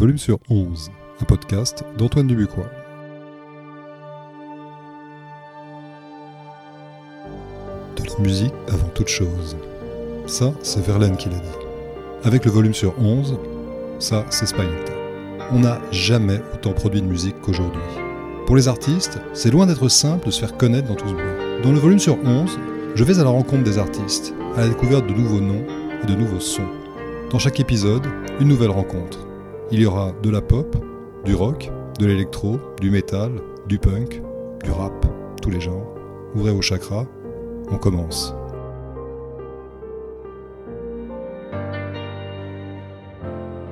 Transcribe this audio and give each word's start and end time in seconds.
volume 0.00 0.16
sur 0.16 0.38
11, 0.48 0.90
un 1.20 1.24
podcast 1.26 1.84
d'Antoine 1.98 2.26
Dubuquois. 2.26 2.70
De 7.96 8.02
la 8.08 8.18
musique 8.20 8.54
avant 8.68 8.88
toute 8.94 9.08
chose. 9.08 9.58
Ça, 10.26 10.54
c'est 10.62 10.82
Verlaine 10.82 11.18
qui 11.18 11.28
l'a 11.28 11.36
dit. 11.36 11.66
Avec 12.24 12.46
le 12.46 12.50
volume 12.50 12.72
sur 12.72 12.98
11, 12.98 13.36
ça, 13.98 14.24
c'est 14.30 14.46
Spinetta. 14.46 14.94
On 15.52 15.58
n'a 15.58 15.78
jamais 15.92 16.40
autant 16.54 16.72
produit 16.72 17.02
de 17.02 17.06
musique 17.06 17.38
qu'aujourd'hui. 17.42 17.82
Pour 18.46 18.56
les 18.56 18.68
artistes, 18.68 19.18
c'est 19.34 19.50
loin 19.50 19.66
d'être 19.66 19.88
simple 19.88 20.24
de 20.24 20.30
se 20.30 20.40
faire 20.40 20.56
connaître 20.56 20.88
dans 20.88 20.94
tout 20.94 21.08
ce 21.08 21.12
bruit. 21.12 21.62
Dans 21.62 21.72
le 21.72 21.78
volume 21.78 21.98
sur 21.98 22.16
11, 22.24 22.58
je 22.94 23.04
vais 23.04 23.18
à 23.18 23.24
la 23.24 23.28
rencontre 23.28 23.64
des 23.64 23.76
artistes, 23.76 24.32
à 24.56 24.62
la 24.62 24.68
découverte 24.68 25.06
de 25.06 25.12
nouveaux 25.12 25.42
noms 25.42 25.66
et 26.02 26.06
de 26.06 26.14
nouveaux 26.14 26.40
sons. 26.40 26.70
Dans 27.30 27.38
chaque 27.38 27.60
épisode, 27.60 28.06
une 28.40 28.48
nouvelle 28.48 28.70
rencontre. 28.70 29.29
Il 29.72 29.80
y 29.80 29.86
aura 29.86 30.12
de 30.20 30.30
la 30.30 30.40
pop, 30.40 30.76
du 31.24 31.32
rock, 31.32 31.70
de 32.00 32.06
l'électro, 32.06 32.58
du 32.80 32.90
métal, 32.90 33.30
du 33.68 33.78
punk, 33.78 34.20
du 34.64 34.70
rap, 34.72 35.06
tous 35.40 35.50
les 35.50 35.60
genres. 35.60 35.94
Ouvrez 36.34 36.50
vos 36.50 36.60
chakras, 36.60 37.06
on 37.70 37.76
commence. 37.76 38.34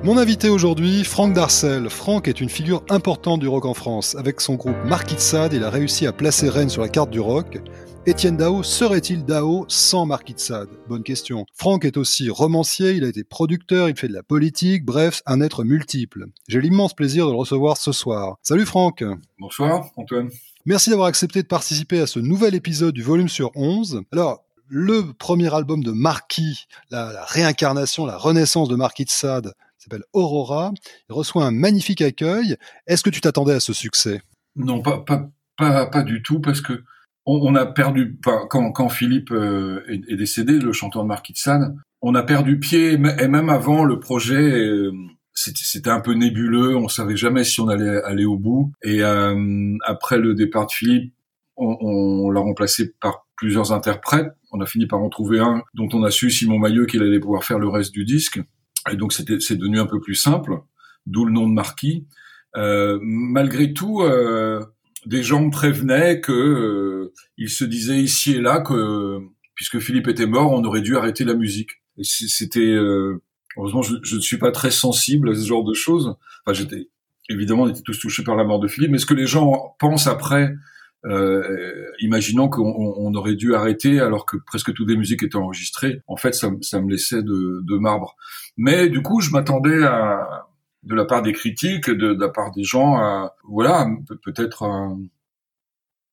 Mon 0.01 0.17
invité 0.17 0.47
aujourd'hui, 0.47 1.03
Franck 1.03 1.33
Darcel. 1.33 1.89
Franck 1.89 2.29
est 2.29 2.39
une 2.39 2.47
figure 2.47 2.81
importante 2.89 3.41
du 3.41 3.49
rock 3.49 3.65
en 3.65 3.73
France. 3.73 4.15
Avec 4.17 4.39
son 4.39 4.55
groupe 4.55 4.77
Marquis 4.85 5.15
de 5.15 5.19
Sade, 5.19 5.51
il 5.51 5.65
a 5.65 5.69
réussi 5.69 6.07
à 6.07 6.13
placer 6.13 6.47
Rennes 6.47 6.69
sur 6.69 6.81
la 6.81 6.87
carte 6.87 7.09
du 7.09 7.19
rock. 7.19 7.59
Étienne 8.05 8.37
Dao 8.37 8.63
serait-il 8.63 9.25
Dao 9.25 9.65
sans 9.67 10.05
Marquis 10.05 10.33
de 10.33 10.39
Sade? 10.39 10.69
Bonne 10.87 11.03
question. 11.03 11.45
Franck 11.53 11.85
est 11.85 11.97
aussi 11.97 12.29
romancier, 12.29 12.93
il 12.93 13.03
a 13.03 13.07
été 13.07 13.23
producteur, 13.23 13.89
il 13.89 13.97
fait 13.97 14.07
de 14.07 14.13
la 14.13 14.23
politique, 14.23 14.85
bref, 14.85 15.21
un 15.25 15.41
être 15.41 15.63
multiple. 15.63 16.25
J'ai 16.47 16.61
l'immense 16.61 16.93
plaisir 16.93 17.25
de 17.27 17.31
le 17.31 17.37
recevoir 17.37 17.77
ce 17.77 17.91
soir. 17.91 18.37
Salut 18.41 18.65
Franck 18.65 19.03
Bonsoir 19.37 19.91
Antoine. 19.97 20.29
Merci 20.65 20.89
d'avoir 20.89 21.07
accepté 21.07 21.41
de 21.41 21.47
participer 21.47 21.99
à 21.99 22.07
ce 22.07 22.19
nouvel 22.19 22.55
épisode 22.55 22.93
du 22.93 23.03
volume 23.03 23.29
sur 23.29 23.51
11. 23.55 24.03
Alors, 24.11 24.43
le 24.67 25.13
premier 25.13 25.53
album 25.53 25.83
de 25.83 25.91
Marquis, 25.91 26.67
la, 26.91 27.11
la 27.11 27.25
réincarnation, 27.25 28.05
la 28.05 28.17
renaissance 28.17 28.69
de 28.69 28.75
Marquis 28.75 29.05
de 29.05 29.09
Sade, 29.09 29.53
s'appelle 29.79 30.03
Aurora. 30.13 30.73
Il 31.09 31.13
reçoit 31.13 31.45
un 31.45 31.51
magnifique 31.51 32.01
accueil. 32.01 32.55
Est-ce 32.87 33.03
que 33.03 33.09
tu 33.09 33.21
t'attendais 33.21 33.53
à 33.53 33.59
ce 33.59 33.73
succès? 33.73 34.21
Non, 34.55 34.81
pas, 34.81 34.99
pas, 34.99 35.29
pas, 35.57 35.85
pas, 35.87 36.03
du 36.03 36.21
tout, 36.21 36.39
parce 36.39 36.61
que 36.61 36.83
on, 37.25 37.55
a 37.55 37.65
perdu, 37.65 38.17
quand, 38.23 38.71
quand 38.71 38.89
Philippe 38.89 39.31
euh, 39.31 39.83
est, 39.87 40.15
décédé, 40.15 40.59
le 40.59 40.73
chanteur 40.73 41.03
de 41.03 41.07
Marquis 41.07 41.33
de 41.33 41.51
on 42.01 42.15
a 42.15 42.23
perdu 42.23 42.59
pied, 42.59 42.93
et 42.93 43.27
même 43.27 43.49
avant 43.49 43.83
le 43.83 43.99
projet, 43.99 44.41
euh, 44.41 44.91
c'était 45.33 45.89
un 45.89 45.99
peu 45.99 46.13
nébuleux, 46.13 46.75
on 46.75 46.87
savait 46.87 47.17
jamais 47.17 47.43
si 47.43 47.59
on 47.61 47.67
allait 47.67 48.01
aller 48.03 48.25
au 48.25 48.37
bout. 48.37 48.71
Et 48.83 49.03
euh, 49.03 49.75
après 49.85 50.17
le 50.17 50.33
départ 50.33 50.67
de 50.67 50.71
Philippe, 50.71 51.13
on, 51.57 51.77
on 51.81 52.31
l'a 52.31 52.39
remplacé 52.39 52.93
par 53.01 53.27
plusieurs 53.35 53.71
interprètes. 53.71 54.31
On 54.51 54.61
a 54.61 54.65
fini 54.65 54.87
par 54.87 55.01
en 55.01 55.09
trouver 55.09 55.39
un 55.39 55.61
dont 55.73 55.89
on 55.93 56.03
a 56.03 56.11
su, 56.11 56.29
Simon 56.29 56.57
Maillot, 56.57 56.85
qu'il 56.85 57.03
allait 57.03 57.19
pouvoir 57.19 57.43
faire 57.43 57.59
le 57.59 57.67
reste 57.67 57.91
du 57.91 58.05
disque. 58.05 58.39
Et 58.91 58.95
donc 58.95 59.13
c'était 59.13 59.39
c'est 59.39 59.55
devenu 59.55 59.79
un 59.79 59.85
peu 59.85 59.99
plus 59.99 60.15
simple, 60.15 60.59
d'où 61.05 61.25
le 61.25 61.31
nom 61.31 61.47
de 61.47 61.53
Marquis. 61.53 62.07
Euh, 62.55 62.99
malgré 63.01 63.73
tout, 63.73 64.01
euh, 64.01 64.65
des 65.09 65.23
gens 65.23 65.43
me 65.43 65.49
prévenaient 65.49 66.21
que 66.21 66.31
euh, 66.31 67.13
il 67.37 67.49
se 67.49 67.65
disait 67.65 67.97
ici 67.97 68.33
et 68.35 68.41
là 68.41 68.61
que 68.61 69.19
puisque 69.55 69.79
Philippe 69.79 70.07
était 70.07 70.27
mort, 70.27 70.51
on 70.51 70.63
aurait 70.63 70.81
dû 70.81 70.95
arrêter 70.95 71.25
la 71.25 71.33
musique. 71.33 71.71
C'était 72.01 72.59
euh, 72.59 73.21
heureusement 73.57 73.81
je, 73.81 73.95
ne 73.95 74.21
suis 74.21 74.37
pas 74.37 74.51
très 74.51 74.69
sensible 74.69 75.31
à 75.31 75.35
ce 75.35 75.45
genre 75.45 75.63
de 75.63 75.73
choses. 75.73 76.15
Enfin 76.45 76.53
j'étais 76.53 76.89
évidemment 77.27 77.63
on 77.63 77.69
était 77.69 77.81
tous 77.81 77.97
touchés 77.97 78.23
par 78.23 78.35
la 78.35 78.43
mort 78.43 78.59
de 78.59 78.67
Philippe, 78.67 78.91
mais 78.91 78.99
ce 78.99 79.07
que 79.07 79.15
les 79.15 79.25
gens 79.25 79.75
pensent 79.79 80.05
après 80.05 80.53
euh, 81.05 81.85
imaginant 82.01 82.47
qu'on 82.47 82.93
on 82.97 83.13
aurait 83.15 83.35
dû 83.35 83.55
arrêter 83.55 83.99
alors 83.99 84.27
que 84.27 84.37
presque 84.37 84.73
toutes 84.73 84.89
les 84.89 84.97
musiques 84.97 85.23
étaient 85.23 85.37
enregistrées. 85.37 86.03
En 86.07 86.17
fait, 86.17 86.35
ça, 86.35 86.51
ça 86.61 86.81
me 86.81 86.91
laissait 86.91 87.23
de, 87.23 87.63
de, 87.63 87.77
marbre. 87.77 88.15
Mais 88.57 88.89
du 88.89 89.01
coup, 89.01 89.21
je 89.21 89.31
m'attendais 89.31 89.81
à, 89.83 90.48
de 90.83 90.95
la 90.95 91.05
part 91.05 91.21
des 91.21 91.33
critiques, 91.33 91.89
de, 91.89 92.15
la 92.19 92.29
part 92.29 92.51
des 92.51 92.63
gens, 92.63 92.97
à, 92.97 93.35
voilà, 93.43 93.87
peut-être 94.23 94.63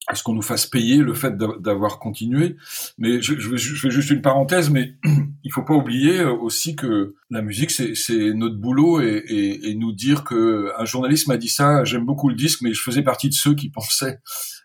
à 0.08 0.14
ce 0.14 0.22
qu'on 0.22 0.34
nous 0.34 0.42
fasse 0.42 0.66
payer 0.66 0.98
le 0.98 1.14
fait 1.14 1.36
d'avoir 1.36 1.98
continué. 1.98 2.56
Mais 2.96 3.20
je, 3.20 3.38
je, 3.38 3.56
je, 3.56 3.74
fais 3.74 3.90
juste 3.90 4.10
une 4.10 4.22
parenthèse, 4.22 4.70
mais 4.70 4.94
il 5.44 5.52
faut 5.52 5.64
pas 5.64 5.74
oublier 5.74 6.22
aussi 6.24 6.76
que 6.76 7.16
la 7.30 7.42
musique, 7.42 7.70
c'est 7.70 8.32
notre 8.34 8.56
boulot 8.56 9.00
et, 9.00 9.22
et, 9.26 9.70
et, 9.70 9.74
nous 9.74 9.92
dire 9.92 10.22
que 10.22 10.70
un 10.78 10.84
journaliste 10.84 11.26
m'a 11.26 11.36
dit 11.36 11.48
ça, 11.48 11.84
j'aime 11.84 12.04
beaucoup 12.04 12.28
le 12.28 12.36
disque, 12.36 12.62
mais 12.62 12.72
je 12.72 12.82
faisais 12.82 13.02
partie 13.02 13.28
de 13.28 13.34
ceux 13.34 13.54
qui 13.54 13.70
pensaient 13.70 14.20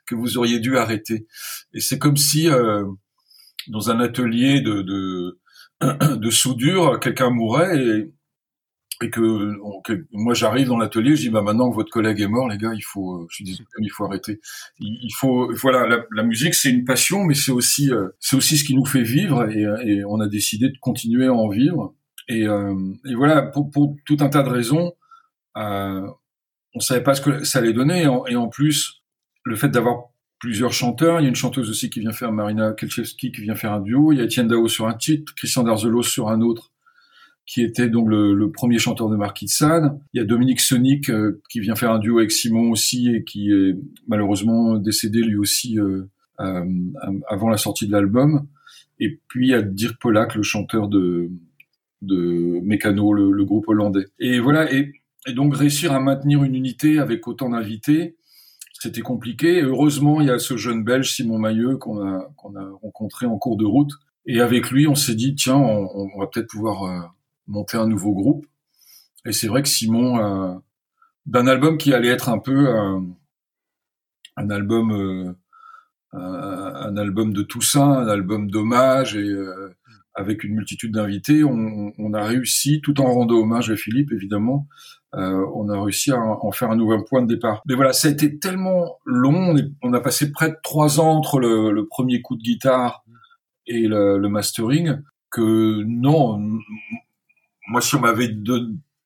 que 0.06 0.16
vous 0.16 0.38
auriez 0.38 0.60
dû 0.60 0.78
arrêter. 0.78 1.26
Et 1.74 1.80
c'est 1.80 1.98
comme 1.98 2.18
si 2.18 2.50
euh, 2.50 2.86
dans 3.68 3.90
un 3.90 4.00
atelier 4.00 4.62
de, 4.62 4.82
de, 4.82 5.40
de 6.18 6.30
soudure, 6.30 7.00
quelqu'un 7.00 7.32
mourait 7.32 7.84
et 7.84 8.12
et 9.02 9.10
que, 9.10 9.56
moi 10.12 10.34
j'arrive 10.34 10.68
dans 10.68 10.78
l'atelier, 10.78 11.16
je 11.16 11.24
dis 11.24 11.30
bah 11.30 11.42
maintenant 11.42 11.70
que 11.70 11.76
votre 11.76 11.90
collègue 11.90 12.22
est 12.22 12.28
mort, 12.28 12.48
les 12.48 12.58
gars, 12.58 12.74
il 12.74 12.84
faut, 12.84 13.16
euh, 13.16 13.28
je 13.30 13.36
suis 13.36 13.44
désolé, 13.44 13.68
il 13.80 13.90
faut 13.90 14.06
arrêter. 14.06 14.40
Il, 14.80 15.12
faut, 15.18 15.52
voilà, 15.56 16.06
la, 16.12 16.24
musique 16.24 16.54
c'est 16.54 16.70
une 16.70 16.86
passion, 16.86 17.24
mais 17.24 17.34
c'est 17.34 17.52
aussi, 17.52 17.92
euh, 17.92 18.10
c'est 18.20 18.36
aussi 18.36 18.58
ce 18.58 18.64
qui 18.64 18.76
nous 18.76 18.86
fait 18.86 19.04
vivre, 19.04 19.50
et, 19.50 19.66
et, 19.90 20.06
on 20.06 20.20
a 20.20 20.28
décidé 20.28 20.70
de 20.70 20.78
continuer 20.80 21.28
à 21.28 21.34
en 21.34 21.50
vivre. 21.50 21.96
Et, 22.28 22.48
euh, 22.48 22.76
et 23.06 23.16
voilà, 23.16 23.42
pour, 23.42 23.70
pour, 23.72 23.96
tout 24.06 24.18
un 24.20 24.30
tas 24.30 24.44
de 24.44 24.50
raisons, 24.50 24.94
euh, 25.58 26.08
on 26.74 26.80
savait 26.80 27.04
pas 27.04 27.16
ce 27.16 27.22
que 27.22 27.44
ça 27.44 27.60
allait 27.60 27.74
donner, 27.74 28.04
et 28.04 28.08
en, 28.08 28.26
et 28.28 28.36
en 28.36 28.48
plus, 28.48 29.04
le 29.44 29.56
fait 29.56 29.70
d'avoir 29.70 30.12
plusieurs 30.40 30.74
chanteurs, 30.74 31.20
il 31.20 31.24
y 31.24 31.26
a 31.26 31.30
une 31.30 31.36
chanteuse 31.36 31.70
aussi 31.70 31.90
qui 31.90 32.00
vient 32.00 32.14
faire 32.14 32.32
Marina 32.32 32.74
Kelchevski 32.74 33.32
qui 33.32 33.42
vient 33.42 33.56
faire 33.56 33.74
un 33.74 33.80
duo, 33.80 34.12
il 34.12 34.18
y 34.18 34.22
a 34.22 34.24
Etienne 34.24 34.48
Dao 34.48 34.68
sur 34.68 34.88
un 34.88 34.94
titre, 34.94 35.34
Christian 35.36 35.64
Darzelos 35.64 36.04
sur 36.04 36.30
un 36.30 36.42
autre 36.42 36.72
qui 37.52 37.62
était 37.62 37.90
donc 37.90 38.08
le, 38.08 38.50
premier 38.50 38.80
chanteur 38.80 39.10
de 39.10 39.18
Marquis 39.18 39.44
de 39.44 39.50
Sade. 39.50 40.00
Il 40.14 40.20
y 40.20 40.22
a 40.22 40.24
Dominique 40.24 40.62
Sonic 40.62 41.10
euh, 41.10 41.42
qui 41.50 41.60
vient 41.60 41.76
faire 41.76 41.92
un 41.92 42.00
duo 42.00 42.20
avec 42.20 42.32
Simon 42.32 42.72
aussi 42.72 43.14
et 43.14 43.26
qui 43.26 43.52
est 43.52 43.76
malheureusement 44.08 44.78
décédé 44.78 45.20
lui 45.20 45.36
aussi 45.36 45.78
euh, 45.78 46.04
euh, 46.40 46.66
avant 47.28 47.50
la 47.50 47.58
sortie 47.58 47.88
de 47.88 47.92
l'album. 47.92 48.48
Et 49.02 49.20
puis 49.28 49.48
il 49.48 49.52
y 49.52 49.54
a 49.54 49.62
Dirk 49.62 50.00
Polak, 50.00 50.36
le 50.36 50.44
chanteur 50.44 50.88
de 50.88 51.30
de 52.02 52.62
Mécano, 52.64 53.12
le, 53.12 53.44
groupe 53.44 53.68
hollandais. 53.68 54.06
Et 54.18 54.40
voilà, 54.40 54.74
et, 54.74 54.94
donc 55.36 55.54
réussir 55.54 55.92
à 55.92 56.00
maintenir 56.00 56.46
une 56.46 56.56
unité 56.56 57.00
avec 57.00 57.28
autant 57.28 57.50
d'invités, 57.50 58.16
c'était 58.80 59.02
compliqué. 59.02 59.62
heureusement, 59.62 60.22
il 60.22 60.28
y 60.28 60.32
a 60.32 60.40
ce 60.40 60.56
jeune 60.56 60.86
Belge, 60.86 61.12
Simon 61.12 61.38
Mailleux, 61.38 61.76
qu'on 61.76 62.02
a, 62.02 62.16
a 62.18 62.70
rencontré 62.82 63.26
en 63.26 63.38
cours 63.38 63.58
de 63.58 63.66
route. 63.66 63.92
Et 64.26 64.40
avec 64.40 64.72
lui, 64.72 64.88
on 64.88 64.96
s'est 64.96 65.14
dit, 65.14 65.36
tiens, 65.36 65.58
on, 65.58 65.90
on 65.94 66.20
va 66.20 66.26
peut-être 66.26 66.48
pouvoir 66.48 67.14
monter 67.48 67.78
un 67.78 67.88
nouveau 67.88 68.14
groupe. 68.14 68.46
Et 69.26 69.34
c'est 69.34 69.48
vrai 69.48 69.62
que 69.62 69.70
Simon, 69.70 70.18
euh, 70.20 70.56
d'un 71.26 71.48
album 71.48 71.78
qui 71.78 71.94
allait 71.94 72.10
être 72.10 72.30
un 72.30 72.40
peu 72.40 72.70
euh, 72.70 73.00
un 74.38 74.50
album, 74.50 74.92
euh, 74.92 75.34
un 76.14 76.98
album 76.98 77.34
de 77.34 77.44
Toussaint, 77.44 77.92
un 77.92 78.08
album 78.08 78.50
d'hommage 78.50 79.16
et 79.16 79.34
avec 80.14 80.44
une 80.44 80.56
multitude 80.56 80.94
d'invités, 80.94 81.44
on, 81.46 82.14
a 82.14 82.24
réussi, 82.24 82.82
tout 82.82 83.00
en 83.00 83.14
rendant 83.14 83.36
hommage 83.36 83.72
à 83.72 83.78
Philippe, 83.78 84.12
évidemment, 84.12 84.68
on 85.14 85.70
a 85.70 85.82
réussi 85.82 86.12
à 86.12 86.20
en 86.20 86.52
faire 86.52 86.70
un 86.70 86.76
nouveau 86.76 87.02
point 87.04 87.22
de 87.22 87.28
départ. 87.28 87.62
Mais 87.66 87.76
voilà, 87.76 87.94
ça 87.94 88.10
a 88.10 88.12
été 88.12 88.40
tellement 88.40 88.98
long, 89.06 89.56
on, 89.82 89.94
a 89.94 90.02
passé 90.02 90.32
près 90.32 90.50
de 90.50 90.58
trois 90.64 91.00
ans 91.00 91.12
entre 91.12 91.40
le, 91.40 91.88
premier 91.88 92.22
coup 92.22 92.36
de 92.36 92.44
guitare 92.44 93.06
et 93.68 93.88
le, 93.88 94.18
le 94.18 94.28
mastering, 94.28 94.98
que 95.30 95.84
non, 95.86 96.60
moi, 97.68 97.82
si 97.82 97.96
on 97.96 98.00
m'avait 98.00 98.30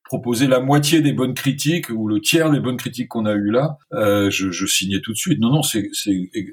proposé 0.05 0.45
la 0.47 0.59
moitié 0.59 1.01
des 1.01 1.13
bonnes 1.13 1.33
critiques 1.33 1.89
ou 1.89 2.07
le 2.07 2.21
tiers 2.21 2.51
des 2.51 2.59
bonnes 2.59 2.77
critiques 2.77 3.09
qu'on 3.09 3.25
a 3.25 3.33
eues 3.33 3.49
là, 3.49 3.77
euh, 3.93 4.29
je, 4.29 4.51
je, 4.51 4.65
signais 4.67 5.01
tout 5.01 5.11
de 5.11 5.17
suite. 5.17 5.39
Non, 5.39 5.51
non, 5.51 5.63
c'est 5.63 5.89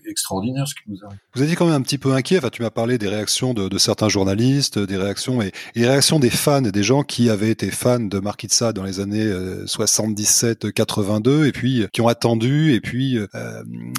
extraordinaire 0.06 0.67
ce 0.67 0.75
qui 0.75 0.81
nous 0.88 0.97
arrive. 1.05 1.19
Vous 1.35 1.43
étiez 1.43 1.55
quand 1.55 1.67
même 1.67 1.75
un 1.75 1.82
petit 1.82 1.99
peu 1.99 2.12
inquiet. 2.12 2.38
Enfin, 2.38 2.49
tu 2.49 2.62
m'as 2.62 2.71
parlé 2.71 2.97
des 2.97 3.09
réactions 3.09 3.53
de, 3.53 3.69
de, 3.69 3.79
certains 3.79 4.09
journalistes, 4.09 4.79
des 4.79 4.97
réactions 4.97 5.43
et, 5.43 5.53
les 5.75 5.87
réactions 5.87 6.19
des 6.19 6.31
fans, 6.31 6.62
des 6.62 6.82
gens 6.82 7.03
qui 7.03 7.29
avaient 7.29 7.50
été 7.50 7.71
fans 7.71 8.00
de 8.00 8.21
Sade 8.49 8.75
dans 8.75 8.85
les 8.85 9.00
années 9.00 9.31
77-82 9.67 11.29
euh, 11.29 11.47
et 11.47 11.53
puis 11.53 11.87
qui 11.93 12.00
ont 12.00 12.09
attendu. 12.09 12.73
Et 12.73 12.81
puis, 12.81 13.19
euh, 13.19 13.26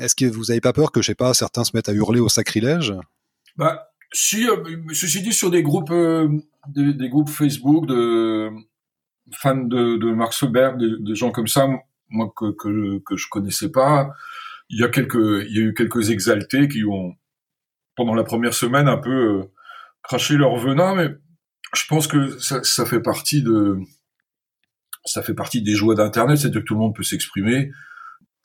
est-ce 0.01 0.15
que 0.15 0.25
vous 0.25 0.45
n'avez 0.45 0.61
pas 0.61 0.73
peur 0.73 0.91
que, 0.91 1.01
je 1.01 1.07
sais 1.07 1.15
pas, 1.15 1.33
certains 1.35 1.63
se 1.63 1.71
mettent 1.75 1.89
à 1.89 1.93
hurler 1.93 2.19
au 2.19 2.29
sacrilège? 2.29 2.93
Bah, 3.55 3.92
si, 4.13 4.47
euh, 4.47 4.63
ceci 4.93 5.21
dit, 5.21 5.33
sur 5.33 5.51
des 5.51 5.63
groupes 5.63 5.93
des, 6.67 6.93
des, 6.93 7.09
groupes 7.09 7.29
Facebook 7.29 7.87
de 7.87 8.49
fans 9.31 9.55
de, 9.55 9.97
de 9.97 10.13
Mark 10.13 10.33
Soberg, 10.33 10.77
des, 10.77 11.15
gens 11.15 11.31
comme 11.31 11.47
ça, 11.47 11.67
moi 12.09 12.31
que, 12.35 12.51
que, 12.51 12.99
que 12.99 13.17
je 13.17 13.27
connaissais 13.29 13.71
pas. 13.71 14.11
Il 14.69 14.79
y 14.79 14.83
a 14.83 14.89
quelques, 14.89 15.15
il 15.15 15.55
y 15.55 15.59
a 15.59 15.63
eu 15.63 15.73
quelques 15.73 16.11
exaltés 16.11 16.67
qui 16.67 16.85
ont 16.85 17.15
pendant 17.95 18.15
la 18.15 18.23
première 18.23 18.53
semaine 18.53 18.87
un 18.87 18.97
peu 18.97 19.11
euh, 19.11 19.43
craché 20.01 20.35
leur 20.35 20.55
venin, 20.55 20.95
mais 20.95 21.09
je 21.75 21.85
pense 21.87 22.07
que 22.07 22.39
ça, 22.39 22.63
ça 22.63 22.85
fait 22.85 23.01
partie 23.01 23.41
de 23.43 23.79
ça 25.05 25.21
fait 25.21 25.33
partie 25.33 25.61
des 25.61 25.75
joies 25.75 25.95
d'Internet, 25.95 26.37
c'est-à-dire 26.37 26.61
que 26.61 26.65
tout 26.65 26.75
le 26.75 26.79
monde 26.79 26.95
peut 26.95 27.03
s'exprimer. 27.03 27.71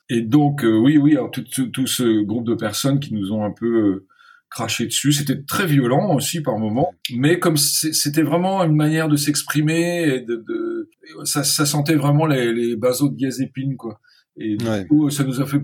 Et 0.09 0.21
donc, 0.21 0.65
euh, 0.65 0.77
oui, 0.77 0.97
oui, 0.97 1.17
tout, 1.31 1.67
tout, 1.67 1.87
ce 1.87 2.21
groupe 2.23 2.45
de 2.45 2.55
personnes 2.55 2.99
qui 2.99 3.13
nous 3.13 3.31
ont 3.31 3.45
un 3.45 3.51
peu 3.51 4.05
craché 4.49 4.85
dessus, 4.85 5.11
c'était 5.11 5.41
très 5.43 5.65
violent 5.65 6.15
aussi 6.15 6.41
par 6.41 6.57
moments, 6.57 6.93
mais 7.15 7.39
comme 7.39 7.57
c'était 7.57 8.23
vraiment 8.23 8.63
une 8.63 8.75
manière 8.75 9.07
de 9.07 9.15
s'exprimer, 9.15 10.03
et 10.03 10.21
de, 10.21 10.35
de, 10.35 10.89
ça, 11.23 11.43
ça 11.43 11.65
sentait 11.65 11.95
vraiment 11.95 12.25
les, 12.25 12.51
les 12.53 12.75
baseaux 12.75 13.09
de 13.09 13.15
diazépine, 13.15 13.77
quoi. 13.77 13.99
Et 14.37 14.55
du 14.55 14.87
coup, 14.87 15.09
ça 15.09 15.23
nous 15.23 15.41
a 15.41 15.45
fait, 15.45 15.61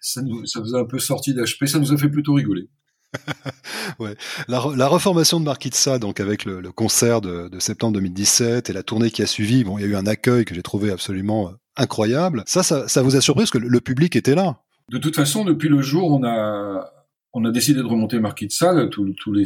ça 0.00 0.22
nous, 0.22 0.46
ça 0.46 0.60
nous 0.60 0.76
a 0.76 0.80
un 0.80 0.84
peu 0.84 0.98
sorti 0.98 1.34
d'HP, 1.34 1.66
ça 1.66 1.78
nous 1.78 1.92
a 1.92 1.96
fait 1.96 2.08
plutôt 2.08 2.34
rigoler. 2.34 2.68
ouais. 3.98 4.14
La, 4.48 4.62
la, 4.74 4.88
reformation 4.88 5.38
de 5.38 5.44
Markitsa, 5.44 5.98
donc 5.98 6.18
avec 6.18 6.44
le, 6.46 6.60
le 6.60 6.72
concert 6.72 7.20
de, 7.20 7.48
de, 7.48 7.58
septembre 7.58 7.94
2017 7.94 8.70
et 8.70 8.72
la 8.72 8.82
tournée 8.82 9.10
qui 9.10 9.22
a 9.22 9.26
suivi, 9.26 9.64
bon, 9.64 9.76
il 9.76 9.82
y 9.82 9.84
a 9.84 9.88
eu 9.88 9.96
un 9.96 10.06
accueil 10.06 10.46
que 10.46 10.54
j'ai 10.54 10.62
trouvé 10.62 10.90
absolument 10.90 11.48
euh, 11.48 11.52
incroyable. 11.76 12.42
Ça, 12.46 12.62
ça, 12.62 12.88
ça, 12.88 13.02
vous 13.02 13.16
a 13.16 13.20
surpris 13.20 13.42
parce 13.42 13.50
que 13.50 13.58
le 13.58 13.80
public 13.80 14.16
était 14.16 14.34
là. 14.34 14.62
De 14.90 14.98
toute 14.98 15.16
façon, 15.16 15.44
depuis 15.44 15.68
le 15.68 15.82
jour, 15.82 16.10
on 16.10 16.24
a, 16.24 16.90
on 17.32 17.44
a 17.44 17.50
décidé 17.50 17.80
de 17.80 17.86
remonter 17.86 18.18
Markitsa, 18.20 18.86
tous, 18.88 19.12
tous 19.14 19.32
les, 19.32 19.44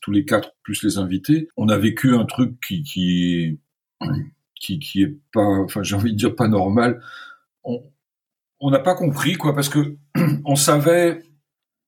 tous 0.00 0.10
les 0.12 0.24
quatre 0.24 0.52
plus 0.62 0.82
les 0.82 0.98
invités. 0.98 1.48
On 1.56 1.68
a 1.68 1.76
vécu 1.76 2.14
un 2.14 2.24
truc 2.24 2.60
qui, 2.60 2.82
qui, 2.82 3.58
qui, 4.54 4.78
qui 4.78 5.02
est 5.02 5.16
pas, 5.32 5.44
enfin, 5.44 5.82
j'ai 5.82 5.96
envie 5.96 6.12
de 6.12 6.18
dire 6.18 6.34
pas 6.34 6.48
normal. 6.48 7.00
On, 7.64 8.70
n'a 8.70 8.78
pas 8.78 8.94
compris, 8.94 9.34
quoi, 9.34 9.54
parce 9.54 9.68
que 9.68 9.96
on 10.44 10.56
savait, 10.56 11.22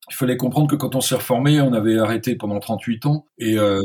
il 0.09 0.15
fallait 0.15 0.37
comprendre 0.37 0.69
que 0.69 0.75
quand 0.75 0.95
on 0.95 1.01
s'est 1.01 1.15
reformé, 1.15 1.61
on 1.61 1.73
avait 1.73 1.97
arrêté 1.97 2.35
pendant 2.35 2.59
38 2.59 3.05
ans 3.05 3.25
et 3.37 3.57
euh, 3.57 3.81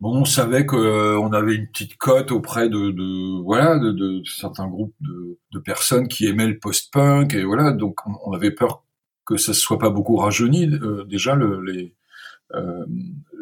bon, 0.00 0.20
on 0.20 0.24
savait 0.24 0.66
qu'on 0.66 0.78
euh, 0.78 1.30
avait 1.32 1.54
une 1.56 1.68
petite 1.68 1.96
cote 1.96 2.30
auprès 2.30 2.68
de, 2.68 2.90
de 2.90 3.42
voilà 3.42 3.78
de, 3.78 3.90
de, 3.92 4.22
certains 4.24 4.68
groupes 4.68 4.94
de, 5.00 5.38
de, 5.52 5.58
personnes 5.58 6.08
qui 6.08 6.26
aimaient 6.26 6.46
le 6.46 6.58
post-punk 6.58 7.34
et 7.34 7.44
voilà, 7.44 7.72
donc 7.72 8.00
on, 8.24 8.32
avait 8.32 8.52
peur 8.52 8.85
que 9.26 9.36
ça 9.36 9.52
ne 9.52 9.56
soit 9.56 9.78
pas 9.78 9.90
beaucoup 9.90 10.16
rajeuni 10.16 10.66
euh, 10.66 11.04
déjà 11.04 11.34
le, 11.34 11.62
les, 11.62 11.94
euh, 12.54 12.84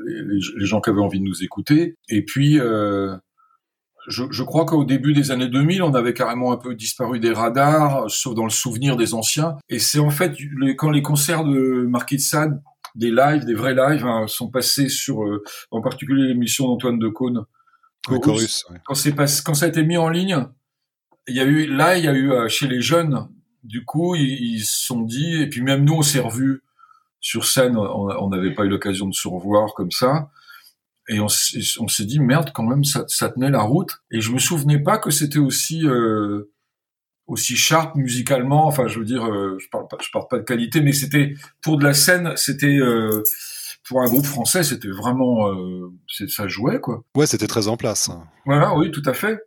les, 0.07 0.41
les 0.57 0.67
gens 0.67 0.81
qui 0.81 0.91
avaient 0.91 1.01
envie 1.01 1.21
de 1.21 1.25
nous 1.25 1.45
écouter 1.45 1.97
et 2.09 2.25
puis 2.25 2.59
euh, 2.59 3.17
je, 4.07 4.25
je, 4.31 4.43
crois 4.43 4.65
qu'au 4.65 4.85
début 4.85 5.15
des 5.15 5.31
années 5.31 5.49
2000, 5.49 5.83
on 5.83 5.95
avait 5.95 6.13
carrément 6.13 6.53
un 6.53 6.57
peu 6.57 6.75
disparu 6.75 7.21
des 7.21 7.33
radars, 7.33 8.11
sauf 8.11 8.35
dans 8.35 8.45
le 8.45 8.51
souvenir 8.51 8.97
des 8.97 9.15
anciens. 9.15 9.57
Et 9.69 9.79
c'est 9.79 9.99
en 9.99 10.11
fait 10.11 10.37
quand 10.77 10.91
les 10.91 11.03
concerts 11.03 11.45
de 11.45 11.87
Marquis 11.89 12.17
de 12.17 12.21
Sade, 12.21 12.61
des 12.95 13.11
lives, 13.11 13.45
des 13.45 13.55
vrais 13.55 13.75
lives, 13.75 14.07
hein, 14.07 14.27
sont 14.29 14.51
passés 14.51 14.89
sur, 14.89 15.25
euh, 15.25 15.43
en 15.71 15.81
particulier 15.81 16.29
l'émission 16.29 16.67
d'Antoine 16.67 16.99
de 16.99 17.09
Caunes, 17.09 17.45
Chorus, 18.07 18.67
quand, 18.85 18.95
c'est 18.95 19.15
pas, 19.15 19.25
quand 19.45 19.55
ça 19.55 19.65
a 19.65 19.69
été 19.69 19.83
mis 19.83 19.97
en 19.97 20.11
ligne, 20.11 20.47
il 21.27 21.35
y 21.35 21.41
a 21.41 21.45
eu 21.45 21.67
là, 21.67 21.97
il 21.97 22.05
y 22.05 22.09
a 22.09 22.13
eu 22.13 22.31
euh, 22.31 22.49
chez 22.49 22.69
les 22.69 22.83
jeunes, 22.83 23.27
du 23.65 23.85
coup, 23.85 24.15
ils 24.15 24.61
se 24.61 24.87
sont 24.87 25.01
dit, 25.01 25.43
et 25.43 25.49
puis 25.49 25.63
même 25.63 25.85
nous, 25.85 25.95
on 25.95 26.03
s'est 26.03 26.21
revus 26.21 26.63
sur 27.21 27.47
scène, 27.47 27.77
on 27.77 28.29
n'avait 28.29 28.53
pas 28.53 28.65
eu 28.65 28.69
l'occasion 28.69 29.09
de 29.09 29.15
se 29.15 29.27
revoir 29.27 29.73
comme 29.75 29.91
ça. 29.91 30.31
Et 31.09 31.21
on, 31.21 31.29
s'est 31.29 32.05
dit 32.05 32.19
merde 32.19 32.51
quand 32.55 32.63
même 32.63 32.85
ça, 32.85 33.05
ça, 33.09 33.29
tenait 33.29 33.51
la 33.51 33.63
route. 33.63 34.03
Et 34.11 34.21
je 34.21 34.31
me 34.31 34.39
souvenais 34.39 34.79
pas 34.79 34.99
que 34.99 35.11
c'était 35.11 35.39
aussi 35.39 35.87
euh, 35.87 36.51
aussi 37.27 37.57
sharp 37.57 37.95
musicalement. 37.97 38.67
Enfin 38.67 38.87
je 38.87 38.99
veux 38.99 39.05
dire 39.05 39.25
euh, 39.25 39.59
je 39.59 39.69
parle 39.69 39.87
pas 39.89 39.99
je 40.01 40.09
parle 40.11 40.29
pas 40.29 40.39
de 40.39 40.45
qualité 40.45 40.81
mais 40.81 40.93
c'était 40.93 41.35
pour 41.63 41.79
de 41.79 41.85
la 41.85 41.95
scène 41.95 42.33
c'était 42.37 42.79
euh, 42.79 43.23
pour 43.87 44.01
un 44.01 44.07
groupe 44.07 44.25
français 44.25 44.63
c'était 44.63 44.89
vraiment 44.89 45.49
euh, 45.49 45.93
ça 46.07 46.49
jouait 46.49 46.81
quoi. 46.81 47.05
Ouais 47.15 47.27
c'était 47.27 47.47
très 47.47 47.69
en 47.69 47.77
place. 47.77 48.11
Voilà 48.47 48.75
oui 48.75 48.91
tout 48.91 49.03
à 49.05 49.13
fait 49.13 49.39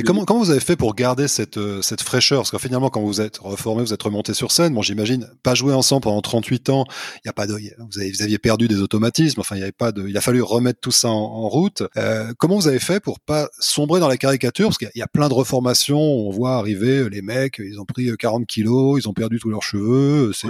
et 0.00 0.02
comment, 0.02 0.24
comment 0.24 0.40
vous 0.40 0.50
avez 0.50 0.60
fait 0.60 0.76
pour 0.76 0.94
garder 0.94 1.28
cette, 1.28 1.58
euh, 1.58 1.82
cette 1.82 2.00
fraîcheur? 2.00 2.40
Parce 2.40 2.50
que 2.50 2.58
finalement, 2.58 2.88
quand 2.88 3.02
vous 3.02 3.20
êtes 3.20 3.38
reformé, 3.38 3.82
vous 3.82 3.92
êtes 3.92 4.02
remonté 4.02 4.32
sur 4.32 4.50
scène. 4.50 4.72
Bon, 4.72 4.80
j'imagine, 4.80 5.28
pas 5.42 5.54
jouer 5.54 5.74
ensemble 5.74 6.02
pendant 6.02 6.22
38 6.22 6.70
ans. 6.70 6.86
Y 7.24 7.28
a 7.28 7.32
pas 7.34 7.46
de, 7.46 7.52
vous, 7.52 7.98
avez, 7.98 8.10
vous 8.10 8.22
aviez 8.22 8.38
perdu 8.38 8.66
des 8.66 8.80
automatismes. 8.80 9.40
Enfin, 9.40 9.56
il 9.56 9.60
y 9.60 9.62
avait 9.62 9.72
pas 9.72 9.92
de, 9.92 10.08
il 10.08 10.16
a 10.16 10.22
fallu 10.22 10.40
remettre 10.40 10.80
tout 10.80 10.90
ça 10.90 11.08
en, 11.08 11.48
route. 11.48 11.82
Euh, 11.96 12.32
comment 12.38 12.56
vous 12.56 12.68
avez 12.68 12.78
fait 12.78 13.00
pour 13.00 13.20
pas 13.20 13.48
sombrer 13.58 14.00
dans 14.00 14.08
la 14.08 14.16
caricature? 14.16 14.68
Parce 14.68 14.78
qu'il 14.78 14.90
y, 14.94 15.02
a 15.02 15.08
plein 15.08 15.28
de 15.28 15.34
reformations. 15.34 16.00
On 16.00 16.30
voit 16.30 16.54
arriver 16.54 17.10
les 17.10 17.22
mecs, 17.22 17.58
ils 17.58 17.78
ont 17.78 17.84
pris 17.84 18.10
40 18.16 18.46
kilos, 18.46 19.02
ils 19.02 19.08
ont 19.08 19.12
perdu 19.12 19.38
tous 19.38 19.50
leurs 19.50 19.62
cheveux. 19.62 20.32
C'est, 20.32 20.48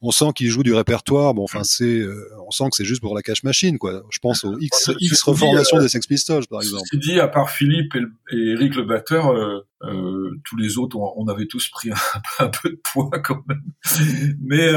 on 0.00 0.10
sent 0.10 0.32
qu'ils 0.34 0.48
jouent 0.48 0.62
du 0.62 0.74
répertoire. 0.74 1.34
Bon, 1.34 1.44
enfin, 1.44 1.62
c'est, 1.64 1.98
euh, 1.98 2.28
on 2.46 2.50
sent 2.50 2.64
que 2.70 2.76
c'est 2.76 2.84
juste 2.84 3.00
pour 3.00 3.14
la 3.14 3.22
cash 3.22 3.42
machine, 3.42 3.78
quoi. 3.78 4.02
Je 4.10 4.18
pense 4.18 4.44
aux 4.44 4.58
X, 4.58 4.90
X 4.98 5.22
reformations 5.22 5.78
euh, 5.78 5.82
des 5.82 5.88
Sex 5.88 6.06
Pistols, 6.06 6.46
par 6.48 6.60
exemple. 6.60 6.84
C'est 6.90 6.98
dit, 6.98 7.20
à 7.20 7.28
part 7.28 7.50
Philippe 7.50 7.94
et, 8.30 8.36
Eric 8.36 8.74
le 8.76 8.84
batteur, 8.84 9.32
euh, 9.32 9.66
euh, 9.82 10.30
tous 10.44 10.56
les 10.56 10.78
autres, 10.78 10.96
on, 10.96 11.26
avait 11.28 11.46
tous 11.46 11.68
pris 11.68 11.90
un, 12.38 12.48
peu 12.48 12.70
de 12.70 12.80
poids 12.82 13.10
quand 13.22 13.42
même. 13.48 13.62
Mais 14.40 14.70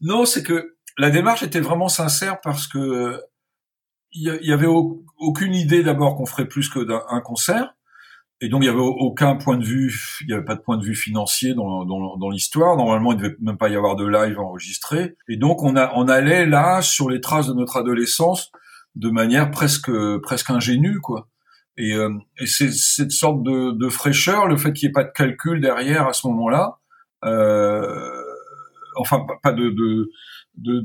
non, 0.00 0.24
c'est 0.24 0.42
que 0.42 0.76
la 0.96 1.10
démarche 1.10 1.42
était 1.42 1.60
vraiment 1.60 1.88
sincère 1.88 2.40
parce 2.40 2.66
que 2.66 3.20
il 4.16 4.22
y, 4.42 4.52
avait 4.52 4.68
aucune 5.18 5.56
idée 5.56 5.82
d'abord 5.82 6.14
qu'on 6.14 6.24
ferait 6.24 6.46
plus 6.46 6.68
que 6.68 6.78
d'un 6.78 7.20
concert. 7.20 7.73
Et 8.44 8.50
donc 8.50 8.62
il 8.62 8.66
y 8.66 8.68
avait 8.68 8.78
aucun 8.78 9.36
point 9.36 9.56
de 9.56 9.64
vue, 9.64 10.18
il 10.20 10.26
n'y 10.26 10.34
avait 10.34 10.44
pas 10.44 10.54
de 10.54 10.60
point 10.60 10.76
de 10.76 10.84
vue 10.84 10.94
financier 10.94 11.54
dans, 11.54 12.30
l'histoire. 12.30 12.76
Normalement, 12.76 13.12
il 13.12 13.16
ne 13.16 13.22
devait 13.22 13.36
même 13.40 13.56
pas 13.56 13.70
y 13.70 13.74
avoir 13.74 13.96
de 13.96 14.06
live 14.06 14.38
enregistré. 14.38 15.16
Et 15.30 15.38
donc 15.38 15.62
on, 15.62 15.76
allait 15.76 16.44
là 16.44 16.82
sur 16.82 17.08
les 17.08 17.22
traces 17.22 17.46
de 17.46 17.54
notre 17.54 17.78
adolescence 17.78 18.52
de 18.96 19.08
manière 19.08 19.50
presque 19.50 19.90
presque 20.18 20.50
ingénue, 20.50 21.00
quoi. 21.00 21.26
Et, 21.78 21.94
euh, 21.94 22.10
c'est 22.44 22.70
cette 22.70 23.12
sorte 23.12 23.42
de, 23.42 23.88
fraîcheur, 23.88 24.46
le 24.46 24.58
fait 24.58 24.74
qu'il 24.74 24.88
n'y 24.88 24.90
ait 24.90 24.92
pas 24.92 25.04
de 25.04 25.12
calcul 25.12 25.62
derrière 25.62 26.06
à 26.06 26.12
ce 26.12 26.26
moment-là, 26.26 26.80
euh, 27.24 28.22
enfin 28.96 29.24
pas 29.42 29.52
de, 29.52 29.70
de, 29.70 30.10
de, 30.58 30.80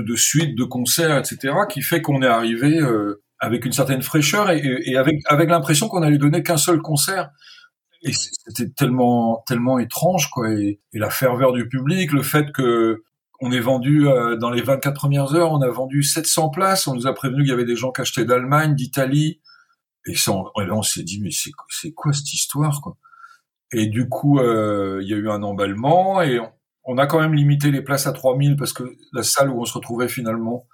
de 0.00 0.16
suite, 0.16 0.56
de 0.56 0.64
concerts, 0.64 1.18
etc., 1.18 1.54
qui 1.68 1.82
fait 1.82 2.00
qu'on 2.00 2.22
est 2.22 2.26
arrivé 2.26 2.80
euh, 2.80 3.20
avec 3.40 3.64
une 3.64 3.72
certaine 3.72 4.02
fraîcheur 4.02 4.50
et, 4.50 4.62
et 4.84 4.96
avec, 4.96 5.20
avec 5.26 5.50
l'impression 5.50 5.88
qu'on 5.88 6.02
allait 6.02 6.18
donner 6.18 6.42
qu'un 6.42 6.56
seul 6.56 6.80
concert. 6.80 7.30
Et 8.02 8.12
c'était 8.12 8.70
tellement 8.70 9.42
tellement 9.46 9.78
étrange 9.80 10.30
quoi 10.30 10.52
et, 10.52 10.80
et, 10.92 10.98
la 10.98 11.10
ferveur 11.10 11.52
du 11.52 11.68
public, 11.68 12.12
le 12.12 12.22
fait 12.22 12.52
que 12.52 13.02
on 13.40 13.50
est 13.50 13.60
vendu 13.60 14.08
euh, 14.08 14.36
dans 14.36 14.50
les 14.50 14.62
24 14.62 14.94
premières 14.94 15.34
heures, 15.34 15.52
on 15.52 15.62
a 15.62 15.68
vendu 15.68 16.02
700 16.02 16.50
places, 16.50 16.86
on 16.86 16.94
nous 16.94 17.06
a 17.06 17.14
prévenu 17.14 17.42
qu'il 17.42 17.50
y 17.50 17.52
avait 17.52 17.64
des 17.64 17.76
gens 17.76 17.90
qui 17.90 18.00
achetaient 18.00 18.24
d'Allemagne, 18.24 18.74
d'Italie 18.74 19.40
et, 20.06 20.14
ça, 20.14 20.32
on, 20.32 20.50
on 20.56 20.82
s'est 20.82 21.02
dit 21.02 21.20
mais 21.20 21.30
c'est 21.32 21.50
c'est 21.68 21.92
quoi 21.92 22.12
cette 22.12 22.32
histoire 22.32 22.80
quoi? 22.82 22.96
Et 23.72 23.86
du 23.86 24.08
coup, 24.08 24.38
euh, 24.38 25.00
il 25.02 25.08
y 25.08 25.14
a 25.14 25.16
eu 25.16 25.28
un 25.28 25.42
emballement 25.42 26.22
et 26.22 26.40
on, 26.40 26.50
on, 26.84 26.98
a 26.98 27.06
quand 27.06 27.20
même 27.20 27.34
limité 27.34 27.70
les 27.70 27.82
places 27.82 28.06
à 28.06 28.12
3000 28.12 28.56
parce 28.56 28.72
que 28.72 28.96
la 29.12 29.22
salle 29.22 29.50
où 29.50 29.60
on 29.60 29.64
se 29.66 29.74
retrouvait 29.74 30.08
finalement 30.08 30.66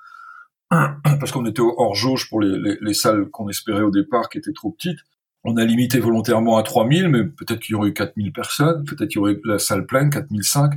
parce 1.21 1.33
qu'on 1.33 1.47
était 1.47 1.63
hors 1.63 1.95
jauge 1.95 2.29
pour 2.29 2.41
les, 2.41 2.77
les, 2.81 2.95
salles 2.95 3.29
qu'on 3.31 3.49
espérait 3.49 3.83
au 3.83 3.91
départ 3.91 4.29
qui 4.29 4.39
étaient 4.39 4.53
trop 4.53 4.71
petites. 4.71 5.01
On 5.45 5.57
a 5.57 5.65
limité 5.65 6.01
volontairement 6.01 6.57
à 6.57 6.63
3000, 6.63 7.09
mais 7.09 7.25
peut-être 7.25 7.61
qu'il 7.61 7.75
y 7.75 7.77
aurait 7.77 7.91
eu 7.91 7.95
4000 7.95 8.33
personnes, 8.33 8.85
peut-être 8.85 9.11
qu'il 9.11 9.19
y 9.19 9.19
aurait 9.19 9.33
eu 9.33 9.41
la 9.45 9.59
salle 9.59 9.87
pleine, 9.87 10.11
4005. 10.11 10.73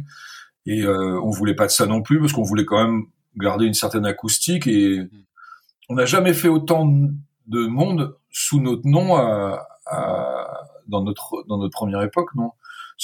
Et 0.66 0.84
euh, 0.84 1.20
on 1.22 1.32
voulait 1.32 1.56
pas 1.56 1.68
de 1.68 1.72
ça 1.72 1.86
non 1.86 2.02
plus, 2.02 2.20
parce 2.20 2.34
qu'on 2.34 2.44
voulait 2.44 2.66
quand 2.66 2.84
même 2.84 3.06
garder 3.38 3.66
une 3.66 3.74
certaine 3.74 4.06
acoustique. 4.06 4.68
Et 4.68 5.00
on 5.88 5.96
n'a 5.96 6.06
jamais 6.06 6.34
fait 6.34 6.50
autant 6.50 6.86
de 6.86 7.68
monde 7.68 8.18
sous 8.30 8.60
notre 8.60 8.86
nom 8.86 9.16
à, 9.16 9.66
à, 9.86 10.68
dans, 10.88 11.02
notre, 11.04 11.46
dans 11.48 11.58
notre 11.58 11.74
première 11.74 12.02
époque, 12.02 12.36
non? 12.36 12.52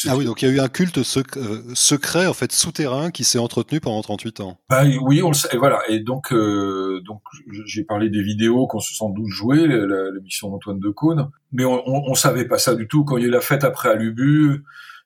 Ah 0.08 0.18
oui, 0.18 0.26
donc 0.26 0.42
il 0.42 0.50
y 0.50 0.52
a 0.52 0.56
eu 0.56 0.60
un 0.60 0.70
culte 0.70 0.98
euh, 0.98 1.62
secret, 1.76 2.26
en 2.26 2.34
fait, 2.34 2.52
souterrain, 2.52 3.12
qui 3.12 3.24
s'est 3.24 3.38
entretenu 3.38 3.80
pendant 3.80 4.02
38 4.02 4.40
ans. 4.40 4.58
Bah, 4.70 4.84
oui, 5.02 5.22
on 5.22 5.30
le 5.30 5.34
sait. 5.34 5.50
Et 5.54 5.58
voilà. 5.58 5.80
Et 5.88 6.00
donc, 6.00 6.34
euh, 6.34 7.00
donc 7.06 7.22
j'ai 7.66 7.84
parlé 7.84 8.10
des 8.10 8.24
vidéos 8.24 8.66
qu'on 8.68 8.80
se 8.80 8.94
sans 8.94 9.10
doute 9.10 9.28
jouées, 9.28 9.68
l'émission 9.68 10.50
d'Antoine 10.50 10.80
Decaune, 10.80 11.30
mais 11.52 11.66
on, 11.66 11.88
on, 11.88 12.12
on, 12.12 12.16
savait 12.16 12.46
pas 12.46 12.58
ça 12.58 12.76
du 12.76 12.88
tout. 12.88 13.04
Quand 13.04 13.18
il 13.18 13.22
y 13.22 13.26
a 13.26 13.28
eu 13.28 13.32
la 13.32 13.42
fête 13.42 13.64
après 13.64 13.90
à 13.90 13.96
Lubu, 13.96 14.64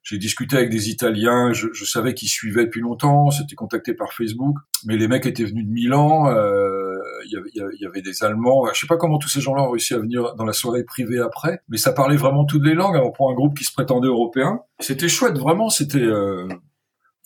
j'ai 0.09 0.17
discuté 0.17 0.55
avec 0.55 0.69
des 0.69 0.89
Italiens, 0.89 1.51
je, 1.51 1.67
je 1.73 1.83
savais 1.83 2.13
qu'ils 2.13 2.29
suivaient 2.29 2.63
depuis 2.63 2.79
longtemps, 2.79 3.29
c'était 3.29 3.55
contacté 3.55 3.93
par 3.93 4.13
Facebook, 4.13 4.55
mais 4.85 4.95
les 4.95 5.09
mecs 5.09 5.25
étaient 5.25 5.43
venus 5.43 5.65
de 5.65 5.71
Milan, 5.71 6.29
euh, 6.29 6.86
il 7.25 7.31
y, 7.31 7.37
avait, 7.37 7.75
y, 7.79 7.85
avait 7.85 8.01
des 8.01 8.23
Allemands, 8.23 8.65
je 8.73 8.79
sais 8.79 8.87
pas 8.87 8.97
comment 8.97 9.17
tous 9.17 9.29
ces 9.29 9.41
gens-là 9.41 9.63
ont 9.63 9.71
réussi 9.71 9.93
à 9.93 9.99
venir 9.99 10.35
dans 10.35 10.45
la 10.45 10.53
soirée 10.53 10.83
privée 10.83 11.19
après, 11.19 11.61
mais 11.69 11.77
ça 11.77 11.93
parlait 11.93 12.17
vraiment 12.17 12.45
toutes 12.45 12.63
les 12.63 12.73
langues, 12.73 12.95
alors 12.95 13.13
pour 13.13 13.29
un 13.29 13.33
groupe 13.33 13.57
qui 13.57 13.63
se 13.63 13.71
prétendait 13.71 14.07
européen, 14.07 14.59
c'était 14.79 15.09
chouette, 15.09 15.37
vraiment, 15.37 15.69
c'était... 15.69 15.99
Euh, 15.99 16.47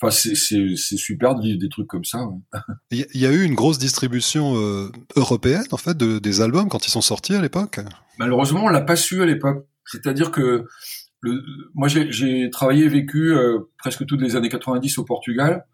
enfin, 0.01 0.11
c'est 0.11 0.35
super 0.97 1.35
de 1.35 1.41
vivre 1.41 1.59
des 1.59 1.69
trucs 1.69 1.87
comme 1.87 2.05
ça. 2.05 2.27
Il 2.91 3.05
y 3.13 3.25
a 3.25 3.31
eu 3.31 3.43
une 3.43 3.55
grosse 3.55 3.77
distribution 3.77 4.55
euh, 4.55 4.91
européenne, 5.15 5.65
en 5.71 5.77
fait, 5.77 5.97
de, 5.97 6.19
des 6.19 6.41
albums 6.41 6.69
quand 6.69 6.85
ils 6.87 6.91
sont 6.91 7.01
sortis 7.01 7.35
à 7.35 7.41
l'époque 7.41 7.79
Malheureusement, 8.17 8.65
on 8.65 8.69
l'a 8.69 8.81
pas 8.81 8.95
su 8.95 9.21
à 9.21 9.25
l'époque. 9.25 9.65
C'est-à-dire 9.85 10.31
que 10.31 10.65
le, 11.21 11.43
moi, 11.75 11.87
j'ai 11.87 12.49
travaillé 12.49 12.85
et 12.85 12.89
vécu 12.89 13.33
euh, 13.33 13.59
presque 13.77 14.05
toutes 14.05 14.21
les 14.21 14.35
années 14.35 14.49
90 14.49 14.97
au 14.97 15.05
Portugal, 15.05 15.65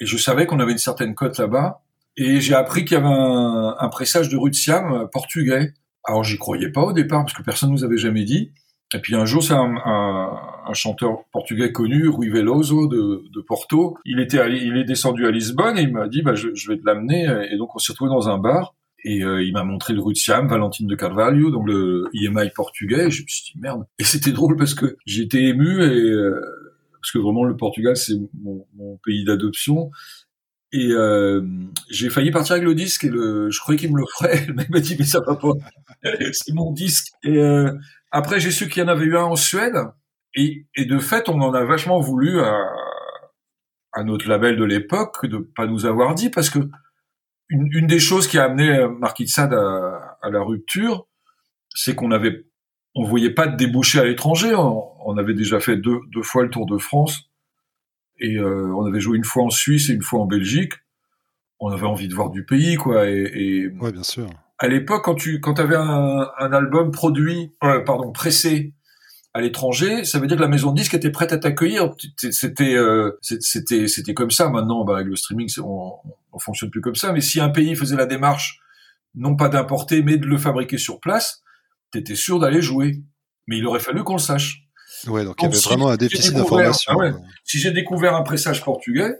et 0.00 0.06
je 0.06 0.16
savais 0.16 0.46
qu'on 0.46 0.60
avait 0.60 0.72
une 0.72 0.78
certaine 0.78 1.14
cote 1.14 1.38
là-bas. 1.38 1.82
Et 2.16 2.40
j'ai 2.40 2.54
appris 2.54 2.84
qu'il 2.84 2.96
y 2.96 3.00
avait 3.00 3.06
un, 3.06 3.74
un, 3.78 3.88
pressage 3.88 4.28
de 4.28 4.36
rue 4.36 4.50
de 4.50 4.54
Siam 4.54 4.92
euh, 4.92 5.06
portugais 5.06 5.72
Alors 6.04 6.24
j'y 6.24 6.36
croyais 6.36 6.70
pas 6.70 6.82
au 6.82 6.92
départ 6.92 7.24
parce 7.24 7.32
que 7.32 7.42
personne 7.42 7.70
nous 7.70 7.84
avait 7.84 7.96
jamais 7.96 8.24
dit. 8.24 8.52
Et 8.94 8.98
puis 8.98 9.14
un 9.14 9.24
jour, 9.24 9.42
c'est 9.42 9.54
un, 9.54 9.74
un, 9.86 10.74
chanteur 10.74 11.24
portugais 11.32 11.72
connu, 11.72 12.08
Rui 12.08 12.28
Veloso 12.28 12.86
de, 12.86 13.24
de 13.34 13.40
Porto. 13.40 13.96
Il 14.04 14.20
était, 14.20 14.38
il 14.50 14.76
est 14.76 14.84
descendu 14.84 15.26
à 15.26 15.30
Lisbonne 15.30 15.78
et 15.78 15.82
il 15.82 15.92
m'a 15.92 16.08
dit, 16.08 16.20
bah, 16.20 16.34
je, 16.34 16.54
je 16.54 16.70
vais 16.70 16.76
te 16.76 16.84
l'amener. 16.84 17.26
Et 17.50 17.56
donc 17.56 17.74
on 17.74 17.78
s'est 17.78 17.92
retrouvé 17.92 18.10
dans 18.10 18.28
un 18.28 18.36
bar. 18.36 18.74
Et 19.04 19.24
euh, 19.24 19.42
il 19.42 19.52
m'a 19.52 19.64
montré 19.64 19.94
le 19.94 20.00
rue 20.00 20.12
de 20.12 20.18
Siam, 20.18 20.46
Valentine 20.46 20.86
de 20.86 20.94
Carvalho, 20.94 21.50
donc 21.50 21.66
le 21.66 22.08
IMI 22.12 22.50
portugais. 22.54 23.06
Et 23.06 23.10
je 23.10 23.22
me 23.22 23.28
suis 23.28 23.52
dit 23.52 23.58
merde. 23.58 23.84
Et 23.98 24.04
c'était 24.04 24.32
drôle 24.32 24.56
parce 24.56 24.74
que 24.74 24.96
j'étais 25.06 25.42
ému 25.44 25.82
et 25.82 26.10
euh, 26.10 26.40
parce 27.00 27.10
que 27.10 27.18
vraiment 27.18 27.44
le 27.44 27.56
Portugal 27.56 27.96
c'est 27.96 28.14
mon, 28.40 28.64
mon, 28.76 28.98
pays 29.04 29.24
d'adoption. 29.24 29.90
Et 30.72 30.88
euh, 30.90 31.42
j'ai 31.90 32.08
failli 32.08 32.30
partir 32.30 32.54
avec 32.54 32.64
le 32.64 32.74
disque 32.74 33.04
et 33.04 33.08
le, 33.10 33.50
je 33.50 33.60
croyais 33.60 33.78
qu'il 33.78 33.92
me 33.92 33.98
le 33.98 34.06
ferait. 34.16 34.44
Le 34.48 34.54
mec 34.54 34.70
m'a 34.70 34.80
dit 34.80 34.96
mais 34.98 35.04
ça 35.04 35.20
va 35.26 35.36
pas, 35.36 35.52
c'est 36.32 36.54
mon 36.54 36.72
disque. 36.72 37.12
Et 37.22 37.36
euh, 37.36 37.70
après 38.10 38.40
j'ai 38.40 38.50
su 38.50 38.68
qu'il 38.68 38.82
y 38.82 38.84
en 38.84 38.88
avait 38.88 39.04
eu 39.04 39.16
un 39.16 39.24
en 39.24 39.36
Suède 39.36 39.76
et, 40.34 40.66
et 40.74 40.86
de 40.86 40.98
fait 40.98 41.28
on 41.28 41.40
en 41.42 41.52
a 41.52 41.64
vachement 41.64 42.00
voulu 42.00 42.40
à, 42.40 42.58
à 43.92 44.02
notre 44.02 44.26
label 44.28 44.56
de 44.56 44.64
l'époque 44.64 45.26
de 45.26 45.38
pas 45.38 45.66
nous 45.66 45.84
avoir 45.84 46.14
dit 46.14 46.30
parce 46.30 46.48
que 46.48 46.60
une, 47.50 47.68
une 47.72 47.86
des 47.86 48.00
choses 48.00 48.26
qui 48.26 48.38
a 48.38 48.44
amené 48.44 48.86
Marquis 48.98 49.24
de 49.24 49.28
Sade 49.28 49.52
à, 49.52 50.16
à, 50.22 50.30
la 50.30 50.40
rupture, 50.40 51.06
c'est 51.74 51.94
qu'on 51.94 52.10
avait 52.12 52.46
on 52.94 53.04
voyait 53.04 53.34
pas 53.34 53.46
de 53.46 53.56
débouché 53.56 53.98
à 53.98 54.04
l'étranger. 54.04 54.54
On, 54.54 54.84
on, 55.06 55.18
avait 55.18 55.34
déjà 55.34 55.60
fait 55.60 55.76
deux, 55.76 55.98
deux 56.14 56.22
fois 56.22 56.42
le 56.42 56.50
Tour 56.50 56.66
de 56.66 56.78
France 56.78 57.31
et 58.22 58.36
euh, 58.36 58.72
on 58.74 58.86
avait 58.86 59.00
joué 59.00 59.18
une 59.18 59.24
fois 59.24 59.44
en 59.44 59.50
Suisse 59.50 59.90
et 59.90 59.92
une 59.92 60.02
fois 60.02 60.20
en 60.20 60.26
Belgique. 60.26 60.72
On 61.60 61.70
avait 61.70 61.86
envie 61.86 62.08
de 62.08 62.14
voir 62.14 62.30
du 62.30 62.44
pays, 62.44 62.76
quoi. 62.76 63.08
Et, 63.08 63.30
et 63.34 63.68
ouais, 63.68 63.92
bien 63.92 64.02
sûr. 64.02 64.28
À 64.58 64.68
l'époque, 64.68 65.04
quand 65.04 65.16
tu 65.16 65.40
quand 65.40 65.58
avais 65.58 65.76
un, 65.76 66.28
un 66.38 66.52
album 66.52 66.92
produit, 66.92 67.52
euh, 67.64 67.80
pardon, 67.80 68.12
pressé 68.12 68.72
à 69.34 69.40
l'étranger, 69.40 70.04
ça 70.04 70.18
veut 70.18 70.26
dire 70.26 70.36
que 70.36 70.42
la 70.42 70.48
maison 70.48 70.72
de 70.72 70.76
disque 70.76 70.94
était 70.94 71.10
prête 71.10 71.32
à 71.32 71.38
t'accueillir. 71.38 71.94
C'était 72.16 72.74
euh, 72.74 73.18
c'était 73.20 73.88
c'était 73.88 74.14
comme 74.14 74.30
ça. 74.30 74.48
Maintenant, 74.48 74.84
bah, 74.84 74.96
avec 74.96 75.08
le 75.08 75.16
streaming, 75.16 75.48
on, 75.58 75.94
on 76.32 76.38
fonctionne 76.38 76.70
plus 76.70 76.80
comme 76.80 76.94
ça. 76.94 77.12
Mais 77.12 77.20
si 77.20 77.40
un 77.40 77.48
pays 77.48 77.74
faisait 77.74 77.96
la 77.96 78.06
démarche, 78.06 78.58
non 79.14 79.36
pas 79.36 79.48
d'importer, 79.48 80.02
mais 80.02 80.16
de 80.16 80.26
le 80.26 80.38
fabriquer 80.38 80.78
sur 80.78 81.00
place, 81.00 81.42
t'étais 81.90 82.14
sûr 82.14 82.38
d'aller 82.38 82.62
jouer. 82.62 83.02
Mais 83.48 83.58
il 83.58 83.66
aurait 83.66 83.80
fallu 83.80 84.04
qu'on 84.04 84.14
le 84.14 84.20
sache. 84.20 84.61
Ouais, 85.06 85.24
donc, 85.24 85.36
il 85.40 85.44
y 85.44 85.46
avait 85.46 85.58
vraiment 85.58 85.88
un 85.88 85.96
déficit 85.96 86.34
d'information. 86.34 86.92
Ah 87.00 87.10
si 87.44 87.58
j'ai 87.58 87.72
découvert 87.72 88.14
un 88.14 88.22
pressage 88.22 88.62
portugais, 88.62 89.10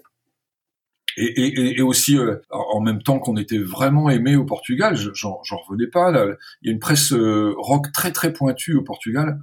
et, 1.16 1.24
et, 1.24 1.78
et 1.78 1.82
aussi 1.82 2.16
euh, 2.16 2.36
en 2.50 2.80
même 2.80 3.02
temps 3.02 3.18
qu'on 3.18 3.36
était 3.36 3.58
vraiment 3.58 4.08
aimé 4.10 4.36
au 4.36 4.44
Portugal, 4.44 4.96
j'en 5.14 5.40
revenais 5.66 5.88
pas. 5.88 6.10
Là. 6.10 6.26
Il 6.62 6.68
y 6.68 6.70
a 6.70 6.72
une 6.72 6.78
presse 6.78 7.12
euh, 7.12 7.54
rock 7.58 7.92
très 7.92 8.12
très 8.12 8.32
pointue 8.32 8.74
au 8.74 8.82
Portugal, 8.82 9.40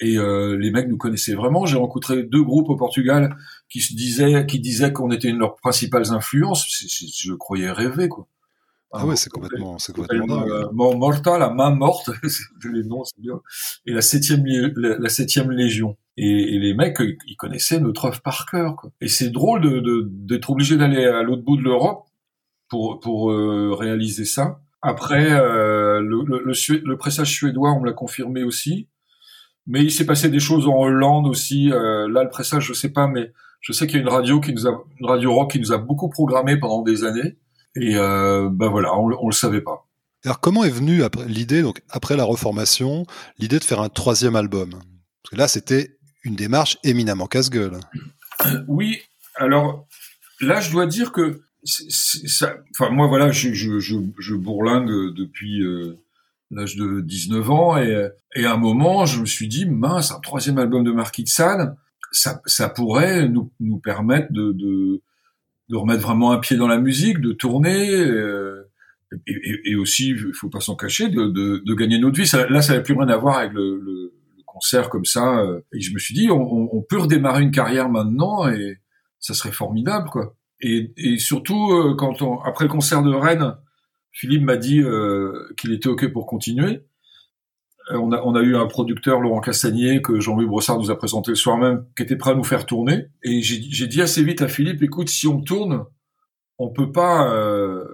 et 0.00 0.16
euh, 0.16 0.56
les 0.56 0.70
mecs 0.70 0.88
nous 0.88 0.98
connaissaient 0.98 1.34
vraiment. 1.34 1.66
J'ai 1.66 1.76
rencontré 1.76 2.22
deux 2.22 2.42
groupes 2.42 2.68
au 2.68 2.76
Portugal 2.76 3.36
qui 3.68 3.80
se 3.80 3.94
disaient, 3.94 4.46
qui 4.46 4.60
disaient 4.60 4.92
qu'on 4.92 5.10
était 5.10 5.28
une 5.28 5.36
de 5.36 5.40
leurs 5.40 5.56
principales 5.56 6.12
influences. 6.12 6.66
je 6.68 7.32
croyais 7.34 7.70
rêver 7.70 8.08
quoi. 8.08 8.28
Ah 8.90 9.06
ouais, 9.06 9.16
c'est 9.16 9.28
complètement, 9.28 9.78
c'est 9.78 9.94
complètement 9.94 10.42
euh, 10.46 10.70
Morta, 10.72 11.38
la 11.38 11.50
main 11.50 11.70
morte, 11.70 12.10
les 12.72 12.84
noms, 12.84 13.04
c'est 13.04 13.20
bien. 13.20 13.40
Et 13.84 13.92
la 13.92 14.00
septième, 14.00 14.44
la, 14.46 15.08
septième 15.10 15.50
légion. 15.50 15.98
Et, 16.16 16.54
et, 16.54 16.58
les 16.58 16.74
mecs, 16.74 16.96
ils 17.26 17.36
connaissaient 17.36 17.80
notre 17.80 18.06
œuvre 18.06 18.22
par 18.22 18.46
cœur, 18.46 18.76
quoi. 18.76 18.90
Et 19.00 19.08
c'est 19.08 19.28
drôle 19.28 19.60
de, 19.60 20.08
d'être 20.08 20.50
obligé 20.50 20.76
d'aller 20.76 21.04
à 21.04 21.22
l'autre 21.22 21.42
bout 21.42 21.58
de 21.58 21.62
l'Europe 21.62 22.06
pour, 22.68 23.00
pour 23.00 23.30
euh, 23.30 23.74
réaliser 23.74 24.24
ça. 24.24 24.60
Après, 24.80 25.32
euh, 25.32 26.00
le, 26.00 26.22
le, 26.24 26.42
le, 26.44 26.82
le, 26.84 26.96
pressage 26.96 27.32
suédois, 27.32 27.72
on 27.72 27.80
me 27.80 27.86
l'a 27.86 27.92
confirmé 27.92 28.42
aussi. 28.44 28.88
Mais 29.66 29.82
il 29.82 29.90
s'est 29.90 30.06
passé 30.06 30.30
des 30.30 30.40
choses 30.40 30.66
en 30.66 30.78
Hollande 30.78 31.26
aussi. 31.26 31.70
Euh, 31.72 32.08
là, 32.08 32.22
le 32.22 32.30
pressage, 32.30 32.64
je 32.64 32.72
sais 32.72 32.90
pas, 32.90 33.06
mais 33.06 33.32
je 33.60 33.72
sais 33.72 33.86
qu'il 33.86 33.96
y 33.96 33.98
a 33.98 34.02
une 34.02 34.08
radio 34.08 34.40
qui 34.40 34.52
nous 34.52 34.66
a, 34.66 34.82
une 35.00 35.06
radio 35.06 35.34
rock 35.34 35.52
qui 35.52 35.60
nous 35.60 35.72
a 35.72 35.78
beaucoup 35.78 36.08
programmé 36.08 36.56
pendant 36.56 36.82
des 36.82 37.04
années. 37.04 37.36
Et 37.76 37.96
euh, 37.96 38.48
ben 38.50 38.68
voilà, 38.68 38.94
on, 38.96 39.10
on 39.20 39.28
le 39.28 39.34
savait 39.34 39.60
pas. 39.60 39.86
Alors 40.24 40.40
comment 40.40 40.64
est 40.64 40.70
venue 40.70 41.02
l'idée, 41.26 41.62
donc 41.62 41.82
après 41.90 42.16
la 42.16 42.24
reformation, 42.24 43.06
l'idée 43.38 43.58
de 43.58 43.64
faire 43.64 43.80
un 43.80 43.88
troisième 43.88 44.36
album? 44.36 44.70
Parce 44.70 45.30
que 45.30 45.36
là, 45.36 45.48
c'était 45.48 45.98
une 46.24 46.34
démarche 46.34 46.78
éminemment 46.82 47.26
casse-gueule. 47.26 47.78
Oui, 48.66 48.98
alors 49.36 49.86
là, 50.40 50.60
je 50.60 50.70
dois 50.70 50.86
dire 50.86 51.12
que 51.12 51.40
ça, 51.64 52.56
enfin 52.70 52.90
moi 52.90 53.08
voilà, 53.08 53.30
je, 53.30 53.52
je, 53.52 53.78
je, 53.78 53.96
je 54.18 54.34
bourlingue 54.34 54.88
depuis 55.14 55.62
euh, 55.62 55.98
l'âge 56.50 56.76
de 56.76 57.00
19 57.00 57.50
ans 57.50 57.76
et, 57.76 58.08
et 58.34 58.44
à 58.44 58.54
un 58.54 58.56
moment, 58.56 59.06
je 59.06 59.20
me 59.20 59.26
suis 59.26 59.48
dit 59.48 59.66
mince, 59.66 60.12
un 60.12 60.20
troisième 60.20 60.58
album 60.58 60.84
de 60.84 60.92
Marquis 60.92 61.24
de 61.24 61.28
Sade, 61.28 61.76
ça, 62.12 62.40
ça 62.46 62.68
pourrait 62.68 63.28
nous, 63.28 63.52
nous 63.60 63.78
permettre 63.78 64.32
de, 64.32 64.52
de 64.52 65.02
de 65.68 65.76
remettre 65.76 66.02
vraiment 66.02 66.32
un 66.32 66.38
pied 66.38 66.56
dans 66.56 66.68
la 66.68 66.78
musique, 66.78 67.20
de 67.20 67.32
tourner, 67.32 67.94
euh, 67.94 68.70
et, 69.26 69.32
et, 69.32 69.70
et, 69.70 69.74
aussi, 69.76 70.10
il 70.10 70.34
faut 70.34 70.48
pas 70.48 70.60
s'en 70.60 70.76
cacher, 70.76 71.08
de, 71.08 71.28
de, 71.28 71.62
de, 71.64 71.74
gagner 71.74 71.98
notre 71.98 72.18
vie. 72.18 72.26
Ça, 72.26 72.48
là, 72.48 72.60
ça 72.60 72.72
n'avait 72.72 72.84
plus 72.84 72.94
rien 72.94 73.08
à 73.08 73.16
voir 73.16 73.38
avec 73.38 73.52
le, 73.52 73.76
le, 73.76 74.12
le, 74.36 74.42
concert 74.46 74.90
comme 74.90 75.04
ça. 75.04 75.40
Euh. 75.40 75.60
Et 75.72 75.80
je 75.80 75.94
me 75.94 75.98
suis 75.98 76.14
dit, 76.14 76.30
on, 76.30 76.74
on, 76.74 76.82
peut 76.82 76.98
redémarrer 76.98 77.42
une 77.42 77.50
carrière 77.50 77.88
maintenant, 77.88 78.48
et 78.48 78.78
ça 79.18 79.34
serait 79.34 79.52
formidable, 79.52 80.08
quoi. 80.10 80.36
Et, 80.60 80.92
et 80.96 81.18
surtout, 81.18 81.72
euh, 81.72 81.94
quand 81.96 82.20
on, 82.22 82.40
après 82.40 82.64
le 82.64 82.70
concert 82.70 83.02
de 83.02 83.14
Rennes, 83.14 83.54
Philippe 84.12 84.42
m'a 84.42 84.56
dit 84.56 84.80
euh, 84.82 85.48
qu'il 85.56 85.72
était 85.72 85.88
ok 85.88 86.12
pour 86.12 86.26
continuer. 86.26 86.80
Euh, 87.90 87.98
on 87.98 88.12
a, 88.12 88.22
on 88.22 88.34
a 88.34 88.40
eu 88.40 88.56
un 88.56 88.66
producteur, 88.66 89.20
Laurent 89.20 89.40
Castagnier, 89.40 90.02
que 90.02 90.20
Jean-Louis 90.20 90.46
Brossard 90.46 90.78
nous 90.78 90.90
a 90.90 90.98
présenté 90.98 91.30
le 91.30 91.36
soir 91.36 91.56
même, 91.56 91.84
qui 91.96 92.02
était 92.02 92.16
prêt 92.16 92.32
à 92.32 92.34
nous 92.34 92.44
faire 92.44 92.66
tourner. 92.66 93.06
Et 93.22 93.42
j'ai 93.42 93.86
dit 93.86 94.02
assez 94.02 94.22
vite 94.22 94.42
à 94.42 94.48
Philippe, 94.48 94.82
écoute, 94.82 95.08
si 95.08 95.26
on 95.26 95.40
tourne, 95.40 95.84
on 96.58 96.70
peut 96.70 96.92
pas... 96.92 97.32
Euh, 97.32 97.84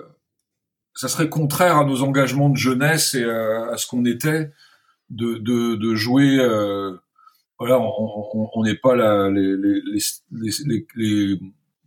ça 0.94 1.08
serait 1.08 1.28
contraire 1.28 1.76
à 1.76 1.84
nos 1.84 2.02
engagements 2.02 2.48
de 2.50 2.56
jeunesse 2.56 3.14
et 3.14 3.24
à, 3.24 3.76
ce 3.76 3.86
qu'on 3.86 4.04
était 4.04 4.50
de, 5.10 5.34
de, 5.34 5.76
de 5.76 5.94
jouer... 5.94 6.38
Euh, 6.38 6.96
voilà, 7.58 7.78
on 7.80 8.62
n'est 8.64 8.74
pas 8.74 8.96
la, 8.96 9.30
les, 9.30 9.56
les, 9.56 10.00
les, 10.32 10.86
les, 10.96 11.40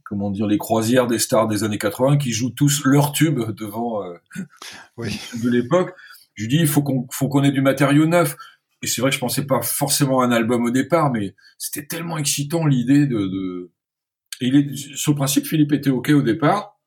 comment 0.03 0.31
dire 0.31 0.47
les 0.47 0.57
croisières 0.57 1.07
des 1.07 1.19
stars 1.19 1.47
des 1.47 1.63
années 1.63 1.77
80 1.77 2.17
qui 2.17 2.31
jouent 2.31 2.53
tous 2.55 2.85
leur 2.85 3.11
tube 3.11 3.39
devant 3.51 4.03
euh, 4.03 4.15
oui. 4.97 5.19
de 5.43 5.49
l'époque. 5.49 5.93
Je 6.37 6.43
lui 6.43 6.49
dis, 6.49 6.59
il 6.59 6.67
faut 6.67 6.83
qu'on 6.83 7.07
faut 7.11 7.27
qu'on 7.27 7.43
ait 7.43 7.51
du 7.51 7.61
matériau 7.61 8.05
neuf. 8.05 8.35
Et 8.83 8.87
c'est 8.87 9.01
vrai 9.01 9.09
que 9.09 9.15
je 9.15 9.19
pensais 9.19 9.45
pas 9.45 9.61
forcément 9.61 10.21
à 10.21 10.25
un 10.25 10.31
album 10.31 10.63
au 10.63 10.69
départ, 10.69 11.11
mais 11.11 11.35
c'était 11.57 11.87
tellement 11.87 12.17
excitant 12.17 12.65
l'idée 12.65 13.07
de, 13.07 13.17
de... 13.17 13.71
Et 14.39 14.47
il 14.47 14.55
est, 14.55 14.75
sur 14.95 15.13
le 15.13 15.17
principe, 15.17 15.47
Philippe 15.47 15.73
était 15.73 15.89
ok 15.89 16.09
au 16.09 16.21
départ. 16.21 16.77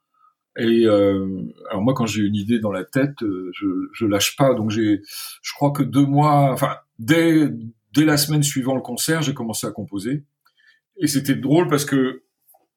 Et 0.56 0.86
euh, 0.86 1.42
alors 1.68 1.82
moi, 1.82 1.94
quand 1.94 2.06
j'ai 2.06 2.22
une 2.22 2.36
idée 2.36 2.60
dans 2.60 2.70
la 2.70 2.84
tête, 2.84 3.22
euh, 3.22 3.50
je, 3.52 3.66
je 3.92 4.06
lâche 4.06 4.36
pas. 4.36 4.54
Donc 4.54 4.70
j'ai, 4.70 5.02
je 5.42 5.52
crois 5.52 5.72
que 5.72 5.82
deux 5.82 6.06
mois, 6.06 6.52
enfin 6.52 6.76
dès 6.98 7.48
dès 7.92 8.04
la 8.04 8.16
semaine 8.16 8.44
suivant 8.44 8.76
le 8.76 8.82
concert, 8.82 9.22
j'ai 9.22 9.34
commencé 9.34 9.66
à 9.66 9.72
composer. 9.72 10.24
Et 10.96 11.08
c'était 11.08 11.34
drôle 11.34 11.66
parce 11.66 11.84
que 11.84 12.22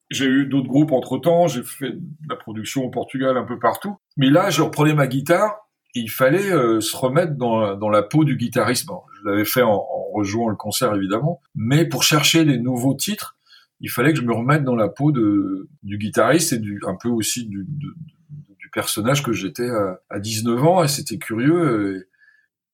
j'ai 0.10 0.26
eu 0.26 0.48
d'autres 0.48 0.68
groupes 0.68 0.92
entre 0.92 1.20
temps. 1.20 1.48
J'ai 1.48 1.62
fait 1.62 1.92
de 1.92 2.30
la 2.30 2.36
production 2.36 2.84
au 2.84 2.90
Portugal, 2.90 3.38
un 3.38 3.44
peu 3.44 3.60
partout. 3.60 3.98
Mais 4.18 4.32
là, 4.32 4.50
je 4.50 4.64
reprenais 4.64 4.96
ma 4.96 5.08
guitare 5.08 5.63
il 5.94 6.10
fallait 6.10 6.52
euh, 6.52 6.82
se 6.82 6.96
remettre 6.96 7.34
dans, 7.36 7.76
dans, 7.76 7.90
la 7.90 8.02
peau 8.02 8.24
du 8.24 8.36
guitariste. 8.36 8.86
Bon, 8.88 9.02
je 9.20 9.30
l'avais 9.30 9.46
fait 9.46 9.62
en, 9.62 9.74
en, 9.74 10.12
rejoignant 10.14 10.50
le 10.50 10.56
concert 10.56 10.94
évidemment, 10.94 11.42
mais 11.56 11.86
pour 11.86 12.04
chercher 12.04 12.46
des 12.46 12.58
nouveaux 12.58 12.96
titres, 12.96 13.38
il 13.80 13.90
fallait 13.90 14.14
que 14.14 14.20
je 14.20 14.26
me 14.26 14.34
remette 14.34 14.64
dans 14.64 14.76
la 14.76 14.88
peau 14.88 15.12
de, 15.12 15.70
du 15.84 15.98
guitariste 15.98 16.54
et 16.54 16.60
du, 16.60 16.82
un 16.88 16.96
peu 16.96 17.10
aussi 17.10 17.46
du, 17.46 17.66
du 17.68 18.70
personnage 18.74 19.24
que 19.24 19.32
j'étais 19.32 19.70
à, 19.70 20.00
à, 20.10 20.20
19 20.20 20.64
ans. 20.64 20.84
Et 20.84 20.88
c'était 20.88 21.18
curieux. 21.18 22.06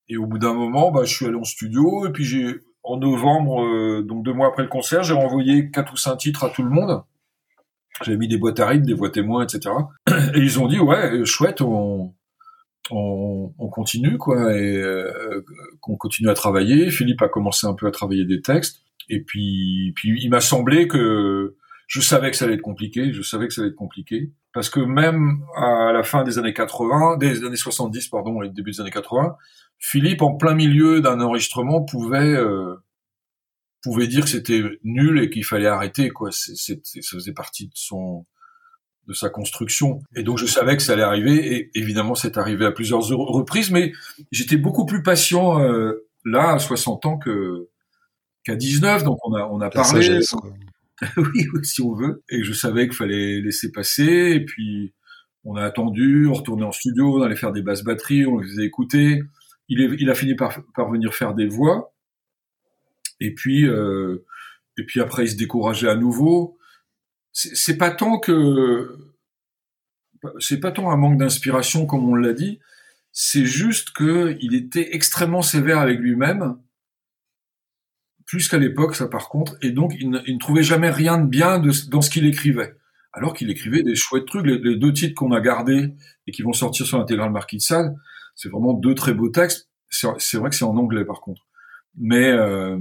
Et, 0.08 0.14
et, 0.14 0.18
au 0.18 0.26
bout 0.26 0.40
d'un 0.40 0.54
moment, 0.54 0.92
bah, 0.92 1.04
je 1.06 1.14
suis 1.14 1.26
allé 1.26 1.36
en 1.36 1.44
studio 1.44 2.08
et 2.08 2.12
puis 2.12 2.26
j'ai 2.26 2.60
en 2.84 2.98
novembre, 2.98 3.64
euh, 3.64 4.02
donc 4.02 4.24
deux 4.24 4.34
mois 4.34 4.48
après 4.48 4.64
le 4.64 4.70
concert, 4.70 5.04
j'ai 5.04 5.14
renvoyé 5.14 5.70
quatre 5.70 5.94
ou 5.94 5.98
cinq 5.98 6.18
titres 6.18 6.44
à 6.44 6.50
tout 6.50 6.64
le 6.64 6.70
monde. 6.70 7.04
J'avais 8.04 8.18
mis 8.18 8.28
des 8.28 8.38
boîtes 8.38 8.60
à 8.60 8.68
rythme, 8.68 8.86
des 8.86 8.94
voix 8.94 9.10
témoins, 9.10 9.44
etc. 9.44 9.76
Et 10.34 10.40
ils 10.40 10.60
ont 10.60 10.68
dit 10.68 10.80
ouais, 10.80 11.26
chouette, 11.26 11.62
on, 11.62 12.14
on, 12.92 13.54
on, 13.58 13.68
continue 13.70 14.18
quoi 14.18 14.56
et 14.58 14.76
euh, 14.78 15.44
qu'on 15.82 15.96
continue 15.96 16.30
à 16.30 16.34
travailler. 16.34 16.90
Philippe 16.90 17.22
a 17.22 17.30
commencé 17.30 17.68
un 17.68 17.74
peu 17.74 17.88
à 17.88 17.92
travailler 17.92 18.26
des 18.26 18.42
textes 18.42 18.82
et 19.10 19.22
puis 19.22 19.94
puis 19.96 20.22
il 20.22 20.30
m'a 20.30 20.42
semblé 20.42 20.88
que 20.88 21.56
je 21.88 22.02
savais 22.02 22.30
que 22.30 22.38
ça 22.38 22.46
allait 22.46 22.56
être 22.56 22.62
compliqué, 22.62 23.12
je 23.14 23.22
savais 23.22 23.48
que 23.48 23.54
ça 23.54 23.62
allait 23.62 23.72
être 23.72 23.76
compliqué 23.76 24.32
parce 24.54 24.70
que 24.70 24.80
même 24.80 25.42
à 25.56 25.92
la 25.92 26.04
fin 26.04 26.24
des 26.24 26.38
années 26.38 26.54
80, 26.54 27.18
des 27.18 27.44
années 27.44 27.56
70 27.56 28.08
pardon 28.10 28.42
et 28.42 28.50
début 28.50 28.72
des 28.72 28.82
années 28.82 28.92
80, 28.92 29.36
Philippe 29.80 30.22
en 30.22 30.36
plein 30.36 30.54
milieu 30.54 31.02
d'un 31.02 31.20
enregistrement 31.22 31.84
pouvait 31.84 32.36
euh, 32.36 32.76
pouvait 33.82 34.08
dire 34.08 34.24
que 34.24 34.30
c'était 34.30 34.62
nul 34.84 35.20
et 35.20 35.30
qu'il 35.30 35.46
fallait 35.46 35.68
arrêter 35.68 36.10
quoi. 36.10 36.30
C'est, 36.32 36.56
ça 36.56 37.02
faisait 37.12 37.34
partie 37.34 37.68
de 37.68 37.74
son 37.76 38.26
de 39.10 39.14
sa 39.14 39.30
construction. 39.30 40.02
Et 40.16 40.24
donc 40.24 40.38
je 40.38 40.46
savais 40.46 40.78
que 40.78 40.84
ça 40.84 40.94
allait 40.94 41.02
arriver, 41.02 41.56
et 41.56 41.72
évidemment 41.74 42.16
c'est 42.16 42.38
arrivé 42.38 42.66
à 42.66 42.72
plusieurs 42.72 43.02
reprises, 43.02 43.72
mais 43.72 43.92
j'étais 44.32 44.56
beaucoup 44.56 44.86
plus 44.86 45.02
patient 45.02 45.60
euh, 45.60 46.08
là 46.24 46.54
à 46.54 46.60
60 46.60 47.06
ans 47.08 47.18
que 47.18 47.68
qu'à 48.44 48.56
19, 48.56 49.04
donc 49.04 49.18
on 49.28 49.34
a 49.34 49.46
on 49.48 49.60
a 49.62 49.70
parlé. 49.70 50.20
oui, 51.18 51.48
si 51.64 51.82
on 51.82 51.94
veut. 51.94 52.24
Et 52.30 52.44
je 52.44 52.54
savais 52.54 52.88
qu'il 52.88 52.96
fallait 52.96 53.42
laisser 53.42 53.72
passer, 53.72 54.34
et 54.36 54.46
puis 54.46 54.94
on 55.44 55.56
a 55.56 55.64
attendu, 55.64 56.28
on 56.28 56.34
retournait 56.34 56.66
en 56.66 56.72
studio, 56.72 57.18
on 57.18 57.22
allait 57.24 57.36
faire 57.36 57.52
des 57.52 57.62
basses 57.64 57.84
batteries, 57.84 58.28
on 58.28 58.38
les 58.38 58.48
faisait 58.48 58.66
écouter. 58.66 59.24
Il, 59.70 59.82
est, 59.82 59.90
il 60.00 60.10
a 60.10 60.16
fini 60.16 60.36
par, 60.36 60.60
par 60.76 60.92
venir 60.92 61.14
faire 61.14 61.34
des 61.34 61.48
voix. 61.48 61.94
Et 63.22 63.34
puis, 63.34 63.66
euh, 63.66 64.26
et 64.78 64.84
puis 64.84 65.00
après, 65.00 65.26
il 65.26 65.30
se 65.30 65.38
décourageait 65.38 65.90
à 65.90 65.96
nouveau. 65.96 66.59
C'est 67.32 67.78
pas 67.78 67.92
tant 67.92 68.20
que, 68.20 68.98
c'est 70.40 70.60
pas 70.60 70.72
tant 70.72 70.92
un 70.92 70.98
manque 70.98 71.18
d'inspiration 71.18 71.86
comme 71.86 72.10
on 72.10 72.16
l'a 72.16 72.34
dit. 72.34 72.60
C'est 73.12 73.46
juste 73.46 73.92
que 73.92 74.38
il 74.42 74.56
était 74.56 74.96
extrêmement 74.96 75.42
sévère 75.42 75.80
avec 75.80 76.00
lui-même, 76.00 76.58
plus 78.26 78.48
qu'à 78.48 78.58
l'époque, 78.58 78.96
ça 78.96 79.08
par 79.08 79.30
contre. 79.30 79.58
Et 79.62 79.72
donc, 79.72 79.94
il 80.00 80.10
ne, 80.10 80.40
trouvait 80.40 80.64
jamais 80.64 80.90
rien 80.92 81.18
de 81.18 81.28
bien 81.28 81.60
dans 81.60 82.02
ce 82.02 82.10
qu'il 82.10 82.26
écrivait. 82.26 82.76
Alors 83.12 83.34
qu'il 83.34 83.50
écrivait 83.50 83.82
des 83.82 83.96
chouettes 83.96 84.28
trucs. 84.28 84.46
Les, 84.46 84.60
les 84.60 84.76
deux 84.76 84.94
titres 84.94 85.16
qu'on 85.16 85.32
a 85.32 85.42
gardés 85.42 85.96
et 86.28 86.32
qui 86.32 86.44
vont 86.44 86.54
sortir 86.54 86.86
sur 86.86 87.00
l'intégrale 87.00 87.32
Marquis 87.32 87.58
de 87.58 87.62
Sade, 87.62 87.96
c'est 88.36 88.50
vraiment 88.50 88.74
deux 88.74 88.94
très 88.94 89.14
beaux 89.14 89.30
textes. 89.30 89.70
C'est 89.90 90.38
vrai 90.38 90.50
que 90.50 90.56
c'est 90.56 90.66
en 90.66 90.78
anglais 90.78 91.06
par 91.06 91.22
contre. 91.22 91.42
Mais 91.98 92.30
euh, 92.32 92.78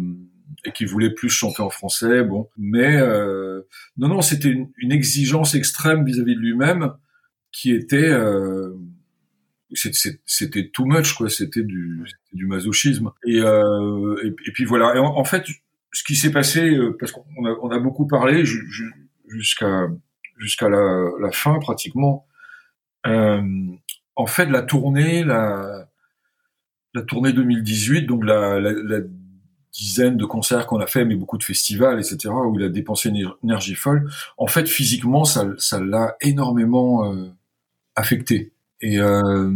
et 0.65 0.73
qui 0.73 0.85
voulait 0.85 1.11
plus 1.11 1.29
chanter 1.29 1.63
en 1.63 1.71
français. 1.71 2.23
Bon, 2.23 2.49
mais 2.57 2.97
euh, 2.97 3.63
non, 3.97 4.09
non, 4.09 4.23
c'était 4.23 4.49
une, 4.49 4.71
une, 4.79 4.93
exigence 4.93 5.55
extrême 5.55 6.05
vis-à-vis 6.05 6.35
de 6.35 6.41
lui-même 6.41 6.93
qui 7.53 7.73
était 7.73 8.11
euh, 8.11 8.75
c'était 9.75 10.71
too 10.71 10.85
much 10.87 11.15
quoi. 11.15 11.29
C'était 11.29 11.63
du 11.63 12.05
du 12.33 12.47
masochisme. 12.47 13.11
Et, 13.25 13.41
euh, 13.41 14.17
et, 14.25 14.53
puis 14.53 14.65
voilà. 14.65 14.95
Et 14.97 14.99
en, 14.99 15.25
fait, 15.25 15.45
ce 15.93 16.05
qui 16.05 16.17
s'est 16.17 16.33
passé 16.33 16.75
euh, 16.75 16.97
parce 16.99 17.13
qu'on 17.13 17.45
a, 17.45 17.57
on 17.63 17.71
a 17.71 17.79
beaucoup 17.79 18.07
parlé 18.07 18.45
jusqu'à 19.27 19.89
jusqu'à 20.39 20.69
la, 20.69 21.11
la, 21.21 21.31
fin 21.33 21.59
pratiquement. 21.59 22.27
Euh, 23.07 23.43
en 24.17 24.27
fait, 24.27 24.47
la 24.47 24.63
tournée, 24.63 25.25
la, 25.25 25.89
la 26.95 27.03
tournée 27.03 27.33
2018, 27.33 28.07
donc 28.07 28.25
la, 28.25 28.61
la, 28.61 28.73
la 28.73 29.01
dizaine 29.79 30.17
de 30.17 30.25
concerts 30.25 30.67
qu'on 30.67 30.81
a 30.81 30.87
fait, 30.87 31.05
mais 31.05 31.15
beaucoup 31.15 31.39
de 31.39 31.45
festivals, 31.45 32.01
etc., 32.01 32.35
où 32.35 32.59
il 32.59 32.65
a 32.65 32.69
dépensé 32.69 33.11
une 33.11 33.31
énergie 33.45 33.77
folle. 33.77 34.11
En 34.37 34.49
fait, 34.49 34.69
physiquement, 34.69 35.25
ça, 35.25 35.47
ça 35.59 35.81
l'a 35.81 36.17
énormément 36.21 37.13
euh, 37.13 37.29
affecté. 37.95 38.53
Et 38.81 38.99
euh, 38.99 39.51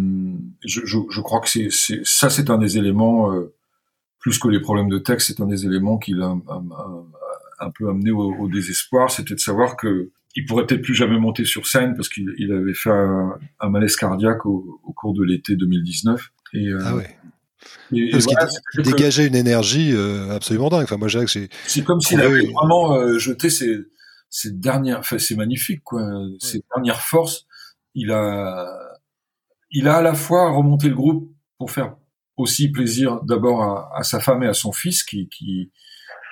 je, 0.64 0.80
je, 0.84 0.98
je, 1.10 1.20
crois 1.20 1.40
que 1.40 1.48
c'est, 1.48 1.70
ça, 2.04 2.30
c'est 2.30 2.50
un 2.50 2.58
des 2.58 2.78
éléments, 2.78 3.32
euh, 3.32 3.52
plus 4.20 4.38
que 4.38 4.48
les 4.48 4.60
problèmes 4.60 4.88
de 4.88 4.98
texte, 4.98 5.28
c'est 5.28 5.42
un 5.42 5.46
des 5.46 5.66
éléments 5.66 5.98
qui 5.98 6.12
l'a 6.12 6.26
un, 6.26 6.40
un, 6.48 7.04
un, 7.58 7.70
peu 7.70 7.88
amené 7.88 8.12
au, 8.12 8.32
au 8.34 8.48
désespoir, 8.48 9.10
c'était 9.10 9.34
de 9.34 9.40
savoir 9.40 9.76
que 9.76 10.10
il 10.34 10.46
pourrait 10.46 10.66
peut-être 10.66 10.82
plus 10.82 10.94
jamais 10.94 11.18
monter 11.18 11.44
sur 11.44 11.66
scène 11.66 11.94
parce 11.94 12.08
qu'il 12.08 12.32
il 12.38 12.52
avait 12.52 12.72
fait 12.74 12.90
un, 12.90 13.38
un 13.60 13.68
malaise 13.68 13.96
cardiaque 13.96 14.46
au, 14.46 14.80
au 14.82 14.92
cours 14.92 15.12
de 15.12 15.22
l'été 15.22 15.56
2019. 15.56 16.32
Et, 16.54 16.68
euh, 16.68 16.78
ah 16.84 16.96
ouais. 16.96 17.16
Et, 17.92 18.10
Parce 18.10 18.24
voilà, 18.24 18.48
qu'il 18.72 18.82
dégageait 18.82 19.26
une 19.26 19.36
énergie 19.36 19.92
euh, 19.92 20.30
absolument 20.34 20.68
dingue. 20.68 20.84
Enfin, 20.84 20.96
moi, 20.96 21.08
j'ai 21.08 21.26
c'est. 21.26 21.48
C'est 21.66 21.84
comme 21.84 22.00
s'il 22.00 22.20
avait 22.20 22.46
vraiment 22.46 22.94
euh, 22.94 23.18
jeté 23.18 23.50
ses, 23.50 23.78
ses 24.30 24.50
dernières. 24.50 25.00
Enfin, 25.00 25.18
c'est 25.18 25.36
magnifique, 25.36 25.82
quoi. 25.84 26.02
Ouais. 26.02 26.36
Ses 26.40 26.62
dernières 26.74 27.00
forces. 27.00 27.46
Il 27.94 28.10
a, 28.10 28.66
il 29.70 29.86
a 29.88 29.96
à 29.96 30.02
la 30.02 30.14
fois 30.14 30.50
remonté 30.50 30.88
le 30.88 30.94
groupe 30.94 31.30
pour 31.58 31.70
faire 31.70 31.96
aussi 32.38 32.70
plaisir 32.70 33.20
d'abord 33.22 33.62
à, 33.62 33.90
à, 33.94 34.02
sa 34.02 34.18
femme 34.18 34.42
et 34.42 34.46
à 34.46 34.54
son 34.54 34.72
fils 34.72 35.02
qui, 35.02 35.28
qui, 35.28 35.70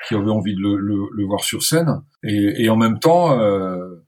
qui 0.08 0.14
avaient 0.14 0.30
envie 0.30 0.54
de 0.54 0.60
le, 0.60 0.76
le, 0.76 0.96
le 1.12 1.24
voir 1.26 1.44
sur 1.44 1.62
scène, 1.62 2.02
et, 2.22 2.64
et 2.64 2.70
en 2.70 2.76
même 2.76 2.98
temps, 2.98 3.38
euh, 3.38 4.02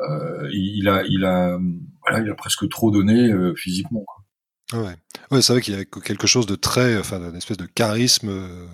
euh, 0.00 0.48
il 0.52 0.88
a, 0.88 1.04
il 1.08 1.24
a, 1.24 1.58
voilà, 2.02 2.24
il 2.24 2.30
a 2.30 2.34
presque 2.34 2.68
trop 2.68 2.90
donné 2.90 3.30
euh, 3.30 3.54
physiquement. 3.54 4.02
Quoi. 4.04 4.21
Ouais, 4.72 4.96
ouais 5.30 5.42
c'est 5.42 5.52
vrai 5.52 5.62
qu'il 5.62 5.74
y 5.74 5.78
a 5.78 5.84
quelque 5.84 6.26
chose 6.26 6.46
de 6.46 6.54
très, 6.54 6.98
enfin, 6.98 7.18
d'une 7.18 7.36
espèce 7.36 7.56
de 7.56 7.66
charisme 7.66 8.28
euh, 8.28 8.66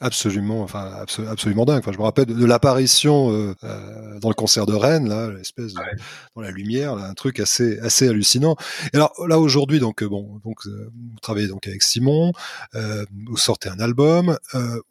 absolument, 0.00 0.62
enfin, 0.62 1.04
absolument 1.28 1.64
dingue. 1.64 1.78
Enfin, 1.78 1.92
je 1.92 1.98
me 1.98 2.02
rappelle 2.02 2.26
de, 2.26 2.44
l'apparition 2.44 3.32
euh, 3.32 3.54
euh, 3.64 4.18
dans 4.20 4.28
le 4.28 4.34
concert 4.34 4.66
de 4.66 4.74
Rennes, 4.74 5.08
là, 5.08 5.30
l'espèce 5.30 5.74
de, 5.74 5.78
ouais. 5.78 5.96
dans 6.34 6.42
la 6.42 6.50
lumière, 6.50 6.96
là, 6.96 7.06
un 7.06 7.14
truc 7.14 7.40
assez, 7.40 7.78
assez 7.80 8.08
hallucinant. 8.08 8.56
Et 8.92 8.96
alors 8.96 9.12
là 9.26 9.38
aujourd'hui, 9.38 9.78
donc 9.78 10.04
bon, 10.04 10.40
donc 10.44 10.66
vous 10.66 11.20
travaillez 11.22 11.48
donc 11.48 11.66
avec 11.66 11.82
Simon, 11.82 12.32
vous 12.74 13.36
sortez 13.36 13.68
un 13.68 13.80
album, 13.80 14.38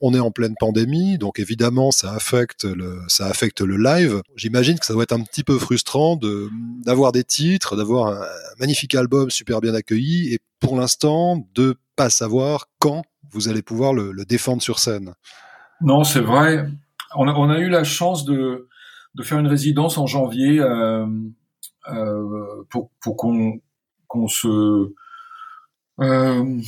on 0.02 0.14
est 0.14 0.20
en 0.20 0.32
pleine 0.32 0.56
pandémie, 0.60 1.18
donc 1.18 1.40
évidemment 1.40 1.92
ça 1.92 2.12
affecte 2.14 2.66
le, 2.66 3.02
ça 3.08 3.28
affecte 3.28 3.62
le 3.62 3.78
live. 3.78 4.22
J'imagine 4.36 4.80
que 4.80 4.86
ça 4.86 4.94
doit 4.94 5.04
être 5.04 5.14
un 5.14 5.22
petit 5.22 5.44
peu 5.44 5.58
frustrant 5.60 6.16
de 6.16 6.50
d'avoir 6.84 7.12
des 7.12 7.24
titres, 7.24 7.76
d'avoir 7.76 8.08
un, 8.08 8.22
un 8.22 8.60
magnifique 8.60 8.96
album 8.96 9.30
super 9.30 9.62
bien 9.62 9.74
accueilli 9.74 10.34
et 10.34 10.40
pour 10.60 10.78
l'instant 10.78 11.46
de 11.54 11.76
pas 11.96 12.10
savoir 12.10 12.68
quand 12.80 13.04
vous 13.36 13.50
allez 13.50 13.62
pouvoir 13.62 13.94
le, 13.94 14.26
défendre 14.26 14.62
sur 14.62 14.80
scène. 14.80 15.14
Non, 15.82 16.04
c'est 16.04 16.22
vrai. 16.22 16.68
On 17.16 17.50
a, 17.50 17.60
eu 17.60 17.70
la 17.70 17.84
chance 17.84 18.26
de, 18.26 18.68
faire 19.22 19.40
une 19.40 19.48
résidence 19.48 19.98
en 19.98 20.08
janvier 20.08 20.60
euh, 20.60 21.06
euh, 21.90 22.64
pour, 22.70 22.90
qu'on 23.16 24.28
se 24.28 24.94
euh, 26.02 26.60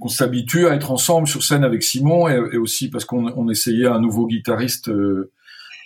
qu'on 0.00 0.08
s'habitue 0.08 0.66
à 0.66 0.74
être 0.74 0.90
ensemble 0.90 1.26
sur 1.26 1.42
scène 1.42 1.64
avec 1.64 1.82
Simon 1.82 2.28
et, 2.28 2.56
aussi 2.56 2.88
parce 2.90 3.04
qu'on 3.04 3.26
on 3.26 3.48
essayait 3.48 3.86
un 3.86 4.00
nouveau 4.00 4.26
guitariste, 4.26 4.90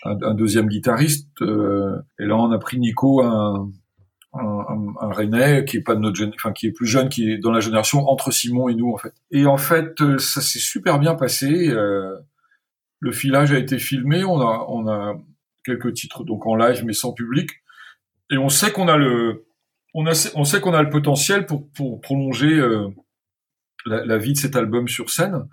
un, 0.04 0.34
deuxième 0.34 0.68
guitariste. 0.68 1.28
Et 1.40 2.24
là, 2.24 2.36
on 2.36 2.52
a 2.52 2.58
pris 2.58 2.78
Nico, 2.78 3.22
un, 4.34 4.94
un, 5.00 5.12
Rennais 5.12 5.64
qui 5.64 5.76
est 5.76 5.82
pas 5.82 5.94
de 5.94 6.00
notre 6.00 6.24
enfin 6.34 6.52
qui 6.52 6.66
est 6.66 6.72
plus 6.72 6.86
jeune, 6.86 7.08
qui 7.08 7.30
est 7.30 7.38
dans 7.38 7.52
la 7.52 7.60
génération 7.60 8.08
entre 8.08 8.30
Simon 8.30 8.68
et 8.68 8.74
nous 8.74 8.92
en 8.92 8.96
fait. 8.96 9.12
Et 9.30 9.46
en 9.46 9.58
fait, 9.58 10.00
euh, 10.00 10.18
ça 10.18 10.40
s'est 10.40 10.58
super 10.58 10.98
bien 10.98 11.14
passé. 11.14 11.68
Euh, 11.68 12.16
le 13.00 13.12
filage 13.12 13.52
a 13.52 13.58
été 13.58 13.78
filmé, 13.78 14.24
on 14.24 14.40
a 14.40 14.66
on 14.68 14.88
a 14.88 15.14
quelques 15.64 15.92
titres 15.94 16.24
donc 16.24 16.46
en 16.46 16.56
live 16.56 16.84
mais 16.84 16.92
sans 16.92 17.12
public, 17.12 17.50
et 18.30 18.38
on 18.38 18.48
sait 18.48 18.72
qu'on 18.72 18.88
a 18.88 18.96
le 18.96 19.46
on 19.94 20.06
a 20.06 20.30
on 20.34 20.44
sait 20.44 20.60
qu'on 20.60 20.74
a 20.74 20.82
le 20.82 20.90
potentiel 20.90 21.44
pour 21.46 21.70
pour 21.72 22.00
prolonger 22.00 22.58
euh, 22.58 22.88
la, 23.86 24.18
vie 24.18 24.32
de 24.32 24.38
cet 24.38 24.56
album 24.56 24.88
sur 24.88 25.10
scène. 25.10 25.48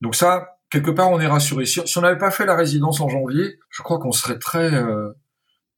Donc 0.00 0.14
ça, 0.14 0.58
quelque 0.70 0.90
part, 0.90 1.10
on 1.10 1.20
est 1.20 1.26
rassuré. 1.26 1.66
Si, 1.66 1.80
si 1.84 1.98
on 1.98 2.02
n'avait 2.02 2.18
pas 2.18 2.30
fait 2.30 2.46
la 2.46 2.56
résidence 2.56 3.00
en 3.00 3.08
janvier, 3.08 3.58
je 3.70 3.82
crois 3.82 3.98
qu'on 3.98 4.12
serait 4.12 4.38
très 4.38 4.72
euh, 4.72 5.10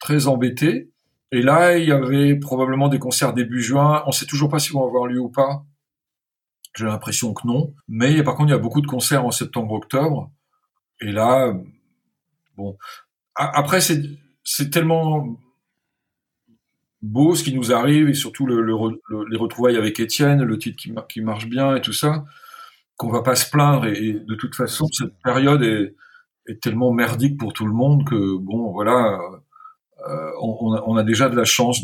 très 0.01 0.27
embêté. 0.27 0.91
Et 1.33 1.43
là, 1.43 1.77
il 1.77 1.89
y 1.89 1.93
avait 1.93 2.37
probablement 2.37 2.89
des 2.89 2.99
concerts 2.99 3.33
début 3.35 3.62
juin. 3.62 4.03
On 4.07 4.12
sait 4.12 4.27
toujours 4.27 4.49
pas 4.49 4.59
s'ils 4.59 4.75
vont 4.75 4.87
avoir 4.87 5.07
lieu 5.07 5.21
ou 5.21 5.29
pas. 5.29 5.65
J'ai 6.77 6.85
l'impression 6.85 7.35
que 7.35 7.47
non. 7.47 7.75
Mais 7.89 8.23
par 8.23 8.37
contre, 8.37 8.51
il 8.51 8.53
y 8.53 8.57
a 8.57 8.59
beaucoup 8.59 8.81
de 8.81 8.87
concerts 8.87 9.25
en 9.25 9.31
septembre-octobre. 9.31 10.31
Et 11.01 11.11
là, 11.11 11.53
bon. 12.57 12.77
Après, 13.35 13.81
c'est, 13.81 14.71
tellement 14.71 15.39
beau 17.03 17.35
ce 17.35 17.45
qui 17.45 17.55
nous 17.55 17.73
arrive 17.73 18.09
et 18.09 18.15
surtout 18.15 18.47
le, 18.47 18.62
le, 18.62 18.75
le, 19.09 19.25
les 19.29 19.37
retrouvailles 19.37 19.77
avec 19.77 20.01
Étienne, 20.01 20.43
le 20.43 20.59
titre 20.59 20.77
qui, 20.77 20.95
qui, 21.09 21.21
marche 21.21 21.47
bien 21.47 21.77
et 21.77 21.83
tout 21.83 21.93
ça, 21.93 22.25
qu'on 22.97 23.11
va 23.11 23.23
pas 23.23 23.37
se 23.37 23.51
plaindre. 23.51 23.87
Et, 23.87 24.09
et 24.09 24.12
de 24.15 24.35
toute 24.37 24.55
façon, 24.55 24.87
cette 24.93 25.19
période 25.23 25.62
est, 25.62 25.95
est, 26.47 26.62
tellement 26.62 26.93
merdique 26.93 27.39
pour 27.39 27.53
tout 27.53 27.67
le 27.67 27.75
monde 27.75 28.09
que 28.09 28.39
bon, 28.39 28.73
voilà 28.73 29.19
euh, 30.11 30.31
on, 30.40 30.97
a 30.97 31.03
déjà 31.03 31.29
de 31.29 31.37
la 31.37 31.45
chance 31.45 31.83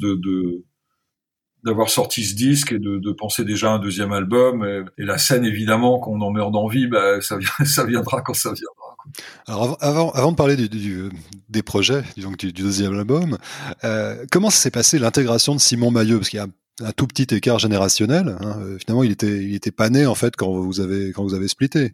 d'avoir 1.64 1.88
sorti 1.88 2.24
ce 2.24 2.34
disque 2.34 2.72
et 2.72 2.78
de, 2.78 3.12
penser 3.12 3.44
déjà 3.44 3.70
à 3.70 3.74
un 3.74 3.78
deuxième 3.78 4.12
album. 4.12 4.64
Et, 4.98 5.04
la 5.04 5.18
scène, 5.18 5.44
évidemment, 5.44 5.98
qu'on 5.98 6.20
en 6.20 6.30
meurt 6.30 6.52
d'envie, 6.52 6.86
bah, 6.86 7.20
ça, 7.20 7.84
viendra 7.84 8.22
quand 8.22 8.34
ça 8.34 8.50
viendra. 8.52 8.96
Alors 9.46 9.76
avant, 9.80 10.30
de 10.30 10.36
parler 10.36 10.56
des 11.48 11.62
projets, 11.62 12.04
du, 12.16 12.52
deuxième 12.52 12.96
album, 12.98 13.38
euh, 13.84 14.24
comment 14.30 14.50
s'est 14.50 14.70
passé 14.70 14.98
l'intégration 14.98 15.54
de 15.54 15.60
Simon 15.60 15.90
Maillot? 15.90 16.18
Parce 16.18 16.28
qu'il 16.28 16.38
y 16.38 16.40
a 16.40 16.46
un, 16.86 16.92
tout 16.92 17.06
petit 17.06 17.34
écart 17.34 17.58
générationnel. 17.58 18.36
Hein. 18.40 18.76
Finalement, 18.78 19.02
il 19.02 19.10
était, 19.10 19.44
il 19.44 19.60
pas 19.72 19.90
né 19.90 20.06
en 20.06 20.14
fait 20.14 20.36
quand 20.36 20.52
vous 20.52 20.80
avez, 20.80 21.12
quand 21.12 21.24
vous 21.24 21.34
avez 21.34 21.48
splitté. 21.48 21.92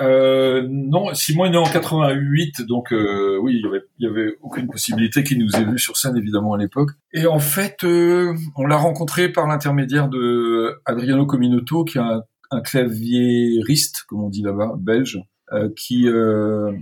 Euh, 0.00 0.66
non, 0.68 1.12
Simon 1.14 1.46
est 1.46 1.50
né 1.50 1.56
en 1.56 1.64
88, 1.64 2.62
donc 2.62 2.92
euh, 2.92 3.38
oui, 3.40 3.56
il 3.56 3.62
y, 3.62 4.06
avait, 4.06 4.22
avait 4.22 4.36
aucune 4.40 4.66
possibilité 4.66 5.22
qu'il 5.24 5.38
nous 5.38 5.54
ait 5.56 5.64
vu 5.64 5.78
sur 5.78 5.96
scène 5.96 6.16
évidemment 6.16 6.54
à 6.54 6.58
l'époque. 6.58 6.90
Et 7.12 7.26
en 7.26 7.38
fait, 7.38 7.84
euh, 7.84 8.34
on 8.56 8.66
l'a 8.66 8.76
rencontré 8.76 9.28
par 9.28 9.46
l'intermédiaire 9.46 10.08
de 10.08 10.80
Adriano 10.86 11.26
Cominoto, 11.26 11.84
qui 11.84 11.98
est 11.98 12.00
un, 12.00 12.22
un 12.50 12.60
claviériste, 12.60 14.04
comme 14.08 14.22
on 14.22 14.30
dit 14.30 14.42
là-bas, 14.42 14.72
belge, 14.78 15.20
euh, 15.52 15.68
qui 15.76 16.08
euh, 16.08 16.72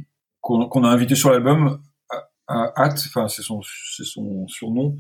qu'on 0.41 0.85
a 0.85 0.89
invité 0.89 1.15
sur 1.15 1.31
l'album 1.31 1.81
Hatt, 2.47 3.05
enfin 3.07 3.29
c'est 3.29 3.43
son, 3.43 3.61
son 3.63 4.47
surnom. 4.49 4.97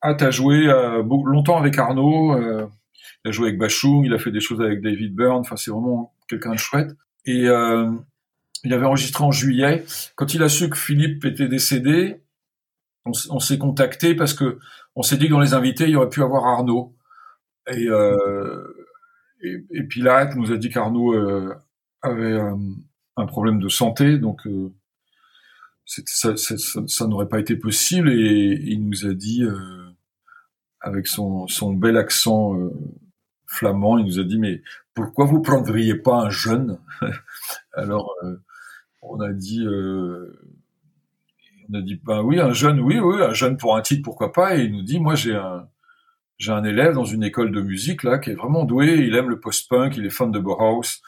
Hatt 0.00 0.22
a 0.22 0.30
joué 0.30 0.66
longtemps 1.04 1.58
avec 1.58 1.76
Arnaud. 1.76 2.38
Il 3.24 3.28
a 3.28 3.32
joué 3.32 3.48
avec 3.48 3.58
Bachung, 3.58 4.04
il 4.06 4.14
a 4.14 4.18
fait 4.18 4.30
des 4.30 4.40
choses 4.40 4.60
avec 4.60 4.80
David 4.80 5.14
Byrne. 5.14 5.40
Enfin, 5.40 5.56
c'est 5.56 5.70
vraiment 5.70 6.14
quelqu'un 6.28 6.52
de 6.52 6.58
chouette. 6.58 6.92
Et 7.26 7.48
euh, 7.48 7.90
il 8.64 8.72
avait 8.72 8.86
enregistré 8.86 9.24
en 9.24 9.32
juillet. 9.32 9.84
Quand 10.14 10.34
il 10.34 10.42
a 10.42 10.48
su 10.48 10.70
que 10.70 10.76
Philippe 10.76 11.24
était 11.24 11.48
décédé, 11.48 12.20
on, 13.04 13.38
s'est 13.38 13.58
contacté 13.58 14.14
parce 14.14 14.34
que 14.34 14.58
on 14.96 15.02
s'est 15.02 15.16
dit 15.16 15.26
que 15.26 15.30
dans 15.30 15.40
les 15.40 15.54
invités, 15.54 15.84
il 15.84 15.90
y 15.90 15.96
aurait 15.96 16.08
pu 16.08 16.22
avoir 16.22 16.46
Arnaud. 16.46 16.96
Et, 17.70 17.88
euh, 17.88 18.88
et, 19.42 19.64
et, 19.70 19.86
là, 20.00 20.32
nous 20.34 20.50
a 20.52 20.56
dit 20.56 20.70
qu'Arnaud 20.70 21.14
euh, 21.14 21.54
avait 22.02 22.40
un 23.16 23.26
problème 23.26 23.60
de 23.60 23.68
santé, 23.68 24.18
donc 24.18 24.46
euh, 24.46 24.72
ça, 25.84 26.36
ça, 26.36 27.06
n'aurait 27.06 27.28
pas 27.28 27.40
été 27.40 27.56
possible. 27.56 28.10
Et 28.10 28.60
il 28.64 28.86
nous 28.86 29.06
a 29.06 29.14
dit, 29.14 29.42
euh, 29.42 29.90
avec 30.80 31.06
son, 31.06 31.46
son 31.46 31.72
bel 31.72 31.96
accent 31.96 32.54
flamand, 33.46 33.98
il 33.98 34.04
nous 34.04 34.20
a 34.20 34.24
dit, 34.24 34.38
mais 34.38 34.62
pourquoi 34.94 35.24
vous 35.24 35.40
prendriez 35.40 35.94
pas 35.94 36.22
un 36.22 36.30
jeune? 36.30 36.78
Alors, 37.72 38.14
euh, 38.24 38.36
on 39.02 39.20
a 39.20 39.32
dit, 39.32 39.64
euh, 39.64 40.38
on 41.68 41.74
a 41.74 41.80
dit, 41.80 42.00
ben 42.04 42.22
oui, 42.22 42.40
un 42.40 42.52
jeune, 42.52 42.80
oui, 42.80 42.98
oui, 42.98 43.22
un 43.22 43.32
jeune 43.32 43.56
pour 43.56 43.76
un 43.76 43.82
titre, 43.82 44.02
pourquoi 44.02 44.32
pas? 44.32 44.56
Et 44.56 44.64
il 44.64 44.72
nous 44.72 44.82
dit, 44.82 44.98
moi, 44.98 45.14
j'ai 45.14 45.36
un, 45.36 45.68
j'ai 46.38 46.52
un 46.52 46.64
élève 46.64 46.94
dans 46.94 47.04
une 47.04 47.22
école 47.22 47.52
de 47.52 47.60
musique 47.60 48.02
là 48.02 48.18
qui 48.18 48.30
est 48.30 48.34
vraiment 48.34 48.64
doué. 48.64 48.94
Il 49.06 49.14
aime 49.14 49.30
le 49.30 49.40
post-punk, 49.40 49.96
il 49.96 50.06
est 50.06 50.10
fan 50.10 50.30
de 50.30 50.38
Bauhaus. 50.38 51.00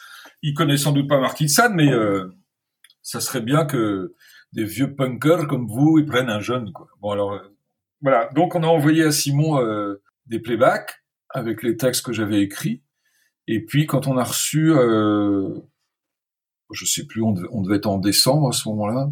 Il 0.43 0.55
connaît 0.55 0.77
sans 0.77 0.93
doute 0.93 1.09
pas 1.09 1.21
Marquis 1.21 1.47
de 1.47 1.75
mais 1.75 1.93
euh, 1.93 2.33
ça 3.03 3.21
serait 3.21 3.41
bien 3.41 3.65
que 3.67 4.15
des 4.53 4.65
vieux 4.65 4.95
punkers 4.95 5.47
comme 5.47 5.67
vous 5.67 5.99
ils 5.99 6.07
prennent 6.07 6.31
un 6.31 6.41
jeune. 6.41 6.73
Quoi. 6.73 6.89
Bon 7.01 7.11
alors 7.11 7.39
voilà. 8.01 8.31
Donc 8.35 8.55
on 8.55 8.63
a 8.63 8.67
envoyé 8.67 9.05
à 9.05 9.11
Simon 9.11 9.61
des 10.27 10.39
playbacks 10.39 11.03
avec 11.31 11.63
les 11.63 11.77
textes 11.77 12.05
que 12.05 12.13
j'avais 12.13 12.41
écrits. 12.43 12.83
Et 13.47 13.65
puis 13.65 13.87
quand 13.87 14.07
on 14.07 14.17
a 14.19 14.25
reçu, 14.25 14.73
euh, 14.73 15.49
je 16.73 16.85
sais 16.85 17.07
plus, 17.07 17.23
on 17.23 17.33
devait, 17.33 17.49
on 17.51 17.63
devait 17.63 17.77
être 17.77 17.87
en 17.87 17.99
décembre 17.99 18.49
à 18.49 18.53
ce 18.53 18.69
moment-là. 18.69 19.11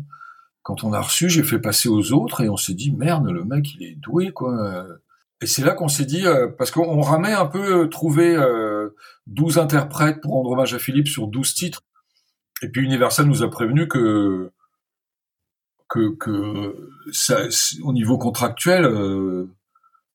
Quand 0.62 0.84
on 0.84 0.92
a 0.92 1.00
reçu, 1.00 1.28
j'ai 1.28 1.42
fait 1.42 1.60
passer 1.60 1.88
aux 1.88 2.12
autres 2.12 2.42
et 2.42 2.48
on 2.48 2.56
s'est 2.56 2.74
dit 2.74 2.90
merde, 2.90 3.28
le 3.28 3.44
mec 3.44 3.74
il 3.74 3.84
est 3.84 3.94
doué 3.94 4.32
quoi. 4.32 4.86
Et 5.42 5.46
c'est 5.46 5.64
là 5.64 5.74
qu'on 5.74 5.88
s'est 5.88 6.06
dit, 6.06 6.26
euh, 6.26 6.48
parce 6.48 6.70
qu'on 6.70 7.00
ramait 7.00 7.32
un 7.32 7.46
peu 7.46 7.82
euh, 7.82 7.86
trouver 7.88 8.34
euh, 8.34 8.90
12 9.26 9.58
interprètes 9.58 10.20
pour 10.22 10.32
rendre 10.32 10.50
hommage 10.50 10.72
à 10.74 10.78
Philippe 10.78 11.08
sur 11.08 11.26
12 11.26 11.54
titres. 11.54 11.82
Et 12.62 12.68
puis 12.70 12.82
Universal 12.82 13.26
nous 13.26 13.42
a 13.42 13.50
prévenu 13.50 13.86
que 13.86 14.50
que, 15.88 16.16
que 16.16 16.90
ça, 17.12 17.42
au 17.84 17.92
niveau 17.92 18.18
contractuel, 18.18 18.86
euh, 18.86 19.46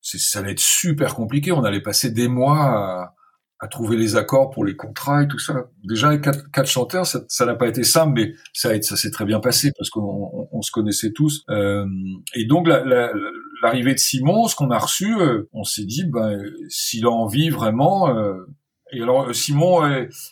ça 0.02 0.40
allait 0.40 0.52
être 0.52 0.60
super 0.60 1.16
compliqué. 1.16 1.52
On 1.52 1.64
allait 1.64 1.82
passer 1.82 2.12
des 2.12 2.28
mois 2.28 2.60
à, 2.60 3.16
à, 3.60 3.68
trouver 3.68 3.98
les 3.98 4.16
accords 4.16 4.50
pour 4.50 4.66
les 4.66 4.76
contrats 4.76 5.24
et 5.24 5.28
tout 5.28 5.40
ça. 5.40 5.66
Déjà, 5.84 6.10
avec 6.10 6.22
quatre, 6.22 6.50
quatre 6.52 6.70
chanteurs, 6.70 7.06
ça 7.06 7.46
n'a 7.46 7.56
pas 7.56 7.68
été 7.68 7.84
simple, 7.84 8.14
mais 8.16 8.34
ça, 8.54 8.80
ça 8.82 8.96
s'est 8.96 9.12
très 9.12 9.26
bien 9.26 9.40
passé 9.40 9.72
parce 9.78 9.90
qu'on 9.90 10.02
on, 10.02 10.48
on 10.52 10.62
se 10.62 10.72
connaissait 10.72 11.12
tous. 11.12 11.44
Euh, 11.50 11.86
et 12.34 12.46
donc, 12.46 12.68
la, 12.68 12.84
la, 12.84 13.12
l'arrivée 13.62 13.94
de 13.94 14.00
Simon, 14.00 14.48
ce 14.48 14.56
qu'on 14.56 14.72
a 14.72 14.78
reçu, 14.78 15.16
euh, 15.20 15.50
on 15.54 15.64
s'est 15.64 15.86
dit, 15.86 16.06
ben, 16.06 16.42
s'il 16.70 17.06
a 17.06 17.12
envie 17.12 17.50
vraiment. 17.50 18.16
Euh, 18.16 18.46
et 18.92 19.02
alors 19.02 19.30
euh, 19.30 19.34
Simon, 19.34 19.82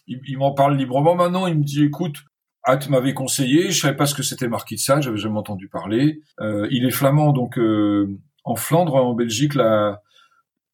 il, 0.08 0.38
m'en 0.38 0.54
parle 0.54 0.76
librement 0.78 1.16
maintenant. 1.16 1.48
Il 1.48 1.60
me 1.60 1.64
dit, 1.64 1.84
écoute, 1.84 2.18
Hatt 2.64 2.90
m'avait 2.90 3.14
conseillé, 3.14 3.72
je 3.72 3.80
savais 3.80 3.96
pas 3.96 4.06
ce 4.06 4.16
que 4.16 4.24
c'était 4.24 4.48
Marquis 4.48 4.76
de 4.76 4.80
Sade, 4.80 5.02
j'avais 5.02 5.18
jamais 5.18 5.38
entendu 5.38 5.70
parler. 5.70 6.22
il 6.42 6.86
est 6.86 6.92
flamand, 6.92 7.32
donc 7.32 7.58
en 8.50 8.56
Flandre, 8.56 8.96
en 8.96 9.14
Belgique, 9.14 9.56
la, 9.56 10.02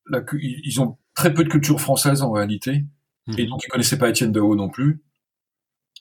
la, 0.09 0.23
ils 0.41 0.81
ont 0.81 0.97
très 1.13 1.33
peu 1.33 1.43
de 1.43 1.49
culture 1.49 1.79
française 1.79 2.21
en 2.21 2.31
réalité. 2.31 2.85
Mmh. 3.27 3.33
Et 3.37 3.45
donc, 3.45 3.61
ils 3.65 3.69
connaissaient 3.69 3.97
pas 3.97 4.09
Étienne 4.09 4.31
Dao 4.31 4.55
non 4.55 4.69
plus. 4.69 5.01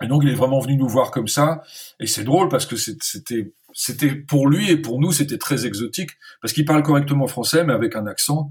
Et 0.03 0.07
donc, 0.07 0.23
il 0.25 0.31
est 0.31 0.35
vraiment 0.35 0.61
venu 0.61 0.77
nous 0.77 0.89
voir 0.89 1.11
comme 1.11 1.29
ça. 1.29 1.63
Et 2.01 2.07
c'est 2.07 2.25
drôle 2.25 2.49
parce 2.49 2.67
que 2.67 2.77
c'était 2.77 3.53
c'était 3.75 4.15
pour 4.15 4.49
lui 4.49 4.71
et 4.71 4.77
pour 4.77 5.01
nous, 5.01 5.13
c'était 5.13 5.39
très 5.39 5.67
exotique 5.67 6.11
parce 6.41 6.53
qu'il 6.53 6.65
parle 6.65 6.83
correctement 6.83 7.27
français, 7.27 7.65
mais 7.65 7.73
avec 7.73 7.97
un 7.97 8.07
accent. 8.07 8.51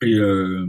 Et, 0.00 0.14
euh, 0.14 0.66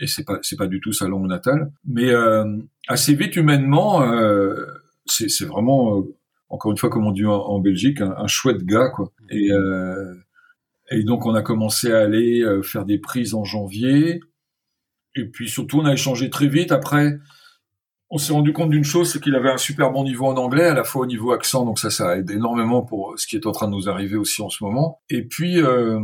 et 0.00 0.06
c'est 0.06 0.24
pas 0.24 0.38
c'est 0.42 0.56
pas 0.56 0.68
du 0.68 0.80
tout 0.80 0.92
sa 0.92 1.08
langue 1.08 1.26
natale. 1.26 1.72
Mais 1.84 2.10
euh, 2.10 2.58
assez 2.86 3.14
vite, 3.14 3.36
humainement, 3.36 4.02
euh, 4.02 4.66
c'est 5.06 5.46
vraiment 5.46 5.98
euh, 5.98 6.14
encore 6.50 6.70
une 6.70 6.78
fois, 6.78 6.90
comme 6.90 7.06
on 7.06 7.12
dit 7.12 7.26
en, 7.26 7.58
Belgique, 7.58 8.00
un, 8.00 8.26
chouette 8.26 8.64
gars 8.64 8.88
quoi. 8.88 9.12
Et 9.30 9.50
et 10.90 11.04
donc 11.04 11.26
on 11.26 11.34
a 11.34 11.42
commencé 11.42 11.92
à 11.92 12.00
aller 12.00 12.40
euh, 12.40 12.62
faire 12.62 12.84
des 12.84 12.98
prises 12.98 13.34
en 13.34 13.44
janvier. 13.44 14.20
Et 15.14 15.24
puis 15.24 15.48
surtout, 15.48 15.80
on 15.80 15.84
a 15.84 15.92
échangé 15.92 16.30
très 16.30 16.48
vite. 16.48 16.72
Après, 16.72 17.18
on 18.10 18.18
s'est 18.18 18.32
rendu 18.32 18.52
compte 18.52 18.70
d'une 18.70 18.84
chose, 18.84 19.12
c'est 19.12 19.20
qu'il 19.20 19.34
avait 19.34 19.50
un 19.50 19.58
super 19.58 19.90
bon 19.90 20.04
niveau 20.04 20.26
en 20.26 20.36
anglais, 20.36 20.64
à 20.64 20.74
la 20.74 20.84
fois 20.84 21.02
au 21.02 21.06
niveau 21.06 21.32
accent, 21.32 21.64
donc 21.66 21.78
ça, 21.78 21.90
ça 21.90 22.16
aide 22.16 22.30
énormément 22.30 22.82
pour 22.82 23.18
ce 23.18 23.26
qui 23.26 23.36
est 23.36 23.46
en 23.46 23.52
train 23.52 23.68
de 23.68 23.72
nous 23.72 23.88
arriver 23.88 24.16
aussi 24.16 24.40
en 24.40 24.48
ce 24.48 24.64
moment. 24.64 25.02
Et 25.10 25.24
puis, 25.24 25.60
euh, 25.60 26.00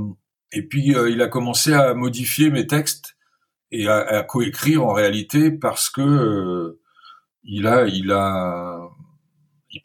et 0.53 0.63
puis, 0.63 0.95
euh, 0.95 1.11
il 1.11 1.23
a 1.23 1.29
commencé 1.29 1.73
à 1.73 1.95
modifier 1.95 2.51
mes 2.51 2.67
textes 2.67 3.17
et 3.71 3.89
à, 3.89 4.01
à 4.01 4.23
coécrire 4.23 4.85
en 4.85 4.93
réalité 4.93 5.51
parce 5.51 5.89
que 5.89 6.03
euh, 6.03 6.81
il 7.43 7.67
a, 7.67 7.87
il 7.87 8.13
a, 8.13 8.89
il, 9.71 9.81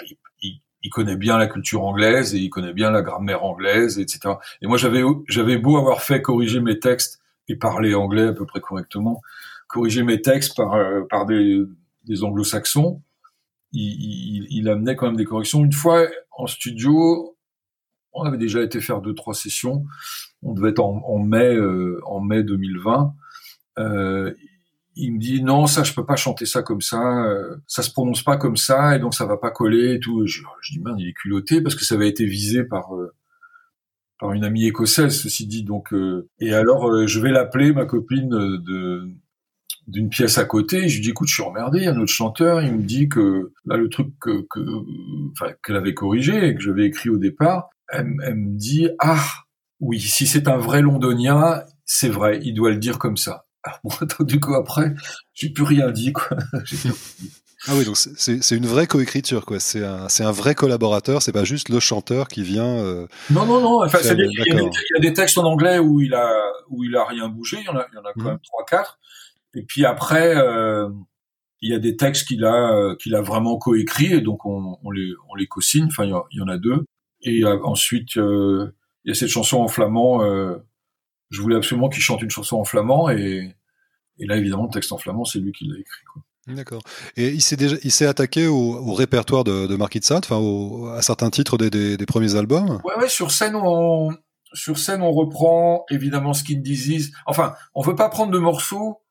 il, 0.84 0.90
connaît 0.90 1.18
bien 1.18 1.38
la 1.38 1.48
culture 1.48 1.84
anglaise 1.84 2.36
et 2.36 2.40
il 2.40 2.50
connaît 2.50 2.74
bien 2.74 2.92
la 2.92 3.02
grammaire 3.02 3.44
anglaise, 3.44 4.00
etc. 4.00 4.36
Et 4.62 4.68
moi, 4.68 4.78
j'avais, 4.78 5.04
j'avais 5.28 5.58
beau 5.58 5.78
avoir 5.78 6.02
fait 6.02 6.22
corriger 6.22 6.60
mes 6.60 6.80
textes 6.80 7.20
et 7.48 7.56
parler 7.56 7.96
anglais 7.96 8.28
à 8.28 8.34
peu 8.34 8.46
près 8.46 8.60
correctement, 8.60 9.22
corriger 9.68 10.04
mes 10.04 10.22
textes 10.22 10.56
par, 10.56 10.74
euh, 10.74 11.02
par 11.10 11.26
des 11.26 11.66
des 12.10 12.24
anglo-saxons, 12.24 13.02
il, 13.72 13.82
il, 13.82 14.48
il, 14.50 14.70
amenait 14.70 14.96
quand 14.96 15.06
même 15.06 15.16
des 15.16 15.26
corrections. 15.26 15.64
Une 15.64 15.72
fois 15.72 16.08
en 16.32 16.48
studio, 16.48 17.38
on 18.14 18.24
avait 18.24 18.38
déjà 18.38 18.62
été 18.62 18.82
faire 18.82 19.02
deux 19.02 19.14
trois 19.14 19.36
sessions. 19.36 19.86
On 20.42 20.54
devait 20.54 20.72
être 20.72 20.80
en, 20.80 21.04
en 21.06 21.20
mai 21.20 21.56
euh, 21.56 22.00
en 22.06 22.20
mai 22.20 22.44
2020. 22.44 23.14
Euh, 23.78 24.34
il 25.00 25.14
me 25.14 25.20
dit 25.20 25.44
non 25.44 25.68
ça 25.68 25.84
je 25.84 25.94
peux 25.94 26.06
pas 26.06 26.16
chanter 26.16 26.46
ça 26.46 26.62
comme 26.62 26.82
ça, 26.82 27.26
euh, 27.26 27.56
ça 27.68 27.84
se 27.84 27.92
prononce 27.92 28.24
pas 28.24 28.38
comme 28.38 28.58
ça 28.58 28.96
et 28.96 29.00
donc 29.00 29.16
ça 29.16 29.26
va 29.26 29.38
pas 29.38 29.52
coller 29.52 29.96
et 29.96 30.00
tout. 30.00 30.26
Je, 30.26 30.42
dis 30.72 30.80
merde 30.80 31.00
il 31.00 31.10
est 31.10 31.14
culotté 31.14 31.62
parce 31.62 31.76
que 31.76 31.86
ça 31.86 31.96
avait 31.96 32.10
été 32.10 32.26
visé 32.26 32.64
par 32.64 32.96
euh, 32.96 33.14
par 34.20 34.34
une 34.34 34.44
amie 34.44 34.66
écossaise 34.66 35.18
ceci 35.22 35.48
dit 35.48 35.64
donc 35.64 35.94
euh, 35.94 36.30
et 36.40 36.54
alors 36.54 36.90
euh, 36.90 37.08
je 37.08 37.20
vais 37.20 37.32
l'appeler 37.32 37.74
ma 37.74 37.86
copine 37.86 38.30
de 38.30 39.10
d'une 39.90 40.10
pièce 40.10 40.38
à 40.38 40.46
côté. 40.46 40.88
Je 40.88 40.96
lui 40.96 41.02
dis, 41.02 41.10
écoute, 41.10 41.28
je 41.28 41.34
suis 41.34 41.44
emmerdé, 41.44 41.80
il 41.80 41.84
y 41.86 41.88
a 41.88 41.92
un 41.92 42.00
autre 42.00 42.12
chanteur, 42.12 42.62
il 42.62 42.74
me 42.74 42.84
dit 42.84 43.10
que 43.10 43.52
là, 43.66 43.76
le 43.76 43.90
truc 43.90 44.14
que, 44.20 44.46
que 44.50 44.62
qu'elle 45.64 45.76
avait 45.76 45.94
corrigé 45.94 46.48
et 46.48 46.56
que 46.56 46.62
j'avais 46.62 46.86
écrit 46.86 47.10
au 47.10 47.18
départ, 47.18 47.70
elle, 47.92 48.06
me 48.06 48.58
dit, 48.58 48.88
ah, 49.00 49.24
oui, 49.80 50.00
si 50.00 50.28
c'est 50.28 50.48
un 50.48 50.58
vrai 50.58 50.82
londonien, 50.82 51.64
c'est 51.86 52.10
vrai, 52.10 52.40
il 52.44 52.54
doit 52.54 52.70
le 52.70 52.78
dire 52.78 53.00
comme 53.00 53.18
ça. 53.18 53.46
Alors, 53.64 53.80
bon, 53.84 54.26
du 54.26 54.40
coup, 54.40 54.56
après, 54.56 54.94
j'ai 55.34 55.50
plus 55.50 55.64
rien 55.64 55.92
dit, 55.92 56.14
quoi. 56.14 56.38
Ah 57.68 57.74
oui, 57.76 57.84
donc 57.84 57.98
c'est 57.98 58.56
une 58.56 58.66
vraie 58.66 58.88
coécriture, 58.88 59.46
quoi. 59.46 59.60
C'est 59.60 59.84
un, 59.84 60.08
un 60.20 60.32
vrai 60.32 60.56
collaborateur, 60.56 61.22
c'est 61.22 61.34
pas 61.34 61.44
juste 61.44 61.68
le 61.68 61.82
chanteur 61.82 62.30
qui 62.30 62.42
vient. 62.42 62.78
Euh, 62.78 63.06
non, 63.30 63.46
non, 63.46 63.60
non. 63.60 63.84
Enfin, 63.84 64.00
il, 64.02 64.08
y 64.08 64.12
a, 64.12 64.62
y 64.62 64.98
a 64.98 65.00
des 65.02 65.12
textes 65.12 65.38
en 65.38 65.44
anglais 65.44 65.78
où 65.78 66.00
il 66.00 66.14
a, 66.14 66.32
où 66.70 66.86
il 66.86 66.96
a 66.96 67.04
rien 67.04 67.28
bougé. 67.28 67.58
Il 67.60 67.66
y 67.66 67.68
en 67.68 67.76
a, 67.76 67.86
il 67.92 67.96
y 67.96 68.00
en 68.00 68.06
a 68.06 68.14
quand 68.14 68.22
mmh. 68.22 68.28
même 68.28 68.40
trois, 68.44 68.64
quatre. 68.66 68.98
Et 69.56 69.64
puis 69.64 69.84
après, 69.84 70.38
euh, 70.38 70.88
il 71.62 71.72
y 71.72 71.76
a 71.76 71.80
des 71.80 71.98
textes 71.98 72.30
qu'il 72.30 72.46
a 72.46 72.96
qu'il 72.96 73.14
a 73.14 73.22
vraiment 73.22 73.58
coécrit 73.58 74.14
et 74.14 74.22
donc 74.22 74.46
on, 74.46 74.78
on 74.82 74.92
les 74.92 75.12
on 75.30 75.36
les 75.36 75.48
co-signe. 75.48 75.88
Enfin, 75.88 76.06
il 76.06 76.38
y, 76.38 76.42
en 76.42 76.48
a 76.48 76.58
deux. 76.58 76.86
Et 77.24 77.44
euh, 77.44 77.60
ensuite, 77.66 78.16
il 78.16 78.72
y 79.04 79.12
a 79.12 79.16
cette 79.16 79.28
chanson 79.28 79.58
en 79.58 79.68
flamand. 79.68 80.22
Je 81.30 81.42
voulais 81.42 81.56
absolument 81.56 81.90
qu'il 81.90 82.02
chante 82.02 82.22
une 82.22 82.30
chanson 82.30 82.58
en 82.58 82.64
flamand 82.64 83.10
et, 83.10 83.56
et 84.20 84.26
là, 84.26 84.38
évidemment, 84.38 84.66
le 84.66 84.72
texte 84.72 84.92
en 84.92 84.98
flamand, 84.98 85.26
c'est 85.26 85.40
lui 85.40 85.52
qui 85.52 85.66
l'a 85.66 85.80
écrit. 85.80 86.04
Quoi. 86.12 86.24
D'accord. 86.48 86.82
Et 87.16 87.30
il 87.30 87.42
s'est 87.42 87.56
déjà, 87.56 87.76
il 87.84 87.92
s'est 87.92 88.06
attaqué 88.06 88.48
au, 88.48 88.56
au, 88.56 88.94
répertoire 88.94 89.44
de, 89.44 89.68
de 89.68 89.76
Marquis 89.76 90.00
de 90.00 90.06
Sade, 90.06 90.26
enfin 90.30 90.98
à 90.98 91.02
certains 91.02 91.30
titres 91.30 91.58
des, 91.58 91.70
des, 91.70 91.98
des, 91.98 92.06
premiers 92.06 92.36
albums? 92.36 92.82
Ouais, 92.84 92.96
ouais. 92.98 93.10
Sur 93.10 93.32
scène, 93.32 93.56
on, 93.56 94.10
sur 94.54 94.78
scène, 94.78 95.02
on 95.02 95.12
reprend 95.12 95.86
évidemment 95.90 96.34
Skin 96.34 96.60
Disease. 96.60 97.12
Enfin, 97.26 97.54
on 97.76 97.82
veut 97.82 97.96
pas 97.96 98.10
prendre 98.10 98.32
de 98.32 98.40
morceaux 98.40 99.02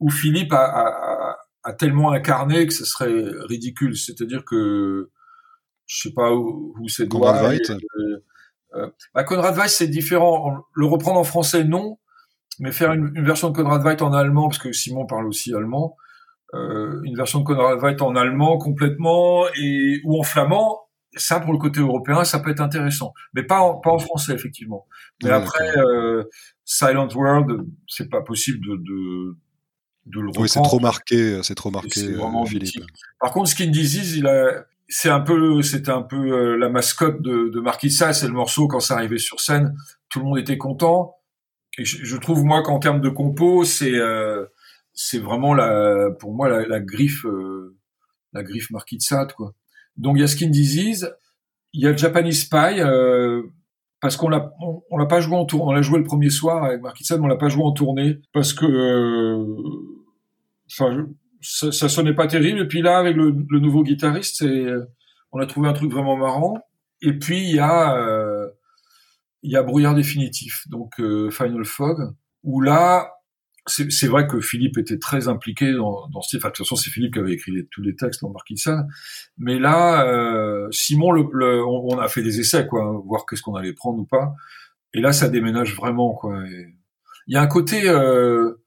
où 0.00 0.10
Philippe 0.10 0.52
a, 0.52 0.64
a, 0.64 1.36
a, 1.62 1.72
tellement 1.72 2.12
incarné 2.12 2.66
que 2.66 2.74
ce 2.74 2.84
serait 2.84 3.24
ridicule. 3.48 3.96
C'est-à-dire 3.96 4.44
que 4.44 5.10
je 5.86 6.00
sais 6.02 6.12
pas 6.12 6.32
où, 6.32 6.74
où 6.78 6.88
c'est 6.88 7.08
Conrad 7.08 7.58
bah 9.14 9.24
Conrad 9.24 9.54
Veidt 9.54 9.68
c'est 9.68 9.88
différent. 9.88 10.64
Le 10.74 10.86
reprendre 10.86 11.18
en 11.18 11.24
français 11.24 11.64
non, 11.64 11.98
mais 12.58 12.72
faire 12.72 12.92
une, 12.92 13.10
une, 13.14 13.24
version 13.24 13.50
de 13.50 13.56
Conrad 13.56 13.82
Veidt 13.82 14.02
en 14.02 14.12
allemand 14.12 14.48
parce 14.48 14.58
que 14.58 14.72
Simon 14.72 15.06
parle 15.06 15.26
aussi 15.26 15.54
allemand. 15.54 15.96
Euh, 16.54 17.00
une 17.04 17.16
version 17.16 17.40
de 17.40 17.44
Conrad 17.44 17.80
Veidt 17.80 18.02
en 18.02 18.16
allemand 18.16 18.58
complètement 18.58 19.46
et 19.56 20.00
ou 20.04 20.18
en 20.18 20.22
flamand 20.22 20.80
ça 21.16 21.40
pour 21.40 21.52
le 21.52 21.58
côté 21.58 21.80
européen, 21.80 22.24
ça 22.24 22.38
peut 22.38 22.50
être 22.50 22.60
intéressant, 22.60 23.12
mais 23.34 23.42
pas 23.42 23.60
en, 23.60 23.78
pas 23.78 23.90
en 23.90 23.98
français 23.98 24.32
effectivement. 24.32 24.86
Mais 25.22 25.30
après, 25.30 25.76
euh, 25.76 26.24
Silent 26.64 27.08
World, 27.14 27.66
c'est 27.88 28.08
pas 28.08 28.22
possible 28.22 28.64
de, 28.64 28.76
de, 28.76 29.36
de 30.06 30.20
le 30.20 30.28
reprendre. 30.28 30.40
Oui, 30.40 30.48
c'est 30.48 30.62
trop 30.62 30.78
marqué, 30.78 31.42
c'est 31.42 31.54
trop 31.54 31.70
marqué. 31.70 32.12
Vraiment 32.12 32.46
Philippe. 32.46 32.84
Par 33.18 33.32
contre, 33.32 33.50
Skin 33.50 33.70
Disease, 33.70 34.16
il 34.16 34.26
a, 34.26 34.64
c'est 34.90 35.08
un 35.08 35.20
peu, 35.20 35.62
c'était 35.62 35.92
un 35.92 36.02
peu 36.02 36.56
la 36.56 36.68
mascotte 36.68 37.22
de, 37.22 37.48
de 37.48 37.60
Marquisa. 37.60 38.12
C'est 38.12 38.26
le 38.26 38.34
morceau 38.34 38.68
quand 38.68 38.80
ça 38.80 38.94
arrivait 38.94 39.18
sur 39.18 39.40
scène, 39.40 39.74
tout 40.10 40.18
le 40.18 40.26
monde 40.26 40.38
était 40.38 40.58
content. 40.58 41.16
Et 41.78 41.84
je, 41.84 42.04
je 42.04 42.16
trouve 42.16 42.44
moi 42.44 42.62
qu'en 42.62 42.80
termes 42.80 43.00
de 43.00 43.08
compo, 43.08 43.64
c'est 43.64 43.94
euh, 43.94 44.44
c'est 44.92 45.18
vraiment 45.18 45.54
la, 45.54 46.10
pour 46.18 46.34
moi 46.34 46.48
la, 46.48 46.66
la 46.66 46.80
griffe, 46.80 47.24
euh, 47.24 47.76
la 48.32 48.42
griffe 48.42 48.70
Marquis 48.70 48.96
de 48.96 49.02
Sade, 49.02 49.32
quoi. 49.32 49.54
Donc 49.96 50.16
il 50.16 50.20
y 50.20 50.24
a 50.24 50.26
Skin 50.26 50.50
Disease, 50.50 51.14
il 51.72 51.82
y 51.82 51.86
a 51.86 51.96
Japanese 51.96 52.42
Spy, 52.42 52.80
euh, 52.80 53.42
parce 54.00 54.16
qu'on 54.16 54.28
l'a, 54.28 54.52
on, 54.90 54.96
l'a 54.96 55.06
pas 55.06 55.20
joué 55.20 55.36
en 55.36 55.44
tournée, 55.44 55.64
on 55.66 55.72
l'a 55.72 55.82
joué 55.82 55.98
le 55.98 56.04
premier 56.04 56.30
soir 56.30 56.64
avec 56.64 56.80
Marquis 56.80 57.04
de 57.04 57.06
Sade, 57.06 57.20
mais 57.20 57.26
on 57.26 57.28
l'a 57.28 57.36
pas 57.36 57.48
joué 57.48 57.62
en 57.62 57.72
tournée 57.72 58.18
parce 58.32 58.52
que, 58.52 58.66
euh, 58.66 59.44
enfin, 60.70 61.06
ça, 61.40 61.72
ça, 61.72 61.88
sonnait 61.88 62.14
pas 62.14 62.26
terrible. 62.26 62.60
Et 62.60 62.68
puis 62.68 62.82
là, 62.82 62.98
avec 62.98 63.16
le, 63.16 63.34
le 63.48 63.58
nouveau 63.58 63.82
guitariste, 63.82 64.36
c'est, 64.38 64.66
on 65.32 65.40
a 65.40 65.46
trouvé 65.46 65.68
un 65.68 65.72
truc 65.72 65.92
vraiment 65.92 66.16
marrant. 66.16 66.58
Et 67.02 67.14
puis 67.14 67.38
il 67.38 67.56
y 67.56 67.58
a, 67.58 67.96
euh, 67.96 68.48
il 69.42 69.50
y 69.52 69.56
a 69.56 69.62
Brouillard 69.62 69.94
définitif, 69.94 70.68
donc 70.68 71.00
Final 71.30 71.64
Fog, 71.64 72.14
où 72.42 72.60
là, 72.60 73.10
c'est 73.66 74.06
vrai 74.06 74.26
que 74.26 74.40
Philippe 74.40 74.78
était 74.78 74.98
très 74.98 75.28
impliqué 75.28 75.72
dans, 75.72 76.08
dans 76.08 76.22
ce. 76.22 76.36
Enfin, 76.36 76.48
de 76.48 76.54
toute 76.54 76.66
façon, 76.66 76.76
c'est 76.76 76.90
Philippe 76.90 77.14
qui 77.14 77.18
avait 77.18 77.32
écrit 77.32 77.52
tous 77.70 77.82
les 77.82 77.94
textes 77.94 78.22
dans 78.22 78.30
Marquis 78.30 78.62
Mais 79.38 79.58
là, 79.58 80.06
euh, 80.06 80.68
Simon, 80.70 81.12
le, 81.12 81.64
on, 81.64 81.98
a 81.98 82.08
fait 82.08 82.22
des 82.22 82.40
essais, 82.40 82.66
quoi, 82.66 83.00
voir 83.04 83.26
qu'est-ce 83.26 83.42
qu'on 83.42 83.54
allait 83.54 83.72
prendre 83.72 83.98
ou 83.98 84.06
pas. 84.06 84.34
Et 84.94 85.00
là, 85.00 85.12
ça 85.12 85.28
déménage 85.28 85.76
vraiment, 85.76 86.14
quoi. 86.14 86.42
Il 87.26 87.34
y 87.34 87.36
a 87.36 87.42
un 87.42 87.46
côté 87.46 87.88
euh, 87.88 88.59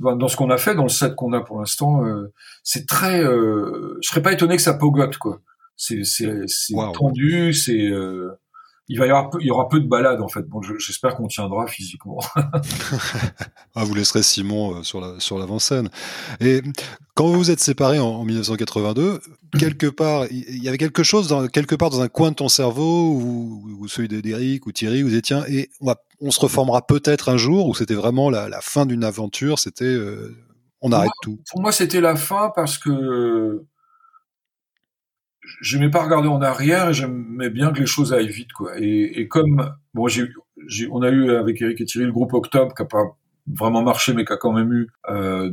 dans 0.00 0.28
ce 0.28 0.36
qu'on 0.36 0.50
a 0.50 0.58
fait, 0.58 0.74
dans 0.74 0.84
le 0.84 0.88
set 0.88 1.14
qu'on 1.14 1.32
a 1.32 1.40
pour 1.40 1.58
l'instant, 1.58 2.04
euh, 2.04 2.32
c'est 2.62 2.86
très. 2.86 3.22
Euh, 3.22 3.98
je 4.02 4.08
serais 4.08 4.22
pas 4.22 4.32
étonné 4.32 4.56
que 4.56 4.62
ça 4.62 4.74
pogote, 4.74 5.16
quoi. 5.18 5.40
C'est 5.76 6.04
c'est 6.04 6.46
tendu, 6.94 7.54
c'est 7.54 7.88
euh, 7.90 8.32
il 8.88 8.98
va 8.98 9.06
y 9.06 9.10
avoir 9.10 9.28
peu, 9.30 9.38
il 9.40 9.46
y 9.46 9.50
aura 9.50 9.68
peu 9.68 9.80
de 9.80 9.86
balades 9.86 10.20
en 10.20 10.28
fait. 10.28 10.42
Bon, 10.42 10.62
j'espère 10.62 11.14
qu'on 11.14 11.26
tiendra 11.26 11.66
physiquement. 11.66 12.18
ah, 13.74 13.84
vous 13.84 13.94
laisserez 13.94 14.22
Simon 14.22 14.76
euh, 14.76 14.82
sur 14.82 15.00
la 15.00 15.20
sur 15.20 15.38
l'avant-scène. 15.38 15.90
Et 16.40 16.62
quand 17.14 17.26
vous 17.26 17.34
vous 17.34 17.50
êtes 17.50 17.60
séparés 17.60 17.98
en, 17.98 18.24
1982, 18.24 19.20
quelque 19.58 19.86
part, 19.86 20.26
il 20.30 20.62
y 20.62 20.68
avait 20.68 20.78
quelque 20.78 21.02
chose 21.02 21.28
dans, 21.28 21.46
quelque 21.48 21.74
part 21.74 21.90
dans 21.90 22.00
un 22.00 22.08
coin 22.08 22.30
de 22.30 22.36
ton 22.36 22.48
cerveau 22.48 23.12
ou, 23.12 23.86
celui 23.88 24.08
d'Eric 24.08 24.66
ou 24.66 24.72
Thierry, 24.72 25.02
vous 25.02 25.14
étiez 25.14 25.38
et 25.48 25.70
on, 25.80 25.86
va, 25.86 25.96
on 26.20 26.30
se 26.30 26.40
reformera 26.40 26.86
peut-être 26.86 27.30
un 27.30 27.38
jour 27.38 27.66
ou 27.66 27.74
c'était 27.74 27.94
vraiment 27.94 28.28
la, 28.28 28.48
la, 28.48 28.60
fin 28.60 28.86
d'une 28.86 29.04
aventure. 29.04 29.58
C'était 29.58 29.84
euh, 29.84 30.36
on 30.80 30.92
arrête 30.92 31.10
tout? 31.22 31.38
Pour 31.50 31.60
moi, 31.60 31.72
c'était 31.72 32.00
la 32.00 32.16
fin 32.16 32.52
parce 32.54 32.78
que 32.78 33.64
j'aimais 35.60 35.90
pas 35.90 36.02
regarder 36.02 36.28
en 36.28 36.40
arrière 36.40 36.92
j'aimais 36.92 37.50
bien 37.50 37.72
que 37.72 37.80
les 37.80 37.86
choses 37.86 38.12
aillent 38.12 38.28
vite 38.28 38.52
quoi. 38.52 38.72
Et, 38.78 39.20
et 39.20 39.28
comme 39.28 39.72
bon 39.94 40.06
on 40.90 41.02
a 41.02 41.10
eu 41.10 41.30
avec 41.30 41.60
Eric 41.62 41.80
et 41.80 41.84
Thierry 41.84 42.06
le 42.06 42.12
groupe 42.12 42.32
Octobre 42.34 42.74
qui 42.74 42.82
a 42.82 42.86
pas 42.86 43.04
vraiment 43.46 43.82
marché 43.82 44.12
mais 44.12 44.24
qui 44.24 44.32
a 44.32 44.36
quand 44.36 44.52
même 44.52 44.72
eu 44.72 44.88
euh, 45.08 45.50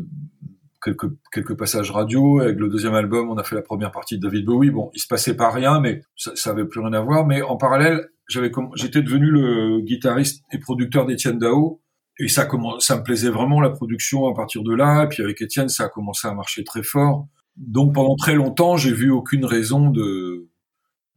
quelques 0.84 1.10
quelques 1.32 1.58
passages 1.58 1.92
radio. 1.92 2.40
Avec 2.42 2.58
le 2.58 2.70
deuxième 2.70 2.94
album 2.94 3.30
on 3.30 3.38
a 3.38 3.44
fait 3.44 3.56
la 3.56 3.62
première 3.62 3.92
partie 3.92 4.18
de 4.18 4.22
David 4.22 4.46
Bowie. 4.46 4.72
Bon 4.72 4.92
il 4.94 5.00
se 5.00 5.08
passait 5.08 5.36
pas 5.36 5.50
rien 5.50 5.80
mais 5.80 6.02
ça, 6.16 6.32
ça 6.36 6.52
avait 6.52 6.66
plus 6.66 6.82
rien 6.82 6.94
à 6.94 7.02
voir. 7.02 7.26
Mais 7.26 7.42
en 7.42 7.58
parallèle 7.58 8.10
j'avais 8.28 8.52
j'étais 8.76 9.02
devenu 9.02 9.28
le 9.28 9.82
guitariste 9.82 10.44
et 10.52 10.60
producteur 10.60 11.06
d'Étienne 11.06 11.40
Dao. 11.40 11.82
Et 12.18 12.28
ça 12.30 12.48
ça 12.80 12.98
me 12.98 13.04
plaisait 13.04 13.30
vraiment 13.30 13.60
la 13.62 13.70
production 13.70 14.28
à 14.28 14.34
partir 14.34 14.64
de 14.64 14.74
là. 14.74 15.04
Et 15.04 15.08
puis 15.08 15.24
avec 15.24 15.42
Étienne 15.42 15.70
ça 15.70 15.86
a 15.86 15.90
commencé 15.90 16.28
à 16.28 16.34
marcher 16.34 16.64
très 16.64 16.84
fort 16.84 17.28
donc 17.58 17.94
pendant 17.94 18.16
très 18.16 18.36
longtemps, 18.36 18.78
j'ai 18.78 18.94
vu 18.94 19.10
aucune 19.10 19.46
raison 19.46 19.90
de, 19.90 20.48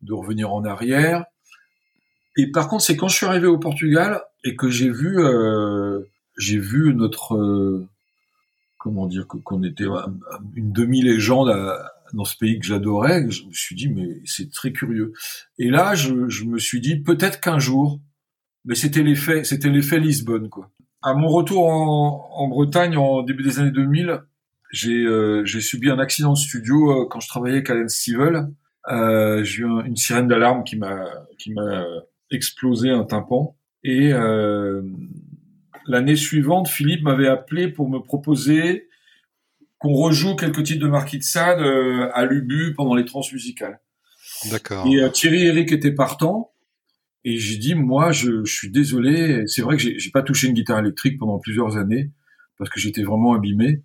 de 0.02 0.12
revenir 0.12 0.52
en 0.52 0.64
arrière. 0.64 1.24
Et 2.36 2.50
par 2.50 2.68
contre, 2.68 2.84
c'est 2.84 2.96
quand 2.96 3.08
je 3.08 3.16
suis 3.16 3.26
arrivé 3.26 3.46
au 3.46 3.58
Portugal 3.58 4.22
et 4.44 4.54
que 4.54 4.70
j'ai 4.70 4.90
vu, 4.90 5.18
euh, 5.18 6.00
j'ai 6.36 6.58
vu 6.58 6.94
notre, 6.94 7.34
euh, 7.34 7.88
comment 8.78 9.06
dire, 9.06 9.26
qu'on 9.26 9.62
était 9.64 9.86
une 10.54 10.72
demi-légende 10.72 11.52
dans 12.12 12.24
ce 12.24 12.36
pays 12.36 12.58
que 12.60 12.66
j'adorais. 12.66 13.28
Je 13.30 13.44
me 13.44 13.52
suis 13.52 13.74
dit, 13.74 13.88
mais 13.88 14.20
c'est 14.24 14.50
très 14.52 14.72
curieux. 14.72 15.12
Et 15.58 15.70
là, 15.70 15.94
je, 15.96 16.28
je 16.28 16.44
me 16.44 16.58
suis 16.58 16.80
dit, 16.80 16.96
peut-être 17.00 17.40
qu'un 17.40 17.58
jour, 17.58 18.00
mais 18.64 18.76
c'était 18.76 19.02
l'effet, 19.02 19.42
c'était 19.44 19.70
l'effet 19.70 19.98
Lisbonne, 19.98 20.48
quoi. 20.48 20.70
À 21.02 21.14
mon 21.14 21.28
retour 21.28 21.68
en, 21.68 22.28
en 22.32 22.48
Bretagne 22.48 22.96
en 22.96 23.22
début 23.22 23.44
des 23.44 23.60
années 23.60 23.70
2000, 23.70 24.20
euh, 24.84 25.44
j'ai 25.44 25.60
subi 25.60 25.90
un 25.90 25.98
accident 25.98 26.32
de 26.32 26.38
studio 26.38 26.90
euh, 26.90 27.06
quand 27.08 27.20
je 27.20 27.28
travaillais 27.28 27.56
avec 27.56 27.70
Alan 27.70 27.88
Stivell. 27.88 28.48
Euh, 28.88 29.42
j'ai 29.44 29.62
eu 29.62 29.66
une 29.84 29.96
sirène 29.96 30.28
d'alarme 30.28 30.64
qui 30.64 30.76
m'a 30.76 31.04
qui 31.38 31.52
m'a 31.52 31.84
explosé 32.30 32.90
un 32.90 33.04
tympan 33.04 33.56
et 33.84 34.12
euh, 34.12 34.82
l'année 35.86 36.16
suivante, 36.16 36.68
Philippe 36.68 37.02
m'avait 37.02 37.28
appelé 37.28 37.68
pour 37.68 37.88
me 37.88 37.98
proposer 37.98 38.88
qu'on 39.78 39.94
rejoue 39.94 40.36
quelques 40.36 40.64
titres 40.64 40.84
de 40.84 40.90
Marquis 40.90 41.18
de 41.18 41.22
Sade 41.22 41.60
à 42.12 42.24
l'Ubu 42.24 42.74
pendant 42.74 42.94
les 42.94 43.04
transmusicales. 43.04 43.80
D'accord. 44.50 44.86
Et 44.86 45.10
Thierry 45.12 45.44
Eric 45.44 45.72
était 45.72 45.92
partant. 45.92 46.52
Et 47.24 47.36
j'ai 47.36 47.58
dit, 47.58 47.74
moi, 47.74 48.10
je, 48.10 48.44
je 48.44 48.52
suis 48.52 48.70
désolé. 48.70 49.46
C'est 49.46 49.62
vrai 49.62 49.76
que 49.76 49.82
j'ai 49.82 50.10
pas 50.10 50.22
touché 50.22 50.48
une 50.48 50.54
guitare 50.54 50.80
électrique 50.80 51.18
pendant 51.18 51.38
plusieurs 51.38 51.76
années 51.76 52.10
parce 52.58 52.70
que 52.70 52.80
j'étais 52.80 53.02
vraiment 53.02 53.34
abîmé 53.34 53.82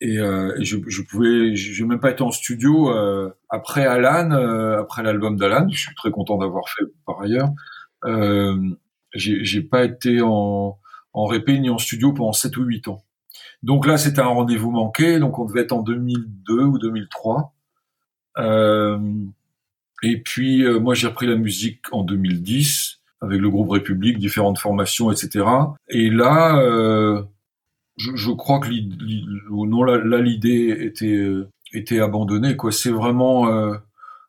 et, 0.00 0.18
euh, 0.18 0.54
je, 0.60 0.76
je 0.86 1.02
pouvais 1.02 1.56
j'ai 1.56 1.84
même 1.84 2.00
pas 2.00 2.10
été 2.10 2.22
en 2.22 2.30
studio 2.30 2.90
euh, 2.90 3.30
après 3.48 3.86
Alan 3.86 4.30
euh, 4.30 4.80
après 4.80 5.02
l'album 5.02 5.36
d'Alan. 5.36 5.68
Je 5.70 5.78
suis 5.78 5.94
très 5.94 6.10
content 6.10 6.38
d'avoir 6.38 6.68
fait 6.68 6.84
par 7.06 7.20
ailleurs. 7.20 7.50
Euh, 8.04 8.56
j'ai 9.14 9.62
pas 9.62 9.84
été 9.84 10.20
en 10.22 10.78
en 11.14 11.24
répé 11.24 11.58
ni 11.58 11.70
en 11.70 11.78
studio 11.78 12.12
pendant 12.12 12.32
7 12.32 12.56
ou 12.58 12.64
8 12.64 12.88
ans. 12.88 13.04
Donc 13.62 13.86
là 13.86 13.96
c'était 13.96 14.20
un 14.20 14.26
rendez-vous 14.26 14.70
manqué. 14.70 15.18
Donc 15.18 15.38
on 15.38 15.46
devait 15.46 15.62
être 15.62 15.72
en 15.72 15.82
2002 15.82 16.62
ou 16.62 16.78
2003 16.78 17.54
euh, 18.38 18.98
et 20.02 20.20
puis 20.20 20.62
euh, 20.62 20.78
moi 20.78 20.94
j'ai 20.94 21.06
repris 21.06 21.26
la 21.26 21.36
musique 21.36 21.90
en 21.90 22.02
2010 22.02 23.00
avec 23.22 23.40
le 23.40 23.48
groupe 23.48 23.70
République 23.70 24.18
différentes 24.18 24.58
formations 24.58 25.10
etc 25.10 25.46
et 25.88 26.10
là 26.10 26.58
euh, 26.58 27.22
je, 27.96 28.14
je 28.14 28.30
crois 28.30 28.60
que 28.60 28.68
non 29.50 29.82
là, 29.82 30.20
l'idée 30.20 30.76
était 30.80 31.16
euh, 31.16 31.50
était 31.72 32.00
abandonnée 32.00 32.56
quoi. 32.56 32.70
C'est 32.72 32.90
vraiment 32.90 33.48
euh, 33.48 33.74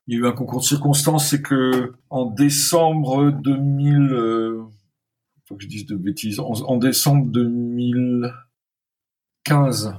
il 0.08 0.15
y 0.15 0.17
a 0.17 0.21
eu 0.21 0.27
un 0.27 0.32
concours 0.32 0.62
de 0.62 0.65
circonstances, 0.65 1.30
c'est 1.30 1.41
que 1.41 1.93
en 2.10 2.25
décembre 2.25 3.32
2000, 3.32 4.13
euh, 4.13 4.63
faut 5.45 5.56
que 5.56 5.63
je 5.63 5.67
dise 5.67 5.86
de 5.86 5.97
bêtises, 5.97 6.39
en, 6.39 6.77
décembre 6.77 7.25
2015, 7.27 9.95